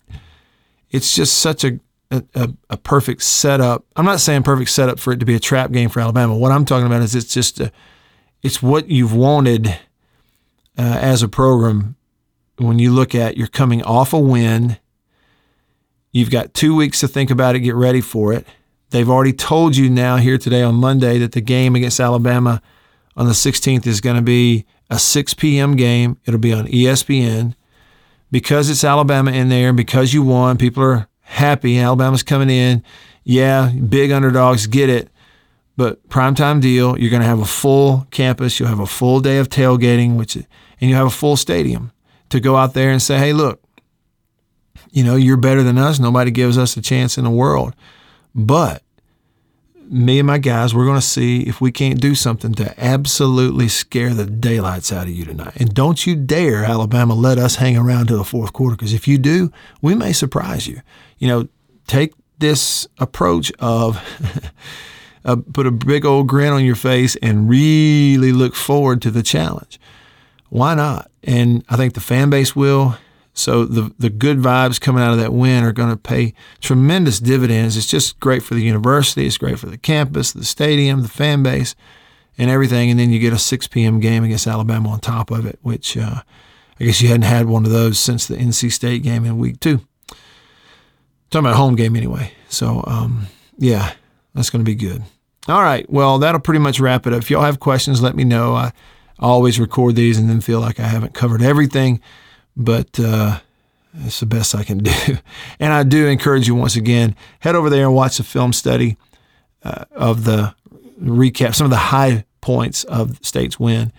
it's 0.92 1.16
just 1.16 1.38
such 1.38 1.64
a 1.64 1.80
a, 2.12 2.24
a, 2.36 2.50
a, 2.70 2.78
perfect 2.78 3.22
setup. 3.22 3.86
I'm 3.96 4.06
not 4.06 4.20
saying 4.20 4.44
perfect 4.44 4.70
setup 4.70 5.00
for 5.00 5.14
it 5.14 5.20
to 5.20 5.26
be 5.26 5.36
a 5.36 5.40
trap 5.40 5.72
game 5.72 5.90
for 5.90 6.00
Alabama. 6.00 6.38
What 6.38 6.52
I'm 6.52 6.66
talking 6.66 6.86
about 6.86 7.02
is 7.02 7.16
it's 7.16 7.34
just 7.34 7.60
a, 7.60 7.72
it's 8.42 8.62
what 8.62 8.90
you've 8.90 9.14
wanted 9.14 9.68
uh, 10.78 11.00
as 11.02 11.22
a 11.22 11.28
program. 11.28 11.96
When 12.58 12.80
you 12.80 12.92
look 12.92 13.14
at 13.14 13.38
you're 13.38 13.48
coming 13.48 13.84
off 13.84 14.14
a 14.14 14.20
win, 14.20 14.78
you've 16.12 16.32
got 16.32 16.54
two 16.54 16.76
weeks 16.76 17.02
to 17.02 17.08
think 17.08 17.30
about 17.30 17.56
it, 17.56 17.60
get 17.60 17.76
ready 17.76 18.02
for 18.02 18.34
it. 18.34 18.48
They've 18.90 19.10
already 19.10 19.34
told 19.34 19.76
you 19.76 19.90
now 19.90 20.16
here 20.16 20.38
today 20.38 20.62
on 20.62 20.76
Monday 20.76 21.20
that 21.20 21.34
the 21.34 21.42
game 21.42 21.76
against 21.76 22.00
Alabama 22.00 22.62
on 23.18 23.26
the 23.26 23.34
16th 23.34 23.86
is 23.86 24.00
going 24.00 24.16
to 24.16 24.22
be 24.22 24.66
a 24.90 24.98
6 24.98 25.34
p.m. 25.34 25.76
game. 25.76 26.18
It'll 26.26 26.40
be 26.40 26.54
on 26.54 26.68
ESPN 26.68 27.54
because 28.32 28.70
it's 28.70 28.84
Alabama 28.84 29.32
in 29.32 29.50
there, 29.50 29.74
because 29.74 30.14
you 30.14 30.24
won. 30.24 30.58
People 30.58 30.84
are 30.84 31.08
happy. 31.28 31.78
Alabama's 31.78 32.24
coming 32.24 32.50
in. 32.50 32.84
Yeah, 33.24 33.70
big 33.70 34.12
underdogs, 34.12 34.68
get 34.68 34.90
it. 34.90 35.10
But 35.76 36.08
primetime 36.10 36.62
deal, 36.62 36.98
you're 36.98 37.12
going 37.12 37.22
to 37.22 37.28
have 37.28 37.40
a 37.40 37.46
full 37.46 38.08
campus. 38.10 38.60
You'll 38.60 38.70
have 38.70 38.80
a 38.80 38.88
full 38.88 39.20
day 39.20 39.38
of 39.38 39.50
tailgating, 39.50 40.16
which, 40.18 40.36
and 40.36 40.46
you'll 40.80 40.98
have 40.98 41.08
a 41.08 41.12
full 41.12 41.36
stadium 41.36 41.92
to 42.30 42.40
go 42.40 42.56
out 42.56 42.74
there 42.74 42.90
and 42.90 43.02
say, 43.02 43.18
hey, 43.18 43.34
look, 43.34 43.62
you 44.92 45.04
know, 45.04 45.16
you're 45.16 45.38
better 45.38 45.62
than 45.62 45.78
us. 45.78 46.00
Nobody 46.00 46.32
gives 46.32 46.58
us 46.58 46.78
a 46.78 46.82
chance 46.82 47.18
in 47.18 47.26
the 47.26 47.30
world. 47.30 47.76
But 48.34 48.82
me 49.90 50.20
and 50.20 50.28
my 50.28 50.38
guys, 50.38 50.74
we're 50.74 50.86
going 50.86 51.00
to 51.00 51.06
see 51.06 51.42
if 51.42 51.62
we 51.62 51.72
can't 51.72 52.00
do 52.00 52.16
something 52.16 52.54
to 52.56 52.74
absolutely 52.84 53.68
scare 53.68 54.14
the 54.14 54.26
daylights 54.26 54.92
out 54.92 55.08
of 55.08 55.14
you 55.14 55.26
tonight. 55.26 55.56
And 55.56 55.74
don't 55.74 56.06
you 56.06 56.16
dare, 56.16 56.64
Alabama, 56.66 57.14
let 57.14 57.38
us 57.38 57.56
hang 57.56 57.78
around 57.78 58.08
to 58.08 58.18
the 58.18 58.24
fourth 58.24 58.54
quarter, 58.54 58.76
because 58.76 58.94
if 58.94 59.08
you 59.08 59.18
do, 59.18 59.52
we 59.82 59.96
may 59.96 60.14
surprise 60.14 60.68
you. 60.68 60.82
You 61.18 61.28
know, 61.28 61.48
take 61.88 62.14
this 62.40 62.88
approach 63.00 63.52
of 63.60 64.02
uh, 65.26 65.38
put 65.54 65.68
a 65.68 65.72
big 65.72 66.06
old 66.06 66.28
grin 66.28 66.54
on 66.54 66.64
your 66.64 66.76
face 66.76 67.16
and 67.18 67.50
really 67.50 68.32
look 68.32 68.56
forward 68.56 69.02
to 69.04 69.12
the 69.12 69.24
challenge. 69.24 69.80
Why 70.50 70.76
not? 70.76 71.12
And 71.24 71.64
I 71.70 71.76
think 71.76 71.94
the 71.94 72.02
fan 72.02 72.30
base 72.30 72.56
will. 72.56 72.98
So 73.38 73.66
the 73.66 73.94
the 74.00 74.10
good 74.10 74.40
vibes 74.40 74.82
coming 74.82 75.04
out 75.04 75.12
of 75.12 75.20
that 75.20 75.32
win 75.32 75.64
are 75.64 75.72
going 75.72 75.92
to 75.92 75.96
pay 75.96 76.34
tremendous 76.60 77.20
dividends. 77.20 77.78
It's 77.78 77.86
just 77.86 78.20
great 78.20 78.42
for 78.42 78.56
the 78.56 78.64
university. 78.64 79.28
It's 79.28 79.38
great 79.38 79.60
for 79.60 79.68
the 79.68 79.78
campus, 79.78 80.34
the 80.34 80.44
stadium, 80.44 81.04
the 81.04 81.08
fan 81.08 81.44
base, 81.44 81.76
and 82.40 82.50
everything. 82.50 82.90
And 82.90 83.00
then 83.00 83.12
you 83.12 83.20
get 83.20 83.34
a 83.34 83.38
6 83.38 83.68
p.m. 83.68 84.00
game 84.00 84.24
against 84.24 84.48
Alabama 84.48 84.90
on 84.90 85.02
top 85.02 85.30
of 85.30 85.46
it, 85.46 85.60
which 85.62 85.96
uh, 85.96 86.24
I 86.80 86.84
guess 86.84 87.00
you 87.00 87.10
hadn't 87.10 87.24
had 87.24 87.46
one 87.46 87.64
of 87.64 87.72
those 87.72 88.00
since 88.00 88.26
the 88.26 88.36
NC 88.36 88.72
State 88.72 89.04
game 89.04 89.24
in 89.24 89.38
week 89.38 89.60
two. 89.60 89.82
talking 91.30 91.46
about 91.46 91.58
home 91.58 91.76
game 91.76 91.96
anyway. 91.96 92.32
So 92.50 92.84
um, 92.88 93.28
yeah, 93.60 93.94
that's 94.34 94.50
going 94.50 94.66
to 94.66 94.70
be 94.70 94.76
good. 94.76 95.04
All 95.48 95.62
right. 95.62 95.88
Well, 95.92 96.18
that'll 96.18 96.42
pretty 96.42 96.60
much 96.60 96.80
wrap 96.80 97.06
it 97.06 97.14
up. 97.14 97.22
If 97.22 97.30
y'all 97.30 97.44
have 97.44 97.60
questions, 97.60 98.02
let 98.02 98.16
me 98.16 98.24
know. 98.24 98.56
I 98.56 98.72
always 99.20 99.60
record 99.60 99.96
these 99.96 100.18
and 100.18 100.28
then 100.28 100.42
feel 100.42 100.60
like 100.60 100.80
I 100.80 100.88
haven't 100.88 101.14
covered 101.14 101.44
everything 101.44 102.02
but 102.58 103.00
uh, 103.00 103.40
it's 104.04 104.20
the 104.20 104.26
best 104.26 104.56
I 104.56 104.64
can 104.64 104.78
do. 104.84 105.18
And 105.60 105.72
I 105.72 105.84
do 105.84 106.08
encourage 106.08 106.48
you 106.48 106.56
once 106.56 106.76
again, 106.76 107.16
head 107.40 107.56
over 107.56 107.70
there 107.70 107.86
and 107.86 107.94
watch 107.96 108.18
the 108.18 108.24
film 108.24 108.52
study 108.52 108.98
uh, 109.64 109.86
of 109.92 110.26
the 110.26 110.54
recap, 111.02 111.56
some 111.56 111.66
of 111.66 111.72
the 111.72 111.78
high 111.78 112.26
points 112.42 112.84
of 112.86 113.24
State's 113.26 113.60
win. 113.60 113.94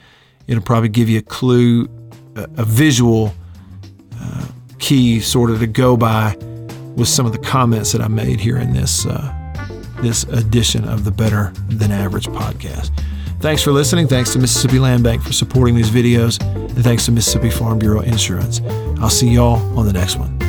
It'll 0.47 0.63
probably 0.63 0.89
give 0.89 1.09
you 1.09 1.19
a 1.19 1.23
clue, 1.23 1.89
a, 2.35 2.49
a 2.59 2.65
visual 2.65 3.33
uh, 4.21 4.47
key 4.79 5.21
sort 5.21 5.51
of 5.51 5.61
to 5.61 5.67
go 5.67 5.97
by 5.97 6.37
with 6.97 7.09
some 7.09 7.27
of 7.27 7.33
the 7.33 7.39
comments 7.39 7.93
that 7.93 8.01
I 8.01 8.09
made 8.09 8.41
here 8.41 8.57
in 8.57 8.73
this 8.73 9.07
uh, 9.07 9.35
this 10.03 10.23
edition 10.25 10.85
of 10.85 11.05
the 11.05 11.11
Better 11.11 11.53
Than 11.69 11.91
Average 11.91 12.29
podcast. 12.29 12.91
Thanks 13.41 13.63
for 13.63 13.71
listening. 13.71 14.09
Thanks 14.09 14.33
to 14.33 14.39
Mississippi 14.39 14.79
Land 14.79 15.05
Bank 15.05 15.23
for 15.23 15.33
supporting 15.33 15.77
these 15.77 15.91
videos. 15.91 16.43
And 16.43 16.83
thanks 16.85 17.05
to 17.07 17.13
Mississippi 17.13 17.51
Farm 17.51 17.79
Bureau 17.79 18.01
Insurance. 18.01 18.61
I'll 19.01 19.11
see 19.11 19.29
y'all 19.29 19.79
on 19.79 19.87
the 19.87 19.93
next 19.93 20.17
one. 20.17 20.48